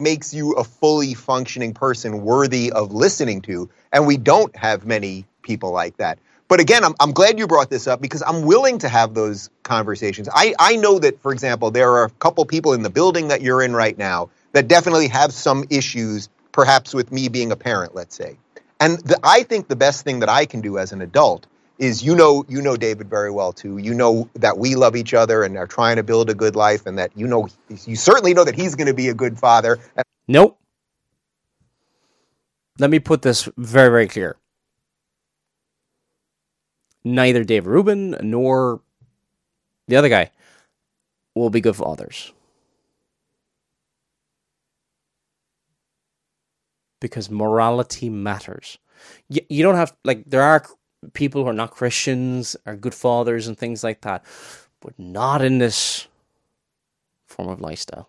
Makes 0.00 0.34
you 0.34 0.52
a 0.52 0.64
fully 0.64 1.14
functioning 1.14 1.72
person 1.72 2.22
worthy 2.22 2.72
of 2.72 2.92
listening 2.92 3.40
to. 3.42 3.70
And 3.92 4.06
we 4.06 4.16
don't 4.16 4.54
have 4.56 4.84
many 4.84 5.24
people 5.42 5.70
like 5.70 5.96
that. 5.98 6.18
But 6.48 6.60
again, 6.60 6.84
I'm, 6.84 6.94
I'm 7.00 7.12
glad 7.12 7.38
you 7.38 7.46
brought 7.46 7.70
this 7.70 7.86
up 7.86 8.02
because 8.02 8.22
I'm 8.22 8.42
willing 8.42 8.78
to 8.78 8.88
have 8.88 9.14
those 9.14 9.48
conversations. 9.62 10.28
I, 10.32 10.54
I 10.58 10.76
know 10.76 10.98
that, 10.98 11.20
for 11.22 11.32
example, 11.32 11.70
there 11.70 11.90
are 11.92 12.04
a 12.04 12.10
couple 12.10 12.44
people 12.44 12.74
in 12.74 12.82
the 12.82 12.90
building 12.90 13.28
that 13.28 13.40
you're 13.40 13.62
in 13.62 13.74
right 13.74 13.96
now 13.96 14.30
that 14.52 14.68
definitely 14.68 15.08
have 15.08 15.32
some 15.32 15.64
issues, 15.70 16.28
perhaps 16.52 16.92
with 16.92 17.10
me 17.10 17.28
being 17.28 17.50
a 17.50 17.56
parent, 17.56 17.94
let's 17.94 18.14
say. 18.14 18.36
And 18.80 18.98
the, 18.98 19.18
I 19.22 19.42
think 19.42 19.68
the 19.68 19.76
best 19.76 20.04
thing 20.04 20.20
that 20.20 20.28
I 20.28 20.46
can 20.46 20.60
do 20.60 20.78
as 20.78 20.92
an 20.92 21.00
adult 21.00 21.46
is 21.78 22.02
you 22.02 22.14
know 22.14 22.44
you 22.48 22.62
know 22.62 22.76
David 22.76 23.08
very 23.08 23.30
well 23.30 23.52
too. 23.52 23.78
You 23.78 23.94
know 23.94 24.28
that 24.34 24.58
we 24.58 24.74
love 24.74 24.96
each 24.96 25.14
other 25.14 25.42
and 25.42 25.56
are 25.56 25.66
trying 25.66 25.96
to 25.96 26.02
build 26.02 26.30
a 26.30 26.34
good 26.34 26.56
life, 26.56 26.86
and 26.86 26.98
that 26.98 27.10
you 27.16 27.26
know 27.26 27.48
you 27.86 27.96
certainly 27.96 28.34
know 28.34 28.44
that 28.44 28.54
he's 28.54 28.74
going 28.74 28.86
to 28.86 28.94
be 28.94 29.08
a 29.08 29.14
good 29.14 29.38
father. 29.38 29.78
Nope. 30.28 30.58
Let 32.78 32.90
me 32.90 32.98
put 32.98 33.22
this 33.22 33.48
very 33.56 33.90
very 33.90 34.08
clear. 34.08 34.36
Neither 37.04 37.44
Dave 37.44 37.66
Rubin 37.66 38.16
nor 38.22 38.80
the 39.88 39.96
other 39.96 40.08
guy 40.08 40.30
will 41.34 41.50
be 41.50 41.60
good 41.60 41.76
fathers. 41.76 42.32
Because 47.04 47.30
morality 47.30 48.08
matters. 48.08 48.78
You, 49.28 49.42
you 49.50 49.62
don't 49.62 49.74
have, 49.74 49.94
like, 50.04 50.24
there 50.24 50.40
are 50.40 50.64
people 51.12 51.42
who 51.42 51.50
are 51.50 51.52
not 51.52 51.70
Christians, 51.70 52.56
are 52.64 52.76
good 52.76 52.94
fathers 52.94 53.46
and 53.46 53.58
things 53.58 53.84
like 53.84 54.00
that, 54.00 54.24
but 54.80 54.98
not 54.98 55.42
in 55.42 55.58
this 55.58 56.08
form 57.26 57.50
of 57.50 57.60
lifestyle. 57.60 58.08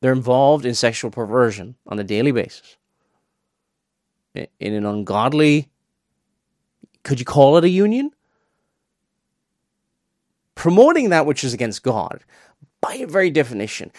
They're 0.00 0.14
involved 0.14 0.64
in 0.64 0.74
sexual 0.74 1.10
perversion 1.10 1.74
on 1.86 1.98
a 1.98 2.04
daily 2.04 2.32
basis. 2.32 2.78
In 4.34 4.48
an 4.72 4.86
ungodly, 4.86 5.68
could 7.04 7.18
you 7.18 7.26
call 7.26 7.58
it 7.58 7.64
a 7.64 7.68
union? 7.68 8.10
Promoting 10.54 11.10
that 11.10 11.26
which 11.26 11.44
is 11.44 11.52
against 11.52 11.82
God 11.82 12.24
by 12.80 13.04
very 13.06 13.30
definition, 13.30 13.90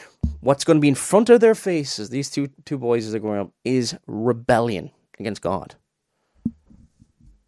what's 0.42 0.64
going 0.64 0.78
to 0.78 0.82
be 0.82 0.88
in 0.88 0.96
front 0.96 1.30
of 1.30 1.40
their 1.40 1.56
faces, 1.56 2.10
these 2.10 2.30
two 2.30 2.50
two 2.66 2.78
boys 2.78 3.06
as 3.06 3.12
they're 3.12 3.22
growing 3.22 3.42
up, 3.42 3.52
is 3.64 3.98
rebellion 4.08 4.92
against 5.20 5.42
God. 5.42 5.76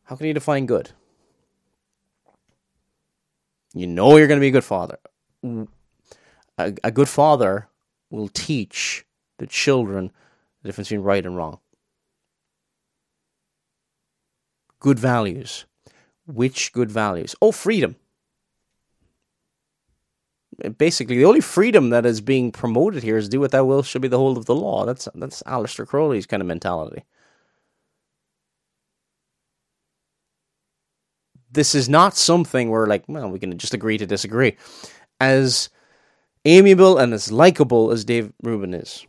How 0.04 0.16
can 0.16 0.28
you 0.28 0.34
define 0.34 0.66
good? 0.66 0.92
You 3.74 3.86
know 3.86 4.18
you're 4.18 4.28
going 4.28 4.40
to 4.40 4.44
be 4.44 4.48
a 4.48 4.52
good 4.52 4.64
father. 4.64 4.98
A, 5.44 6.74
a 6.84 6.92
good 6.92 7.08
father 7.08 7.68
will 8.10 8.28
teach 8.28 9.06
the 9.38 9.46
children 9.46 10.12
the 10.62 10.70
difference 10.70 10.90
between 10.90 11.04
right 11.04 11.26
and 11.26 11.38
wrong. 11.38 11.60
Good 14.80 14.98
values. 14.98 15.66
Which 16.26 16.74
good 16.74 16.92
values? 16.92 17.36
Oh, 17.42 17.52
freedom 17.52 17.96
basically 20.78 21.18
the 21.18 21.26
only 21.26 21.42
freedom 21.42 21.90
that 21.90 22.06
is 22.06 22.22
being 22.22 22.52
promoted 22.52 23.04
here 23.04 23.18
is 23.18 23.30
do 23.30 23.40
what 23.40 23.52
thou 23.52 23.66
wilt 23.66 23.86
should 23.86 24.02
be 24.02 24.08
the 24.08 24.18
whole 24.18 24.38
of 24.38 24.46
the 24.46 24.56
law. 24.56 24.86
That's 24.86 25.08
that's 25.16 25.44
Aleister 25.44 25.88
Crowley's 25.88 26.26
kind 26.26 26.42
of 26.42 26.48
mentality. 26.48 27.04
This 31.52 31.74
is 31.74 31.90
not 31.90 32.16
something 32.16 32.70
where 32.70 32.86
like, 32.86 33.04
well, 33.08 33.30
we 33.30 33.40
can 33.40 33.58
just 33.58 33.74
agree 33.74 33.98
to 33.98 34.06
disagree. 34.06 34.56
As 35.20 35.70
amiable 36.46 36.98
and 36.98 37.14
as 37.14 37.32
likable 37.32 37.92
as 37.92 38.06
Dave 38.06 38.32
Rubin 38.44 38.74
is, 38.74 39.06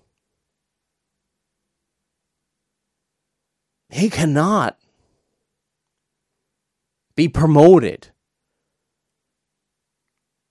he 3.90 4.09
cannot 4.09 4.78
be 7.14 7.28
promoted 7.28 8.09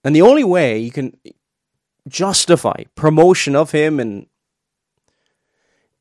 and 0.04 0.16
the 0.16 0.22
only 0.22 0.44
way 0.44 0.78
you 0.78 0.92
can 0.92 1.18
justify 2.08 2.84
promotion 2.96 3.56
of 3.56 3.72
him 3.72 4.00
and 4.00 4.26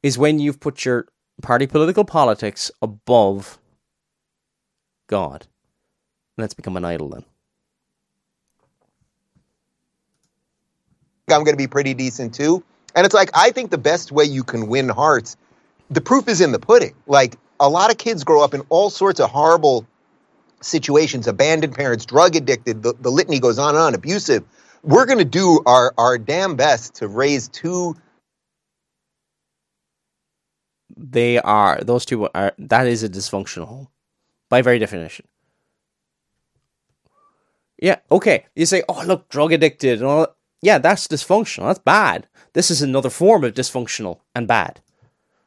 is 0.02 0.16
when 0.16 0.38
you've 0.38 0.60
put 0.60 0.84
your 0.84 1.06
party 1.42 1.66
political 1.66 2.04
politics 2.04 2.70
above 2.80 3.58
God. 5.08 5.46
And 6.36 6.42
that's 6.42 6.54
become 6.54 6.76
an 6.76 6.84
idol 6.84 7.08
then. 7.08 7.24
I'm 11.30 11.44
going 11.44 11.54
to 11.54 11.58
be 11.58 11.66
pretty 11.66 11.94
decent 11.94 12.34
too. 12.34 12.62
And 12.94 13.04
it's 13.04 13.14
like, 13.14 13.30
I 13.34 13.50
think 13.50 13.70
the 13.70 13.78
best 13.78 14.12
way 14.12 14.24
you 14.24 14.42
can 14.42 14.66
win 14.68 14.88
hearts, 14.88 15.36
the 15.90 16.00
proof 16.00 16.26
is 16.28 16.40
in 16.40 16.52
the 16.52 16.58
pudding. 16.58 16.94
Like, 17.06 17.36
a 17.60 17.68
lot 17.68 17.90
of 17.90 17.98
kids 17.98 18.24
grow 18.24 18.42
up 18.42 18.54
in 18.54 18.62
all 18.68 18.88
sorts 18.88 19.20
of 19.20 19.30
horrible 19.30 19.86
situations, 20.60 21.26
abandoned 21.26 21.74
parents, 21.74 22.04
drug 22.04 22.36
addicted, 22.36 22.82
the, 22.82 22.94
the 23.00 23.10
litany 23.10 23.38
goes 23.38 23.58
on 23.58 23.70
and 23.70 23.78
on, 23.78 23.94
abusive. 23.94 24.44
We're 24.82 25.06
going 25.06 25.18
to 25.18 25.24
do 25.24 25.60
our, 25.66 25.92
our 25.98 26.18
damn 26.18 26.56
best 26.56 26.94
to 26.96 27.08
raise 27.08 27.48
two. 27.48 27.96
They 30.96 31.38
are, 31.38 31.80
those 31.82 32.04
two 32.04 32.28
are, 32.28 32.52
that 32.58 32.86
is 32.86 33.02
a 33.02 33.08
dysfunctional 33.08 33.66
home 33.66 33.88
by 34.48 34.62
very 34.62 34.78
definition. 34.78 35.26
Yeah, 37.80 37.96
okay. 38.10 38.46
You 38.56 38.66
say, 38.66 38.82
oh, 38.88 39.04
look, 39.06 39.28
drug 39.28 39.52
addicted 39.52 39.98
and 39.98 40.08
all 40.08 40.20
that. 40.20 40.34
Yeah, 40.60 40.78
that's 40.78 41.06
dysfunctional. 41.06 41.66
That's 41.66 41.78
bad. 41.78 42.26
This 42.52 42.70
is 42.70 42.82
another 42.82 43.10
form 43.10 43.44
of 43.44 43.54
dysfunctional 43.54 44.18
and 44.34 44.48
bad. 44.48 44.80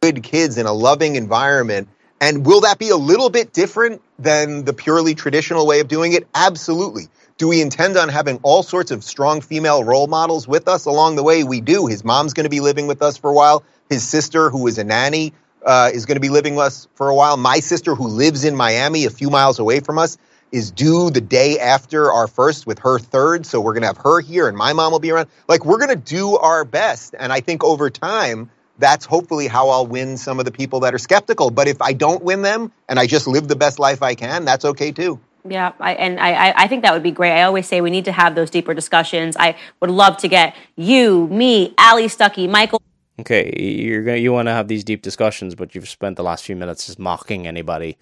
Good 0.01 0.23
kids 0.23 0.57
in 0.57 0.65
a 0.65 0.71
loving 0.71 1.15
environment. 1.15 1.89
And 2.21 2.45
will 2.45 2.61
that 2.61 2.77
be 2.77 2.89
a 2.89 2.95
little 2.95 3.31
bit 3.31 3.51
different 3.51 4.01
than 4.19 4.63
the 4.63 4.73
purely 4.73 5.15
traditional 5.15 5.65
way 5.65 5.79
of 5.79 5.87
doing 5.87 6.13
it? 6.13 6.27
Absolutely. 6.35 7.07
Do 7.39 7.47
we 7.47 7.63
intend 7.63 7.97
on 7.97 8.09
having 8.09 8.39
all 8.43 8.61
sorts 8.61 8.91
of 8.91 9.03
strong 9.03 9.41
female 9.41 9.83
role 9.83 10.05
models 10.05 10.47
with 10.47 10.67
us 10.67 10.85
along 10.85 11.15
the 11.15 11.23
way? 11.23 11.43
We 11.43 11.61
do. 11.61 11.87
His 11.87 12.05
mom's 12.05 12.33
going 12.33 12.43
to 12.43 12.49
be 12.51 12.59
living 12.59 12.85
with 12.85 13.01
us 13.01 13.17
for 13.17 13.31
a 13.31 13.33
while. 13.33 13.63
His 13.89 14.07
sister, 14.07 14.51
who 14.51 14.67
is 14.67 14.77
a 14.77 14.83
nanny, 14.83 15.33
uh, 15.65 15.89
is 15.91 16.05
going 16.05 16.15
to 16.15 16.21
be 16.21 16.29
living 16.29 16.55
with 16.55 16.67
us 16.67 16.87
for 16.93 17.09
a 17.09 17.15
while. 17.15 17.37
My 17.37 17.59
sister, 17.59 17.95
who 17.95 18.07
lives 18.07 18.45
in 18.45 18.55
Miami, 18.55 19.05
a 19.05 19.09
few 19.09 19.31
miles 19.31 19.57
away 19.57 19.79
from 19.79 19.97
us, 19.97 20.19
is 20.51 20.69
due 20.69 21.09
the 21.09 21.21
day 21.21 21.57
after 21.57 22.11
our 22.11 22.27
first 22.27 22.67
with 22.67 22.77
her 22.79 22.99
third. 22.99 23.47
So 23.47 23.59
we're 23.59 23.73
going 23.73 23.81
to 23.81 23.87
have 23.87 23.97
her 23.97 24.21
here 24.21 24.47
and 24.47 24.55
my 24.55 24.73
mom 24.73 24.91
will 24.91 24.99
be 24.99 25.09
around. 25.09 25.27
Like, 25.47 25.65
we're 25.65 25.79
going 25.79 25.89
to 25.89 25.95
do 25.95 26.37
our 26.37 26.65
best. 26.65 27.15
And 27.17 27.33
I 27.33 27.39
think 27.39 27.63
over 27.63 27.89
time, 27.89 28.51
that's 28.81 29.05
hopefully 29.05 29.47
how 29.47 29.69
I'll 29.69 29.87
win 29.87 30.17
some 30.17 30.39
of 30.39 30.45
the 30.45 30.51
people 30.51 30.81
that 30.81 30.93
are 30.93 30.97
skeptical. 30.97 31.49
But 31.49 31.67
if 31.67 31.81
I 31.81 31.93
don't 31.93 32.23
win 32.23 32.41
them 32.41 32.71
and 32.89 32.99
I 32.99 33.07
just 33.07 33.27
live 33.27 33.47
the 33.47 33.55
best 33.55 33.79
life 33.79 34.03
I 34.03 34.15
can, 34.15 34.43
that's 34.43 34.65
okay 34.65 34.91
too. 34.91 35.19
Yeah, 35.47 35.71
I, 35.79 35.93
and 35.93 36.19
I, 36.19 36.53
I 36.55 36.67
think 36.67 36.83
that 36.83 36.93
would 36.93 37.01
be 37.01 37.11
great. 37.11 37.31
I 37.31 37.43
always 37.43 37.67
say 37.67 37.81
we 37.81 37.89
need 37.89 38.05
to 38.05 38.11
have 38.11 38.35
those 38.35 38.49
deeper 38.49 38.73
discussions. 38.73 39.35
I 39.39 39.55
would 39.79 39.89
love 39.89 40.17
to 40.17 40.27
get 40.27 40.55
you, 40.75 41.27
me, 41.27 41.73
Allie 41.77 42.07
Stuckey, 42.07 42.47
Michael. 42.49 42.81
Okay, 43.19 43.53
you're 43.57 44.03
gonna 44.03 44.17
you 44.17 44.33
want 44.33 44.47
to 44.47 44.51
have 44.51 44.67
these 44.67 44.83
deep 44.83 45.01
discussions, 45.01 45.55
but 45.55 45.73
you've 45.73 45.89
spent 45.89 46.15
the 46.15 46.23
last 46.23 46.43
few 46.43 46.55
minutes 46.55 46.87
just 46.87 46.99
mocking 46.99 47.47
anybody 47.47 47.97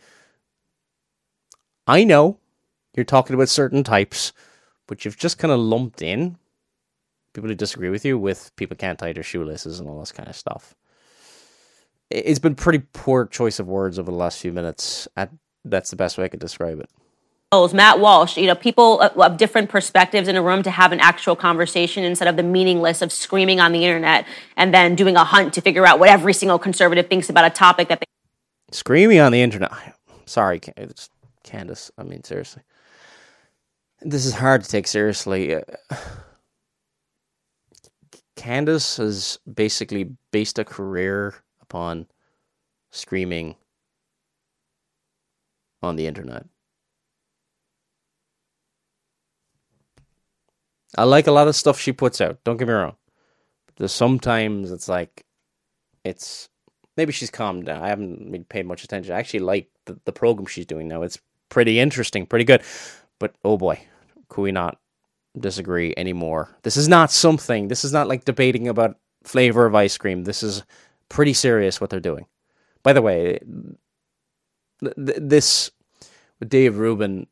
I 1.90 2.04
know 2.04 2.38
you're 2.96 3.04
talking 3.04 3.34
about 3.34 3.50
certain 3.50 3.84
types, 3.84 4.32
but 4.86 5.04
you've 5.04 5.18
just 5.18 5.40
kind 5.40 5.52
of 5.52 5.60
lumped 5.60 6.04
in 6.04 6.38
people 7.34 7.50
who 7.50 7.56
disagree 7.56 7.90
with 7.90 8.06
you 8.06 8.18
with 8.18 8.56
people 8.56 8.76
can't 8.76 9.00
tie 9.00 9.14
their 9.14 9.24
shoelaces 9.24 9.80
and 9.80 9.88
all 9.90 10.00
this 10.00 10.12
kind 10.12 10.30
of 10.30 10.36
stuff. 10.36 10.76
It's 12.10 12.40
been 12.40 12.56
pretty 12.56 12.80
poor 12.94 13.26
choice 13.26 13.60
of 13.60 13.68
words 13.68 14.00
over 14.00 14.10
the 14.10 14.18
last 14.18 14.40
few 14.40 14.52
minutes. 14.52 15.08
That's 15.64 15.90
the 15.90 15.96
best 15.96 16.18
way 16.18 16.26
I 16.26 16.28
could 16.28 16.40
describe 16.40 16.80
it. 16.80 16.90
Oh, 17.52 17.68
Matt 17.74 18.00
Walsh, 18.00 18.38
you 18.38 18.46
know, 18.46 18.54
people 18.54 19.02
of 19.02 19.38
different 19.38 19.70
perspectives 19.70 20.28
in 20.28 20.36
a 20.36 20.42
room 20.42 20.62
to 20.64 20.72
have 20.72 20.92
an 20.92 21.00
actual 21.00 21.36
conversation 21.36 22.04
instead 22.04 22.28
of 22.28 22.36
the 22.36 22.44
meaningless 22.44 23.02
of 23.02 23.12
screaming 23.12 23.60
on 23.60 23.72
the 23.72 23.84
internet 23.84 24.28
and 24.56 24.72
then 24.72 24.96
doing 24.96 25.16
a 25.16 25.24
hunt 25.24 25.54
to 25.56 25.62
figure 25.62 25.86
out 25.86 26.00
what 26.00 26.10
every 26.10 26.34
single 26.34 26.60
conservative 26.60 27.08
thinks 27.08 27.30
about 27.30 27.46
a 27.46 27.50
topic 27.50 27.88
that 27.90 28.00
they. 28.00 28.06
Screaming 28.72 29.20
on 29.20 29.32
the 29.32 29.42
internet. 29.42 29.72
Sorry, 30.26 30.60
Candace. 31.44 31.92
I 31.98 32.04
mean, 32.04 32.24
seriously. 32.24 32.62
This 34.02 34.26
is 34.28 34.36
hard 34.36 34.64
to 34.64 34.70
take 34.70 34.88
seriously. 34.88 35.56
Uh, 35.56 35.62
Candace 38.40 38.96
has 38.96 39.38
basically 39.54 40.16
based 40.32 40.60
a 40.60 40.64
career 40.64 41.36
upon 41.62 42.08
screaming 42.90 43.58
on 45.84 45.98
the 45.98 46.08
internet. 46.08 46.46
I 50.98 51.04
like 51.04 51.28
a 51.28 51.34
lot 51.34 51.50
of 51.50 51.56
stuff 51.58 51.82
she 51.82 51.92
puts 51.92 52.22
out, 52.22 52.42
don't 52.46 52.56
get 52.56 52.70
me 52.70 52.74
wrong. 52.74 52.96
But 53.76 53.92
sometimes 53.92 54.72
it's 54.72 54.88
like 54.88 55.26
it's 56.06 56.48
maybe 56.96 57.12
she's 57.12 57.30
calmed 57.30 57.66
down. 57.66 57.84
I 57.84 57.90
haven't 57.90 58.48
paid 58.48 58.66
much 58.66 58.86
attention. 58.86 59.14
I 59.14 59.20
actually 59.20 59.42
like 59.42 59.68
the, 59.84 60.00
the 60.06 60.14
program 60.14 60.46
she's 60.46 60.66
doing 60.66 60.88
now. 60.88 61.02
It's 61.02 61.20
pretty 61.50 61.78
interesting, 61.78 62.26
pretty 62.26 62.46
good. 62.46 62.64
But 63.20 63.36
oh 63.44 63.58
boy, 63.58 63.82
could 64.30 64.44
we 64.44 64.54
not 64.54 64.80
disagree 65.38 65.94
anymore? 65.98 66.56
This 66.64 66.78
is 66.78 66.88
not 66.88 67.12
something, 67.12 67.68
this 67.68 67.84
is 67.84 67.94
not 67.94 68.08
like 68.08 68.26
debating 68.26 68.68
about 68.68 68.98
flavor 69.24 69.66
of 69.66 69.76
ice 69.76 69.98
cream. 69.98 70.24
This 70.24 70.44
is 70.44 70.64
pretty 71.10 71.34
serious 71.34 71.82
what 71.82 71.90
they're 71.90 72.00
doing. 72.00 72.26
By 72.84 72.94
the 72.94 73.02
way, 73.02 73.40
th- 74.82 74.94
this 74.96 75.72
with 76.40 76.50
Dave 76.50 76.78
Rubin, 76.78 77.28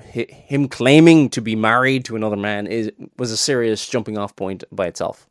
him 0.00 0.68
claiming 0.68 1.28
to 1.30 1.42
be 1.42 1.54
married 1.54 2.06
to 2.06 2.16
another 2.16 2.36
man 2.36 2.66
is 2.66 2.90
was 3.18 3.30
a 3.30 3.36
serious 3.36 3.86
jumping 3.86 4.16
off 4.16 4.34
point 4.34 4.64
by 4.72 4.86
itself 4.86 5.28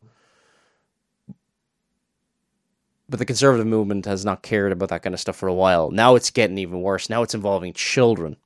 but 3.10 3.18
the 3.18 3.26
conservative 3.26 3.66
movement 3.66 4.06
has 4.06 4.24
not 4.24 4.44
cared 4.44 4.72
about 4.72 4.90
that 4.90 5.02
kind 5.02 5.14
of 5.14 5.20
stuff 5.20 5.36
for 5.36 5.48
a 5.48 5.54
while. 5.54 5.90
Now 5.90 6.16
it's 6.16 6.30
getting 6.30 6.58
even 6.60 6.82
worse. 6.82 7.10
Now 7.10 7.24
it's 7.24 7.34
involving 7.34 7.74
children. 7.74 8.38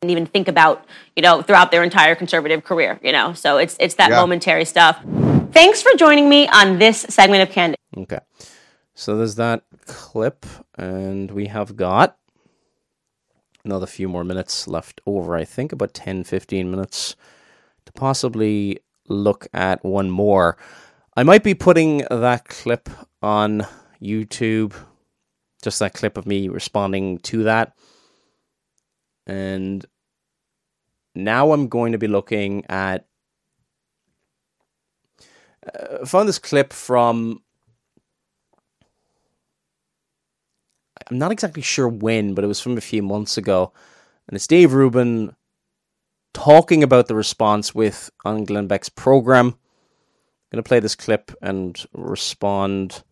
And 0.00 0.12
even 0.12 0.26
think 0.26 0.46
about, 0.46 0.84
you 1.16 1.22
know, 1.22 1.42
throughout 1.42 1.72
their 1.72 1.82
entire 1.82 2.14
conservative 2.14 2.62
career, 2.62 3.00
you 3.02 3.10
know. 3.10 3.32
So 3.32 3.58
it's 3.58 3.76
it's 3.80 3.96
that 3.96 4.10
yeah. 4.10 4.20
momentary 4.20 4.64
stuff. 4.64 5.02
Thanks 5.50 5.82
for 5.82 5.90
joining 5.96 6.28
me 6.28 6.46
on 6.46 6.78
this 6.78 7.00
segment 7.00 7.42
of 7.42 7.50
Candid. 7.52 7.78
Okay. 7.96 8.20
So 8.94 9.16
there's 9.16 9.34
that 9.36 9.64
clip, 9.86 10.46
and 10.76 11.30
we 11.32 11.46
have 11.46 11.76
got 11.76 12.16
another 13.64 13.86
few 13.86 14.08
more 14.08 14.24
minutes 14.24 14.68
left 14.68 15.00
over, 15.04 15.36
I 15.36 15.44
think, 15.44 15.72
about 15.72 15.94
10, 15.94 16.24
15 16.24 16.70
minutes 16.70 17.16
to 17.86 17.92
possibly 17.92 18.78
look 19.08 19.46
at 19.52 19.84
one 19.84 20.10
more. 20.10 20.56
I 21.16 21.22
might 21.22 21.42
be 21.42 21.54
putting 21.54 22.04
that 22.10 22.44
clip 22.44 22.88
on 23.20 23.66
YouTube, 24.00 24.74
just 25.62 25.80
that 25.80 25.94
clip 25.94 26.16
of 26.16 26.26
me 26.26 26.48
responding 26.48 27.18
to 27.18 27.42
that. 27.44 27.76
And 29.28 29.84
now 31.14 31.52
I'm 31.52 31.68
going 31.68 31.92
to 31.92 31.98
be 31.98 32.08
looking 32.08 32.64
at. 32.68 33.06
Uh, 35.62 36.06
found 36.06 36.28
this 36.28 36.38
clip 36.38 36.72
from 36.72 37.42
I'm 41.10 41.18
not 41.18 41.32
exactly 41.32 41.62
sure 41.62 41.88
when, 41.88 42.34
but 42.34 42.44
it 42.44 42.48
was 42.48 42.60
from 42.60 42.76
a 42.76 42.82
few 42.82 43.02
months 43.02 43.38
ago. 43.38 43.72
And 44.26 44.36
it's 44.36 44.46
Dave 44.46 44.72
Rubin 44.72 45.34
talking 46.34 46.82
about 46.82 47.06
the 47.06 47.14
response 47.14 47.74
with 47.74 48.10
on 48.24 48.44
Glenn 48.44 48.66
Beck's 48.66 48.90
program. 48.90 49.46
I'm 49.46 49.54
going 50.52 50.62
to 50.62 50.68
play 50.68 50.80
this 50.80 50.94
clip 50.94 51.32
and 51.40 51.82
respond 51.94 53.02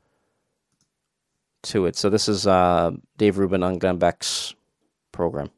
to 1.64 1.86
it. 1.86 1.96
So 1.96 2.10
this 2.10 2.28
is 2.28 2.46
uh, 2.46 2.92
Dave 3.16 3.38
Rubin 3.38 3.62
on 3.62 3.78
Glenn 3.78 3.98
Beck's 3.98 4.54
program. 5.12 5.50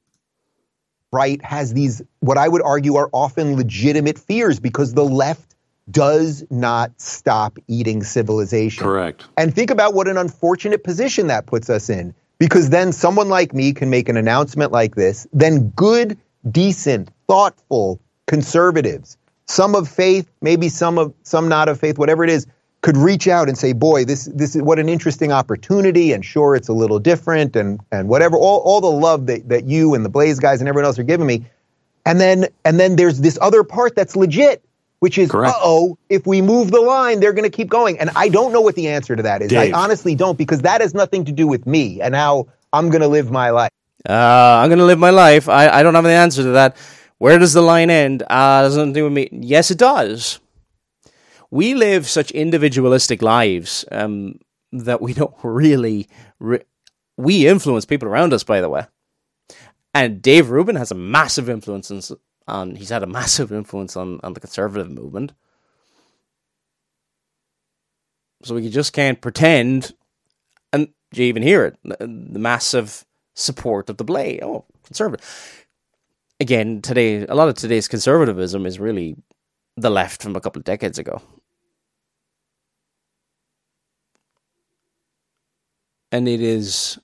Right 1.11 1.43
has 1.43 1.73
these, 1.73 2.03
what 2.21 2.37
I 2.37 2.49
would 2.49 2.63
argue 2.63 2.97
are 2.97 3.09
often 3.13 3.57
legitimate 3.57 4.19
fears 4.19 4.61
because 4.61 4.93
the 4.93 5.05
left 5.05 5.55
does 5.91 6.45
not 6.51 7.01
stop 7.01 7.59
eating 7.67 8.03
civilization. 8.03 8.85
Correct. 8.85 9.25
And 9.37 9.55
think 9.55 9.71
about 9.71 9.95
what 9.95 10.07
an 10.07 10.19
unfortunate 10.19 10.85
position 10.85 11.29
that 11.29 11.47
puts 11.47 11.71
us 11.71 11.89
in 11.89 12.15
because 12.39 12.71
then 12.71 12.93
someone 12.93 13.29
like 13.29 13.55
me 13.55 13.73
can 13.73 13.91
make 13.91 14.09
an 14.09 14.17
announcement 14.17 14.71
like 14.71 14.95
this. 14.95 15.27
Then 15.33 15.71
good, 15.71 16.19
decent, 16.51 17.11
thoughtful 17.27 18.01
conservatives, 18.27 19.17
some 19.47 19.75
of 19.75 19.89
faith, 19.89 20.31
maybe 20.43 20.69
some 20.69 20.99
of 20.99 21.15
some 21.23 21.49
not 21.49 21.69
of 21.69 21.81
faith, 21.81 21.99
whatever 21.99 22.23
it 22.23 22.31
is, 22.31 22.47
could 22.81 22.97
reach 22.97 23.29
out 23.29 23.49
and 23.49 23.59
say, 23.59 23.73
"Boy, 23.73 24.05
this 24.05 24.29
this 24.35 24.55
is 24.55 24.63
what 24.63 24.79
an 24.79 24.89
interesting 24.89 25.33
opportunity." 25.33 26.13
And 26.13 26.25
sure, 26.25 26.55
it's 26.55 26.69
a 26.69 26.73
little 26.73 26.99
different, 26.99 27.57
and 27.57 27.81
and 27.91 28.09
whatever, 28.09 28.37
all 28.37 28.61
all 28.61 28.81
the 28.81 28.91
love 28.91 29.27
that 29.27 29.49
that 29.49 29.65
you 29.67 29.95
and 29.95 30.05
the 30.05 30.09
Blaze 30.09 30.39
guys 30.39 30.61
and 30.61 30.69
everyone 30.69 30.87
else 30.87 30.99
are 30.99 31.05
giving 31.05 31.27
me. 31.27 31.45
And 32.07 32.21
then 32.21 32.47
and 32.65 32.79
then 32.79 32.97
there's 32.97 33.21
this 33.21 33.39
other 33.41 33.65
part 33.65 33.95
that's 33.95 34.17
legit 34.17 34.63
which 35.01 35.17
is, 35.17 35.33
uh 35.33 35.53
oh, 35.57 35.97
if 36.09 36.27
we 36.27 36.43
move 36.43 36.71
the 36.71 36.81
line, 36.81 37.21
they're 37.21 37.33
going 37.33 37.49
to 37.49 37.57
keep 37.57 37.69
going. 37.69 37.99
And 37.99 38.11
I 38.17 38.29
don't 38.29 38.53
know 38.53 38.61
what 38.61 38.75
the 38.75 38.89
answer 38.89 39.15
to 39.15 39.23
that 39.23 39.43
is. 39.43 39.51
Dave. 39.51 39.73
I 39.73 39.79
honestly 39.79 40.15
don't 40.15 40.37
because 40.37 40.63
that 40.63 40.81
has 40.81 40.95
nothing 40.95 41.25
to 41.27 41.33
do 41.33 41.47
with 41.47 41.67
me 41.67 42.01
and 42.01 42.15
how 42.15 42.49
I'm 42.73 42.91
going 42.91 43.03
to 43.03 43.09
live 43.09 43.31
my 43.31 43.51
life. 43.51 43.71
Uh, 44.09 44.13
I'm 44.13 44.69
going 44.69 44.79
to 44.79 44.85
live 44.85 44.99
my 44.99 45.11
life. 45.11 45.49
I, 45.49 45.69
I 45.69 45.83
don't 45.83 45.95
have 45.95 46.05
the 46.05 46.11
answer 46.11 46.43
to 46.43 46.51
that. 46.51 46.77
Where 47.19 47.39
does 47.39 47.53
the 47.53 47.63
line 47.63 47.91
end? 47.91 48.23
Uh, 48.23 48.63
doesn't 48.63 48.93
do 48.93 49.05
with 49.05 49.13
me. 49.13 49.29
Yes, 49.33 49.71
it 49.71 49.79
does. 49.79 50.41
We 51.51 51.75
live 51.75 52.09
such 52.09 52.31
individualistic 52.31 53.23
lives 53.23 53.85
um, 53.91 54.39
that 54.73 55.01
we 55.01 55.13
don't 55.21 55.35
really. 55.43 56.09
Re- 56.39 56.65
we 57.17 57.49
influence 57.49 57.85
people 57.85 58.09
around 58.09 58.33
us, 58.33 58.45
by 58.45 58.61
the 58.61 58.69
way. 58.69 58.87
And 59.93 60.23
Dave 60.23 60.51
Rubin 60.51 60.77
has 60.77 60.93
a 60.93 60.95
massive 60.95 61.49
influence 61.49 61.91
on, 61.91 62.03
and 62.47 62.79
he's 62.79 62.91
had 62.91 63.03
a 63.03 63.07
massive 63.07 63.53
influence 63.53 63.97
on, 63.97 64.21
on 64.23 64.35
the 64.35 64.41
conservative 64.41 64.91
movement. 64.91 65.33
So 68.45 68.55
we 68.55 68.69
just 68.69 68.93
can't 68.93 69.21
pretend. 69.21 69.95
And 70.73 70.89
do 71.13 71.23
you 71.23 71.29
even 71.29 71.43
hear 71.43 71.65
it 71.65 71.77
the 71.83 72.39
massive 72.39 73.05
support 73.39 73.89
of 73.89 73.97
the 73.97 74.05
Blaze. 74.05 74.41
Oh, 74.43 74.65
conservative. 74.85 75.67
Again, 76.41 76.83
today, 76.83 77.25
a 77.27 77.35
lot 77.35 77.49
of 77.49 77.55
today's 77.55 77.89
conservatism 77.89 78.67
is 78.67 78.79
really 78.79 79.17
the 79.81 79.91
left 79.91 80.23
from 80.23 80.37
a 80.37 80.41
couple 80.41 80.61
of 80.61 80.65
decades 80.65 80.99
ago. 80.99 81.23
And 86.11 86.29
it 86.29 86.41
is. 86.41 86.99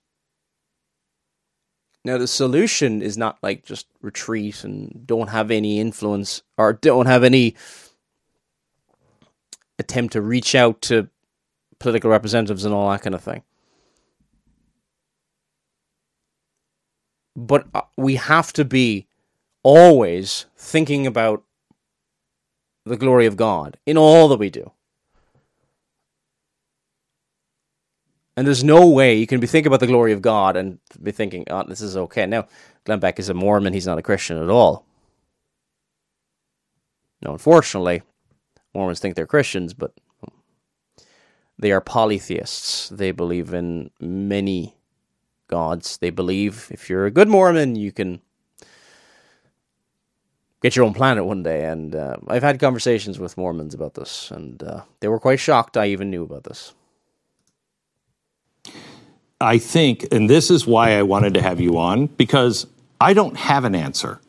Now, 2.05 2.19
the 2.19 2.27
solution 2.27 3.01
is 3.01 3.17
not 3.17 3.39
like 3.43 3.65
just 3.65 3.87
retreat 4.03 4.65
and 4.65 5.07
don't 5.07 5.29
have 5.29 5.51
any 5.51 5.81
influence 5.81 6.43
or 6.59 6.75
don't 6.75 7.07
have 7.07 7.25
any 7.25 7.55
attempt 9.79 10.13
to 10.13 10.21
reach 10.21 10.55
out 10.55 10.81
to 10.83 11.09
political 11.79 12.11
representatives 12.11 12.65
and 12.65 12.75
all 12.75 12.91
that 12.91 13.03
kind 13.03 13.15
of 13.15 13.23
thing. 13.23 13.43
But 17.37 17.67
uh, 17.75 17.83
we 17.97 18.17
have 18.17 18.53
to 18.55 18.65
be 18.65 19.07
always 19.63 20.47
thinking 20.57 21.07
about 21.07 21.43
the 22.85 22.97
glory 22.97 23.27
of 23.27 23.37
God 23.37 23.79
in 23.87 23.97
all 23.97 24.29
that 24.29 24.39
we 24.39 24.51
do. 24.51 24.73
And 28.37 28.47
there's 28.47 28.65
no 28.65 28.89
way 28.89 29.15
you 29.15 29.27
can 29.27 29.41
be 29.41 29.47
thinking 29.47 29.69
about 29.69 29.81
the 29.81 29.87
glory 29.87 30.13
of 30.13 30.21
God 30.21 30.57
and 30.57 30.79
be 31.01 31.13
thinking, 31.13 31.45
oh, 31.51 31.65
this 31.69 31.81
is 31.81 31.97
okay. 31.97 32.27
Now, 32.27 32.47
Glenn 32.85 32.99
Beck 32.99 33.19
is 33.19 33.29
a 33.29 33.35
Mormon, 33.35 33.73
he's 33.73 33.87
not 33.87 33.99
a 33.99 34.03
Christian 34.03 34.43
at 34.43 34.51
all. 34.51 34.85
No, 37.23 37.33
unfortunately, 37.33 38.03
Mormons 38.75 38.99
think 38.99 39.15
they're 39.15 39.27
Christians, 39.27 39.73
but 39.73 39.95
they 41.59 41.71
are 41.73 41.81
polytheists. 41.81 42.89
They 42.89 43.13
believe 43.13 43.55
in 43.55 43.91
many 44.01 44.77
gods. 45.49 45.97
They 45.99 46.11
believe 46.11 46.69
if 46.71 46.91
you're 46.91 47.07
a 47.07 47.11
good 47.11 47.29
Mormon, 47.29 47.77
you 47.77 47.93
can 47.93 48.21
get 50.65 50.77
your 50.77 50.87
own 50.87 50.95
planet 50.95 51.27
one 51.27 51.43
day. 51.43 51.67
And 51.67 51.95
uh, 51.95 52.17
I've 52.27 52.43
had 52.43 52.59
conversations 52.59 53.19
with 53.19 53.37
Mormons 53.37 53.75
about 53.75 53.93
this, 53.93 54.31
and 54.31 54.63
uh, 54.63 54.85
they 55.01 55.09
were 55.09 55.21
quite 55.21 55.39
shocked 55.39 55.77
I 55.77 55.89
even 55.89 56.11
knew 56.11 56.23
about 56.23 56.45
this. 56.45 56.73
I 59.39 59.59
think, 59.59 60.09
and 60.11 60.31
this 60.31 60.51
is 60.51 60.67
why 60.67 60.99
I 60.99 61.03
wanted 61.03 61.35
to 61.35 61.43
have 61.43 61.61
you 61.61 61.77
on, 61.77 62.07
because 62.07 62.67
I 62.99 63.13
don't 63.13 63.37
have 63.37 63.65
an 63.67 63.75
answer. 63.75 64.21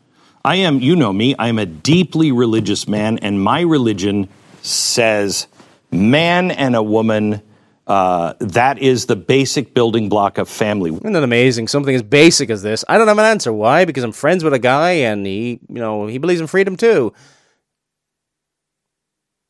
I 0.43 0.57
am, 0.57 0.81
you 0.81 0.97
know 0.97 1.13
me, 1.13 1.35
I'm 1.39 1.57
a 1.57 1.65
deeply 1.65 2.33
religious 2.33 2.85
man, 2.85 3.17
and 3.19 3.41
my 3.41 3.61
religion 3.61 4.27
says 4.61 5.47
man 5.89 6.51
and 6.51 6.75
a 6.75 6.83
woman. 6.83 7.41
Uh, 7.87 8.33
that 8.39 8.79
is 8.79 9.05
the 9.05 9.15
basic 9.15 9.75
building 9.75 10.09
block 10.09 10.39
of 10.39 10.49
family. 10.49 10.91
Isn't 10.91 11.13
that 11.13 11.23
amazing? 11.23 11.67
Something 11.67 11.93
as 11.93 12.01
basic 12.01 12.49
as 12.49 12.63
this. 12.63 12.83
I 12.87 12.97
don't 12.97 13.07
have 13.07 13.19
an 13.19 13.25
answer. 13.25 13.53
Why? 13.53 13.85
Because 13.85 14.03
I'm 14.03 14.11
friends 14.11 14.43
with 14.43 14.53
a 14.53 14.59
guy 14.59 14.91
and 14.91 15.25
he, 15.25 15.59
you 15.69 15.75
know, 15.75 16.07
he 16.07 16.17
believes 16.17 16.41
in 16.41 16.47
freedom 16.47 16.77
too. 16.77 17.13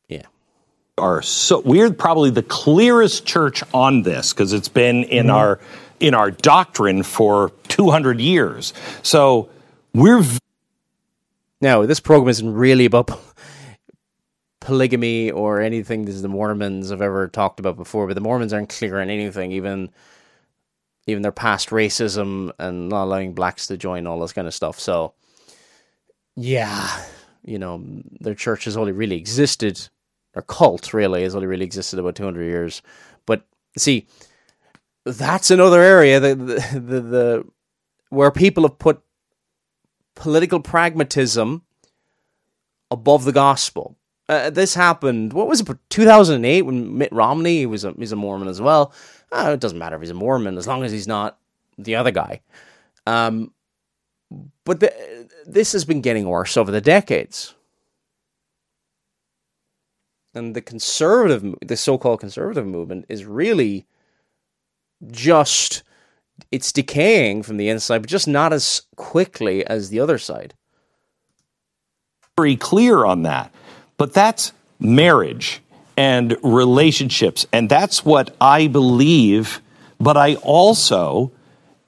Yeah. 0.10 0.24
Are 0.98 1.22
so 1.22 1.62
we're 1.62 1.94
probably 1.94 2.30
the 2.30 2.44
clearest 2.44 3.26
church 3.26 3.64
on 3.74 4.02
this 4.02 4.34
because 4.34 4.52
it's 4.52 4.68
been 4.68 5.06
in 5.06 5.28
mm-hmm. 5.28 5.36
our 5.36 5.60
in 6.02 6.14
our 6.14 6.30
doctrine 6.30 7.04
for 7.04 7.54
200 7.70 8.20
years. 8.20 8.74
So 9.02 9.50
we're 9.94 10.20
v- 10.20 10.40
now 11.62 11.86
this 11.86 12.02
program 12.02 12.28
isn't 12.30 12.54
really 12.54 12.84
about 12.84 13.08
polygamy 14.66 15.30
or 15.30 15.62
anything 15.62 16.06
that 16.06 16.12
the 16.14 16.28
Mormons 16.28 16.90
have 16.90 17.02
ever 17.02 17.28
talked 17.28 17.60
about 17.60 17.78
before, 17.78 18.08
but 18.08 18.16
the 18.16 18.22
Mormons 18.22 18.52
aren't 18.52 18.70
clear 18.70 19.00
on 19.00 19.12
anything, 19.12 19.52
even 19.52 19.92
even 21.06 21.22
their 21.22 21.32
past 21.32 21.70
racism 21.70 22.52
and 22.58 22.90
not 22.90 23.04
allowing 23.04 23.36
blacks 23.36 23.68
to 23.68 23.78
join 23.78 24.08
all 24.08 24.20
this 24.20 24.34
kind 24.34 24.48
of 24.48 24.56
stuff. 24.56 24.80
So, 24.80 25.14
yeah, 26.36 27.06
you 27.44 27.60
know, 27.60 27.80
their 28.20 28.34
church 28.34 28.66
has 28.66 28.76
only 28.76 28.92
really 28.92 29.18
existed, 29.18 29.88
their 30.34 30.42
cult 30.42 30.96
really 30.96 31.22
has 31.22 31.36
only 31.36 31.46
really 31.46 31.66
existed 31.66 32.00
about 32.00 32.16
200 32.16 32.44
years. 32.44 32.82
But 33.28 33.46
see, 33.78 34.08
that's 35.06 35.52
another 35.52 35.80
area 35.80 36.20
that 36.20 36.40
the, 36.40 36.80
the, 36.80 37.02
the 37.02 37.46
where 38.10 38.32
people 38.32 38.64
have 38.64 38.80
put 38.80 39.04
political 40.16 40.60
pragmatism 40.60 41.62
above 42.90 43.26
the 43.26 43.32
gospel 43.32 43.96
uh, 44.28 44.50
this 44.50 44.74
happened. 44.74 45.34
What 45.34 45.48
was 45.48 45.62
it? 45.62 45.68
2008 45.90 46.64
when 46.64 46.98
Mitt 46.98 47.12
Romney 47.12 47.66
was 47.66 47.84
a 47.84 47.94
he's 47.98 48.12
a 48.12 48.16
Mormon 48.16 48.48
as 48.48 48.62
well. 48.62 48.94
Uh, 49.32 49.52
it 49.54 49.60
doesn't 49.60 49.78
matter 49.78 49.96
if 49.96 50.02
he's 50.02 50.12
a 50.12 50.16
Mormon 50.16 50.58
as 50.58 50.68
long 50.68 50.84
as 50.84 50.92
he's 50.92 51.08
not 51.08 51.38
the 51.78 51.96
other 51.96 52.12
guy. 52.12 52.42
Um, 53.06 53.52
but 54.64 54.80
the, 54.80 55.30
this 55.46 55.74
has 55.74 55.86
been 55.86 56.02
getting 56.02 56.28
worse 56.28 56.58
over 56.58 56.72
the 56.72 56.82
decades, 56.82 57.54
and 60.34 60.56
the 60.56 60.62
conservative, 60.62 61.56
the 61.64 61.78
so-called 61.78 62.20
conservative 62.20 62.66
movement, 62.66 63.06
is 63.08 63.26
really 63.26 63.86
just 65.12 65.84
it's 66.52 66.72
decaying 66.72 67.44
from 67.44 67.58
the 67.58 67.70
inside, 67.70 68.00
but 68.00 68.10
just 68.10 68.28
not 68.28 68.54
as 68.54 68.82
quickly 68.96 69.66
as 69.68 69.90
the 69.90 70.00
other 70.00 70.18
side. 70.18 70.54
Very 72.38 72.56
clear 72.58 73.06
on 73.06 73.22
that. 73.24 73.54
But 73.98 74.14
that's 74.14 74.52
marriage 74.80 75.62
and 75.98 76.38
relationships. 76.44 77.46
And 77.52 77.70
that's 77.70 78.04
what 78.04 78.36
I 78.42 78.68
believe. 78.68 79.62
But 80.00 80.18
I 80.18 80.36
also 80.36 81.32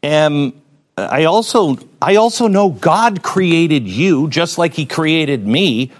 am. 0.03 0.53
I 0.97 1.25
also 1.25 1.77
I 2.01 2.15
also 2.15 2.47
know 2.47 2.69
God 2.69 3.21
created 3.21 3.87
you 3.87 4.29
just 4.29 4.57
like 4.57 4.73
he 4.73 4.85
created 4.85 5.45
me. 5.45 5.91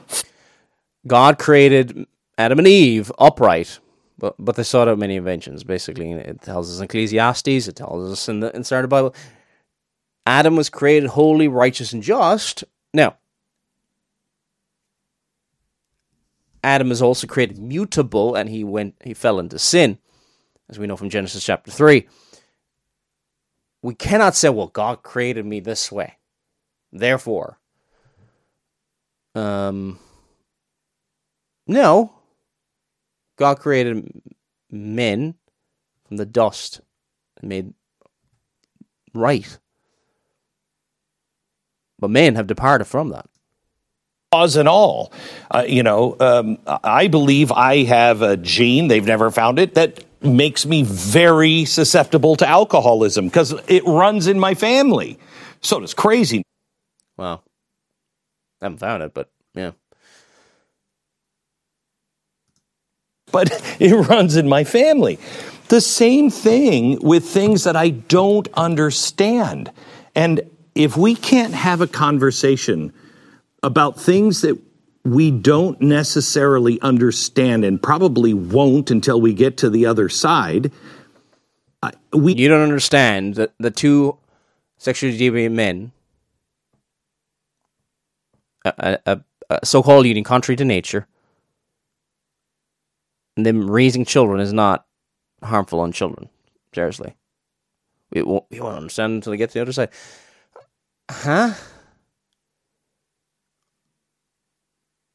God 1.05 1.37
created 1.37 2.07
Adam 2.37 2.59
and 2.59 2.67
Eve 2.67 3.11
upright, 3.19 3.79
but 4.17 4.35
but 4.39 4.55
they 4.55 4.63
sought 4.63 4.87
out 4.87 4.97
many 4.97 5.15
inventions. 5.15 5.63
Basically, 5.63 6.11
it 6.11 6.41
tells 6.41 6.71
us 6.71 6.79
in 6.79 6.85
Ecclesiastes. 6.85 7.67
It 7.67 7.75
tells 7.75 8.11
us 8.11 8.29
in 8.29 8.39
the 8.39 8.55
inside 8.55 8.81
the 8.81 8.87
Bible. 8.87 9.13
Adam 10.25 10.55
was 10.55 10.69
created 10.69 11.09
holy, 11.09 11.47
righteous, 11.47 11.93
and 11.93 12.03
just. 12.03 12.63
Now, 12.93 13.17
Adam 16.63 16.91
is 16.91 17.01
also 17.01 17.27
created 17.27 17.57
mutable 17.57 18.35
and 18.35 18.49
he 18.49 18.63
went 18.63 18.95
he 19.03 19.13
fell 19.13 19.39
into 19.39 19.59
sin, 19.59 19.97
as 20.69 20.79
we 20.79 20.87
know 20.87 20.97
from 20.97 21.09
Genesis 21.09 21.43
chapter 21.43 21.71
3. 21.71 22.07
We 23.81 23.95
cannot 23.95 24.35
say, 24.35 24.49
well, 24.49 24.67
God 24.67 25.03
created 25.03 25.45
me 25.45 25.59
this 25.59 25.91
way. 25.91 26.17
Therefore, 26.91 27.59
um, 29.35 29.99
no, 31.67 32.13
God 33.37 33.59
created 33.59 34.21
men 34.71 35.35
from 36.07 36.17
the 36.17 36.25
dust 36.25 36.81
and 37.39 37.49
made 37.49 37.73
right. 39.13 39.57
But 41.99 42.09
men 42.09 42.35
have 42.35 42.47
departed 42.47 42.85
from 42.85 43.09
that 43.09 43.29
cause 44.31 44.57
and 44.57 44.67
all. 44.67 45.11
Uh, 45.49 45.63
you 45.67 45.83
know, 45.83 46.15
um, 46.19 46.57
I 46.65 47.07
believe 47.07 47.51
I 47.51 47.83
have 47.83 48.21
a 48.21 48.35
gene, 48.37 48.87
they've 48.87 49.05
never 49.05 49.31
found 49.31 49.59
it, 49.59 49.75
that 49.75 50.03
makes 50.21 50.65
me 50.65 50.83
very 50.83 51.65
susceptible 51.65 52.35
to 52.35 52.47
alcoholism 52.47 53.27
because 53.27 53.53
it 53.67 53.85
runs 53.85 54.27
in 54.27 54.39
my 54.39 54.53
family. 54.53 55.17
So 55.61 55.79
does 55.79 55.93
crazy. 55.93 56.43
Wow. 57.17 57.43
I 58.61 58.65
haven't 58.65 58.79
found 58.79 59.03
it, 59.03 59.13
but 59.13 59.29
yeah. 59.53 59.71
But 63.31 63.49
it 63.79 63.93
runs 63.93 64.35
in 64.35 64.49
my 64.49 64.63
family. 64.63 65.19
The 65.69 65.81
same 65.81 66.29
thing 66.29 66.99
with 67.01 67.25
things 67.25 67.63
that 67.63 67.75
I 67.75 67.89
don't 67.89 68.47
understand. 68.55 69.71
And 70.15 70.41
if 70.75 70.97
we 70.97 71.15
can't 71.15 71.53
have 71.53 71.81
a 71.81 71.87
conversation 71.87 72.93
about 73.63 73.99
things 73.99 74.41
that 74.41 74.59
we 75.03 75.31
don't 75.31 75.79
necessarily 75.81 76.79
understand 76.81 77.63
and 77.63 77.81
probably 77.81 78.33
won't 78.33 78.91
until 78.91 79.21
we 79.21 79.33
get 79.33 79.57
to 79.57 79.69
the 79.69 79.85
other 79.85 80.09
side. 80.09 80.71
we 82.11 82.33
you 82.33 82.47
don't 82.47 82.61
understand 82.61 83.35
that 83.35 83.53
the 83.57 83.71
two 83.71 84.17
sexually 84.77 85.17
deviant 85.17 85.53
men, 85.53 85.91
a, 88.65 88.99
a, 89.05 89.21
a 89.49 89.65
so-called 89.65 90.05
eating 90.05 90.23
contrary 90.23 90.57
to 90.57 90.65
nature, 90.65 91.07
and 93.37 93.45
them 93.45 93.69
raising 93.69 94.03
children 94.03 94.41
is 94.41 94.51
not 94.51 94.85
harmful 95.41 95.79
on 95.79 95.91
children. 95.91 96.29
Seriously, 96.73 97.15
we 98.11 98.21
won't, 98.23 98.45
we 98.49 98.59
won't 98.59 98.77
understand 98.77 99.13
until 99.13 99.31
we 99.31 99.37
get 99.37 99.51
to 99.51 99.53
the 99.53 99.61
other 99.61 99.71
side. 99.71 99.89
Huh? 101.09 101.53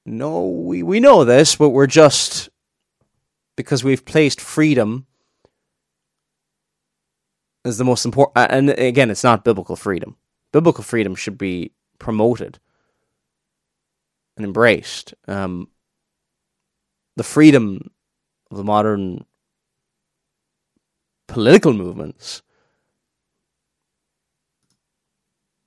No, 0.04 0.48
we, 0.48 0.82
we 0.82 1.00
know 1.00 1.24
this, 1.24 1.54
but 1.56 1.70
we're 1.70 1.86
just 1.86 2.48
because 3.56 3.84
we've 3.84 4.04
placed 4.04 4.40
freedom 4.40 5.06
as 7.64 7.78
the 7.78 7.84
most 7.84 8.04
important. 8.04 8.50
And 8.50 8.70
again, 8.70 9.10
it's 9.10 9.24
not 9.24 9.44
biblical 9.44 9.76
freedom. 9.76 10.16
Biblical 10.52 10.82
freedom 10.82 11.14
should 11.14 11.38
be 11.38 11.72
promoted 11.98 12.58
and 14.36 14.44
embraced. 14.44 15.14
Um, 15.28 15.68
the 17.16 17.22
freedom 17.22 17.90
of 18.50 18.56
the 18.56 18.64
modern 18.64 19.24
political 21.28 21.72
movements 21.72 22.42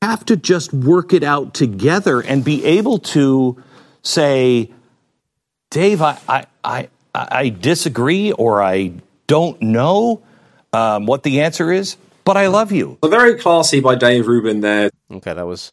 have 0.02 0.26
to 0.26 0.36
just 0.36 0.74
work 0.74 1.14
it 1.14 1.24
out 1.24 1.54
together 1.54 2.22
and 2.22 2.44
be 2.44 2.64
able 2.66 3.00
to 3.00 3.62
say, 4.06 4.72
Dave, 5.72 6.02
I, 6.02 6.18
I, 6.28 6.46
I, 6.64 6.90
I 7.14 7.50
disagree 7.50 8.32
or 8.32 8.64
I 8.64 8.94
don't 9.28 9.62
know 9.62 10.22
um, 10.74 11.06
what 11.06 11.24
the 11.24 11.42
answer 11.42 11.72
is, 11.72 11.98
but 12.24 12.38
I 12.38 12.48
love 12.48 12.72
you. 12.72 12.98
Well, 13.02 13.12
very 13.12 13.36
classy 13.36 13.80
by 13.80 13.96
Dave 13.96 14.28
Rubin 14.28 14.62
there. 14.62 14.90
Okay, 15.12 15.34
that 15.34 15.46
was. 15.46 15.72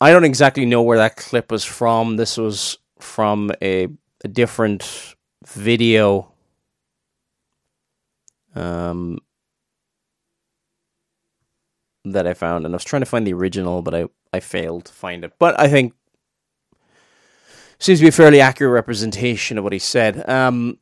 I 0.00 0.12
don't 0.12 0.24
exactly 0.24 0.64
know 0.64 0.82
where 0.82 0.98
that 0.98 1.16
clip 1.16 1.52
was 1.52 1.64
from. 1.64 2.16
This 2.16 2.38
was 2.38 2.78
from 2.98 3.52
a, 3.60 3.88
a 4.24 4.28
different 4.28 5.14
video. 5.46 6.32
Um, 8.54 9.18
that 12.04 12.26
I 12.26 12.34
found, 12.34 12.64
and 12.64 12.74
I 12.74 12.76
was 12.76 12.84
trying 12.84 13.02
to 13.02 13.06
find 13.06 13.26
the 13.26 13.34
original, 13.34 13.82
but 13.82 13.94
I, 13.94 14.06
I 14.32 14.40
failed 14.40 14.86
to 14.86 14.92
find 14.92 15.22
it. 15.22 15.32
But 15.38 15.60
I 15.60 15.68
think 15.68 15.92
seems 17.80 17.98
to 17.98 18.04
be 18.04 18.08
a 18.08 18.12
fairly 18.12 18.40
accurate 18.40 18.72
representation 18.72 19.58
of 19.58 19.64
what 19.64 19.72
he 19.72 19.78
said. 19.78 20.28
Um, 20.28 20.78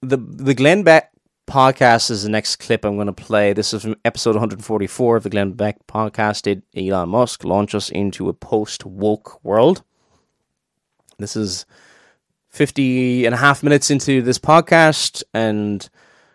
the 0.00 0.16
the 0.16 0.54
Glenn 0.54 0.82
Beck 0.82 1.10
podcast 1.46 2.10
is 2.10 2.22
the 2.22 2.28
next 2.28 2.56
clip 2.56 2.84
I'm 2.84 2.96
going 2.96 3.06
to 3.06 3.12
play. 3.12 3.52
This 3.52 3.74
is 3.74 3.82
from 3.82 3.96
episode 4.04 4.34
144 4.34 5.16
of 5.16 5.22
the 5.22 5.30
Glenn 5.30 5.52
Beck 5.52 5.86
podcast. 5.86 6.42
Did 6.42 6.62
Elon 6.74 7.10
Musk 7.10 7.44
launch 7.44 7.74
us 7.74 7.90
into 7.90 8.28
a 8.28 8.34
post 8.34 8.86
woke 8.86 9.44
world? 9.44 9.82
This 11.18 11.36
is 11.36 11.66
50 12.48 13.26
and 13.26 13.34
a 13.34 13.38
half 13.38 13.62
minutes 13.62 13.90
into 13.90 14.22
this 14.22 14.38
podcast, 14.38 15.22
and 15.32 15.88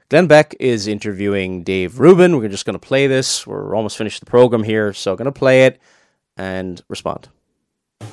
Glenn 0.10 0.28
Beck 0.28 0.56
is 0.60 0.88
interviewing 0.88 1.64
Dave 1.64 2.00
Rubin. 2.00 2.38
We're 2.38 2.50
just 2.50 2.66
going 2.66 2.80
to 2.80 2.88
play 2.88 3.08
this. 3.08 3.48
We're 3.48 3.76
almost 3.76 3.98
finished 3.98 4.20
the 4.20 4.26
program 4.26 4.64
here, 4.64 4.94
so 4.94 5.12
I'm 5.12 5.18
going 5.18 5.26
to 5.26 5.32
play 5.32 5.66
it 5.66 5.80
and 6.38 6.82
respond. 6.90 7.30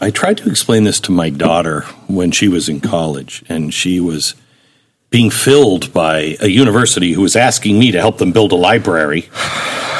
I 0.00 0.10
tried 0.10 0.38
to 0.38 0.50
explain 0.50 0.84
this 0.84 1.00
to 1.00 1.12
my 1.12 1.30
daughter 1.30 1.82
when 2.06 2.30
she 2.30 2.48
was 2.48 2.68
in 2.68 2.80
college, 2.80 3.42
and 3.48 3.72
she 3.72 3.98
was 4.00 4.34
being 5.10 5.30
filled 5.30 5.92
by 5.92 6.36
a 6.40 6.48
university 6.48 7.12
who 7.12 7.22
was 7.22 7.36
asking 7.36 7.78
me 7.78 7.92
to 7.92 7.98
help 8.00 8.18
them 8.18 8.32
build 8.32 8.52
a 8.52 8.56
library. 8.56 9.28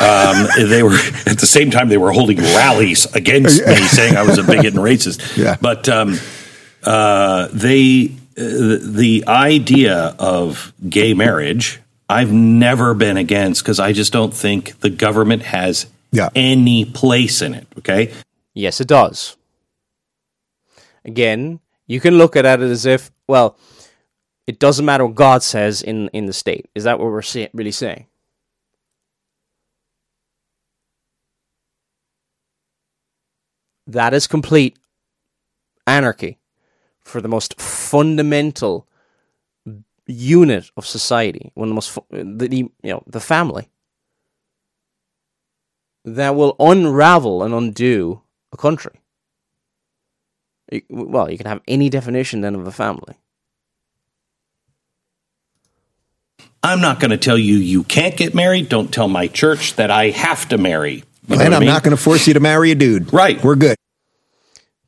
Um, 0.01 0.47
they 0.69 0.83
were 0.83 0.99
at 1.27 1.39
the 1.39 1.47
same 1.47 1.71
time 1.71 1.89
they 1.89 1.97
were 1.97 2.13
holding 2.13 2.39
rallies 2.39 3.07
against 3.15 3.65
me, 3.67 3.75
saying 3.89 4.17
I 4.17 4.23
was 4.23 4.39
a 4.39 4.43
bigot 4.43 4.75
and 4.75 4.83
racist. 4.83 5.37
Yeah. 5.37 5.57
But 5.61 5.89
um, 5.89 6.19
uh, 6.85 7.49
they 7.53 8.07
uh, 8.37 8.79
the 8.83 9.25
idea 9.27 10.15
of 10.19 10.75
gay 10.87 11.15
marriage 11.15 11.81
I've 12.09 12.33
never 12.33 12.93
been 12.95 13.17
against 13.17 13.63
because 13.63 13.81
I 13.81 13.93
just 13.93 14.13
don't 14.13 14.35
think 14.35 14.79
the 14.81 14.91
government 14.91 15.43
has 15.45 15.87
Yeah. 16.13 16.29
any 16.35 16.85
place 16.85 17.41
in 17.41 17.55
it. 17.55 17.67
Okay. 17.79 18.13
Yes, 18.55 18.81
it 18.81 18.89
does. 18.89 19.37
Again, 21.07 21.61
you 21.87 22.01
can 22.01 22.19
look 22.19 22.37
at 22.37 22.45
it 22.45 22.61
as 22.61 22.85
if, 22.85 23.13
well, 23.29 23.57
it 24.47 24.59
doesn't 24.59 24.85
matter 24.85 25.07
what 25.07 25.15
God 25.15 25.43
says 25.43 25.83
in, 25.83 26.09
in 26.09 26.27
the 26.27 26.33
state. 26.33 26.69
Is 26.75 26.85
that 26.85 26.99
what 26.99 27.07
we're 27.07 27.23
say- 27.23 27.49
really 27.55 27.71
saying? 27.73 28.07
That 33.87 34.13
is 34.13 34.27
complete 34.27 34.77
anarchy 35.87 36.39
for 37.01 37.21
the 37.21 37.29
most 37.29 37.61
fundamental 37.61 38.89
unit 40.09 40.71
of 40.77 40.85
society, 40.87 41.53
one 41.55 41.69
of 41.69 41.71
the 41.71 41.75
most 41.75 41.91
fu- 41.91 42.07
the, 42.11 42.49
the 42.49 42.57
you 42.57 42.71
know 42.83 43.05
the 43.07 43.21
family 43.21 43.69
that 46.05 46.35
will 46.35 46.57
unravel 46.59 47.45
and 47.45 47.55
undo 47.55 48.23
a 48.53 48.57
country. 48.57 49.01
You- 50.71 50.83
Well, 50.91 51.31
you 51.31 51.37
can 51.39 51.47
have 51.47 51.61
any 51.69 51.89
definition 51.89 52.41
then 52.41 52.55
of 52.55 52.67
a 52.67 52.73
family. 52.73 53.15
I'm 56.63 56.81
not 56.81 56.99
going 56.99 57.11
to 57.13 57.17
tell 57.17 57.39
you 57.39 57.57
you 57.57 57.85
can't 57.85 58.17
get 58.17 58.35
married. 58.35 58.69
Don't 58.69 58.93
tell 58.93 59.09
my 59.09 59.29
church 59.29 59.75
that 59.77 59.91
I 59.91 60.11
have 60.11 60.49
to 60.49 60.59
marry. 60.59 61.05
You 61.29 61.37
know 61.37 61.45
and 61.45 61.55
I 61.55 61.57
I'm 61.59 61.61
mean? 61.61 61.69
not 61.69 61.83
going 61.85 61.97
to 61.97 62.03
force 62.03 62.27
you 62.27 62.35
to 62.35 62.41
marry 62.41 62.71
a 62.71 62.75
dude. 62.75 63.13
Right. 63.13 63.43
We're 63.43 63.55
good. 63.57 63.77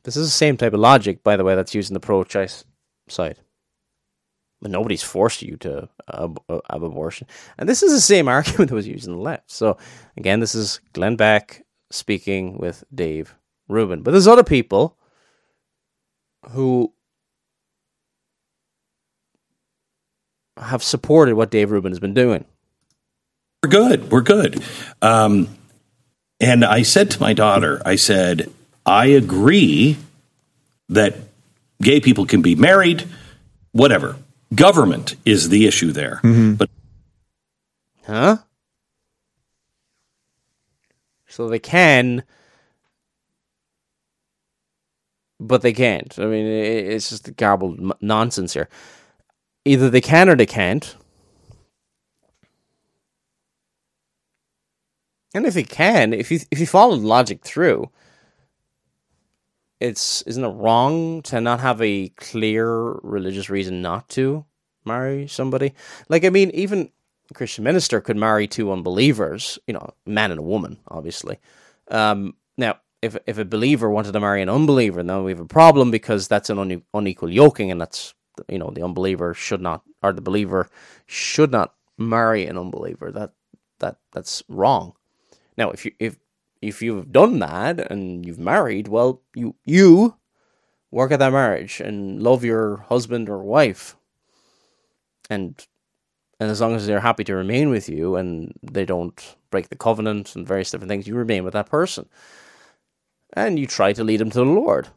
This 0.03 0.17
is 0.17 0.27
the 0.27 0.31
same 0.31 0.57
type 0.57 0.73
of 0.73 0.79
logic, 0.79 1.23
by 1.23 1.37
the 1.37 1.43
way, 1.43 1.55
that's 1.55 1.75
used 1.75 1.89
in 1.89 1.93
the 1.93 1.99
pro-choice 1.99 2.63
side. 3.07 3.37
But 4.61 4.71
nobody's 4.71 5.03
forced 5.03 5.41
you 5.41 5.55
to 5.57 5.87
have 6.11 6.35
abortion, 6.83 7.27
and 7.57 7.69
this 7.69 7.81
is 7.81 7.93
the 7.93 8.01
same 8.01 8.27
argument 8.35 8.69
that 8.69 8.75
was 8.75 8.87
used 8.87 9.07
in 9.07 9.13
the 9.13 9.19
left. 9.19 9.49
So 9.49 9.77
again, 10.17 10.41
this 10.41 10.53
is 10.53 10.81
Glenn 10.91 11.15
Beck 11.15 11.63
speaking 11.91 12.57
with 12.57 12.83
Dave 12.93 13.35
Rubin, 13.69 14.01
but 14.01 14.11
there's 14.11 14.27
other 14.27 14.43
people 14.43 14.97
who 16.49 16.93
have 20.57 20.83
supported 20.83 21.35
what 21.35 21.51
Dave 21.51 21.71
Rubin 21.71 21.91
has 21.91 21.99
been 21.99 22.13
doing. 22.13 22.45
We're 23.63 23.69
good. 23.69 24.11
We're 24.11 24.21
good. 24.21 24.63
Um, 25.01 25.47
and 26.39 26.63
I 26.63 26.83
said 26.83 27.11
to 27.11 27.21
my 27.21 27.33
daughter, 27.33 27.81
I 27.85 27.95
said, 27.95 28.51
I 28.85 29.07
agree 29.07 29.97
that 30.89 31.15
gay 31.81 31.99
people 31.99 32.25
can 32.25 32.41
be 32.41 32.55
married, 32.55 33.07
whatever. 33.71 34.17
Government 34.53 35.15
is 35.25 35.49
the 35.49 35.67
issue 35.67 35.91
there. 35.91 36.19
But 36.55 36.69
Huh? 38.05 38.37
So 41.27 41.47
they 41.47 41.59
can, 41.59 42.23
but 45.39 45.61
they 45.61 45.73
can't. 45.73 46.17
I 46.19 46.25
mean, 46.25 46.45
it's 46.45 47.09
just 47.09 47.35
garbled 47.37 47.79
nonsense 48.01 48.53
here. 48.53 48.69
Either 49.65 49.89
they 49.89 50.01
can 50.01 50.29
or 50.29 50.35
they 50.35 50.45
can't. 50.45 50.95
And 55.33 55.45
if 55.45 55.53
they 55.53 55.63
can, 55.63 56.13
if 56.13 56.31
you 56.31 56.39
if 56.49 56.59
you 56.59 56.65
follow 56.65 56.95
logic 56.95 57.43
through, 57.43 57.89
it's 59.79 60.23
isn't 60.23 60.43
it 60.43 60.47
wrong 60.49 61.21
to 61.23 61.39
not 61.39 61.59
have 61.59 61.81
a 61.81 62.09
clear 62.09 62.67
religious 63.03 63.49
reason 63.49 63.81
not 63.81 64.09
to 64.09 64.45
marry 64.85 65.27
somebody? 65.27 65.73
Like 66.09 66.25
I 66.25 66.29
mean, 66.29 66.49
even 66.51 66.89
a 67.29 67.33
Christian 67.35 67.63
minister 67.63 68.01
could 68.01 68.17
marry 68.17 68.47
two 68.47 68.71
unbelievers, 68.71 69.59
you 69.67 69.73
know, 69.73 69.93
a 70.05 70.09
man 70.09 70.31
and 70.31 70.39
a 70.39 70.43
woman, 70.43 70.79
obviously. 70.87 71.37
Um, 71.89 72.35
now, 72.57 72.79
if 73.01 73.17
if 73.25 73.37
a 73.37 73.45
believer 73.45 73.89
wanted 73.89 74.13
to 74.13 74.19
marry 74.19 74.41
an 74.41 74.49
unbeliever, 74.49 75.03
then 75.03 75.23
we 75.23 75.31
have 75.31 75.39
a 75.39 75.45
problem 75.45 75.91
because 75.91 76.27
that's 76.27 76.49
an 76.49 76.59
une- 76.59 76.83
unequal 76.93 77.31
yoking, 77.31 77.71
and 77.71 77.79
that's 77.79 78.13
you 78.47 78.59
know 78.59 78.71
the 78.71 78.83
unbeliever 78.83 79.33
should 79.33 79.61
not 79.61 79.83
or 80.01 80.13
the 80.13 80.21
believer 80.21 80.69
should 81.05 81.51
not 81.51 81.73
marry 81.97 82.45
an 82.45 82.57
unbeliever. 82.57 83.11
That 83.11 83.31
that 83.79 83.97
that's 84.13 84.43
wrong. 84.49 84.93
Now, 85.57 85.71
if 85.71 85.85
you 85.85 85.91
if 85.99 86.17
if 86.61 86.81
you've 86.81 87.11
done 87.11 87.39
that 87.39 87.79
and 87.91 88.25
you've 88.25 88.39
married, 88.39 88.87
well, 88.87 89.21
you 89.35 89.55
you 89.65 90.15
work 90.91 91.11
at 91.11 91.19
that 91.19 91.31
marriage 91.33 91.79
and 91.79 92.21
love 92.21 92.43
your 92.43 92.77
husband 92.89 93.29
or 93.29 93.43
wife, 93.43 93.95
and 95.29 95.65
and 96.39 96.49
as 96.49 96.61
long 96.61 96.75
as 96.75 96.87
they're 96.87 97.01
happy 97.01 97.23
to 97.25 97.35
remain 97.35 97.69
with 97.69 97.89
you 97.89 98.15
and 98.15 98.53
they 98.63 98.85
don't 98.85 99.35
break 99.51 99.69
the 99.69 99.75
covenant 99.75 100.35
and 100.35 100.47
various 100.47 100.71
different 100.71 100.89
things, 100.89 101.07
you 101.07 101.15
remain 101.15 101.43
with 101.43 101.53
that 101.53 101.69
person, 101.69 102.07
and 103.33 103.59
you 103.59 103.67
try 103.67 103.93
to 103.93 104.03
lead 104.03 104.19
them 104.19 104.29
to 104.31 104.39
the 104.39 104.45
Lord 104.45 104.87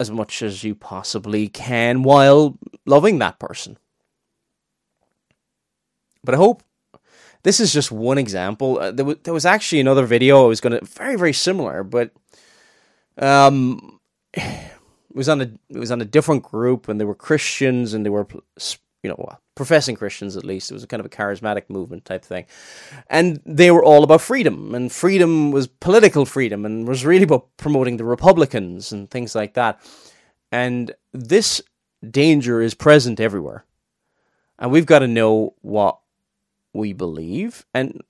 as 0.00 0.10
much 0.10 0.42
as 0.42 0.64
you 0.64 0.74
possibly 0.74 1.48
can 1.48 2.02
while 2.02 2.58
loving 2.86 3.18
that 3.20 3.38
person. 3.38 3.78
But 6.24 6.34
I 6.34 6.38
hope 6.38 6.62
this 7.44 7.60
is 7.60 7.72
just 7.72 7.90
one 7.90 8.18
example. 8.18 8.78
Uh, 8.78 8.90
there, 8.90 9.04
was, 9.04 9.16
there 9.22 9.34
was 9.34 9.46
actually 9.46 9.80
another 9.80 10.06
video 10.06 10.44
I 10.44 10.48
was 10.48 10.60
going 10.60 10.78
to 10.78 10.84
very 10.84 11.16
very 11.16 11.32
similar, 11.32 11.82
but 11.82 12.12
um, 13.18 14.00
it 14.34 14.70
was 15.14 15.28
on 15.28 15.40
a 15.40 15.50
it 15.68 15.78
was 15.78 15.90
on 15.90 16.00
a 16.00 16.06
different 16.06 16.42
group, 16.42 16.88
and 16.88 17.00
they 17.00 17.04
were 17.04 17.14
Christians, 17.14 17.94
and 17.94 18.04
they 18.04 18.10
were 18.10 18.26
you 19.02 19.10
know 19.10 19.16
well, 19.18 19.40
professing 19.54 19.96
Christians 19.96 20.36
at 20.36 20.44
least. 20.44 20.70
It 20.70 20.74
was 20.74 20.84
a 20.84 20.86
kind 20.86 21.00
of 21.00 21.06
a 21.06 21.10
charismatic 21.10 21.68
movement 21.68 22.04
type 22.04 22.24
thing, 22.24 22.46
and 23.08 23.40
they 23.44 23.70
were 23.70 23.84
all 23.84 24.04
about 24.04 24.20
freedom, 24.20 24.74
and 24.74 24.90
freedom 24.90 25.50
was 25.50 25.66
political 25.66 26.24
freedom, 26.26 26.64
and 26.64 26.86
was 26.86 27.04
really 27.04 27.24
about 27.24 27.48
promoting 27.56 27.96
the 27.96 28.04
Republicans 28.04 28.92
and 28.92 29.10
things 29.10 29.34
like 29.34 29.54
that. 29.54 29.80
And 30.50 30.94
this 31.12 31.62
danger 32.08 32.60
is 32.60 32.74
present 32.74 33.20
everywhere. 33.20 33.64
And 34.58 34.70
we've 34.70 34.86
got 34.86 35.00
to 35.00 35.08
know 35.08 35.54
what 35.62 35.98
we 36.72 36.92
believe. 36.92 37.66
And 37.74 38.02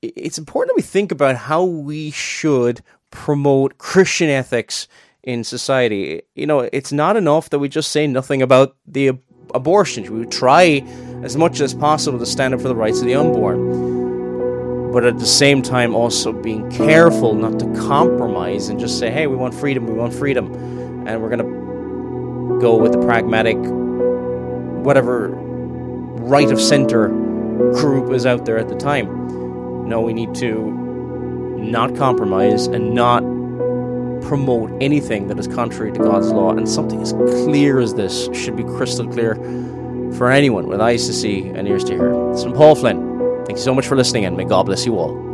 it's 0.00 0.38
important 0.38 0.70
that 0.70 0.76
we 0.76 0.82
think 0.82 1.12
about 1.12 1.36
how 1.36 1.64
we 1.64 2.10
should 2.10 2.82
promote 3.10 3.78
Christian 3.78 4.30
ethics 4.30 4.88
in 5.22 5.44
society. 5.44 6.22
You 6.34 6.46
know, 6.46 6.60
it's 6.72 6.92
not 6.92 7.16
enough 7.16 7.50
that 7.50 7.58
we 7.58 7.68
just 7.68 7.92
say 7.92 8.06
nothing 8.06 8.40
about 8.40 8.76
the 8.86 9.18
abortion. 9.54 10.04
We 10.04 10.20
would 10.20 10.32
try 10.32 10.84
as 11.22 11.36
much 11.36 11.60
as 11.60 11.74
possible 11.74 12.18
to 12.18 12.26
stand 12.26 12.54
up 12.54 12.60
for 12.60 12.68
the 12.68 12.76
rights 12.76 13.00
of 13.00 13.06
the 13.06 13.14
unborn. 13.14 14.92
But 14.92 15.04
at 15.04 15.18
the 15.18 15.26
same 15.26 15.62
time, 15.62 15.94
also 15.94 16.32
being 16.32 16.70
careful 16.70 17.34
not 17.34 17.58
to 17.60 17.66
compromise 17.74 18.68
and 18.68 18.80
just 18.80 18.98
say, 18.98 19.10
hey, 19.10 19.26
we 19.26 19.36
want 19.36 19.54
freedom, 19.54 19.86
we 19.86 19.94
want 19.94 20.12
freedom. 20.12 20.52
And 21.06 21.22
we're 21.22 21.28
going 21.28 21.38
to 21.38 22.60
go 22.60 22.76
with 22.76 22.92
the 22.92 22.98
pragmatic, 22.98 23.56
whatever 24.84 25.28
right 25.28 26.50
of 26.50 26.60
center 26.60 27.08
group 27.08 28.12
is 28.12 28.26
out 28.26 28.46
there 28.46 28.58
at 28.58 28.68
the 28.68 28.76
time. 28.76 29.88
No, 29.88 30.00
we 30.00 30.12
need 30.12 30.34
to 30.36 30.70
not 31.58 31.94
compromise 31.96 32.66
and 32.66 32.94
not 32.94 33.22
promote 34.22 34.70
anything 34.82 35.28
that 35.28 35.38
is 35.38 35.46
contrary 35.46 35.92
to 35.92 35.98
God's 35.98 36.30
law. 36.30 36.52
And 36.52 36.68
something 36.68 37.00
as 37.00 37.12
clear 37.12 37.80
as 37.80 37.94
this 37.94 38.28
should 38.32 38.56
be 38.56 38.64
crystal 38.64 39.06
clear 39.06 39.34
for 40.14 40.30
anyone 40.30 40.66
with 40.66 40.80
eyes 40.80 41.06
to 41.06 41.12
see 41.12 41.48
and 41.48 41.68
ears 41.68 41.84
to 41.84 41.94
hear. 41.94 42.30
It's 42.30 42.42
from 42.42 42.52
Paul 42.52 42.74
Flynn. 42.74 43.44
Thank 43.46 43.58
you 43.58 43.64
so 43.64 43.74
much 43.74 43.86
for 43.86 43.96
listening, 43.96 44.24
and 44.24 44.36
may 44.36 44.44
God 44.44 44.66
bless 44.66 44.86
you 44.86 44.98
all. 44.98 45.29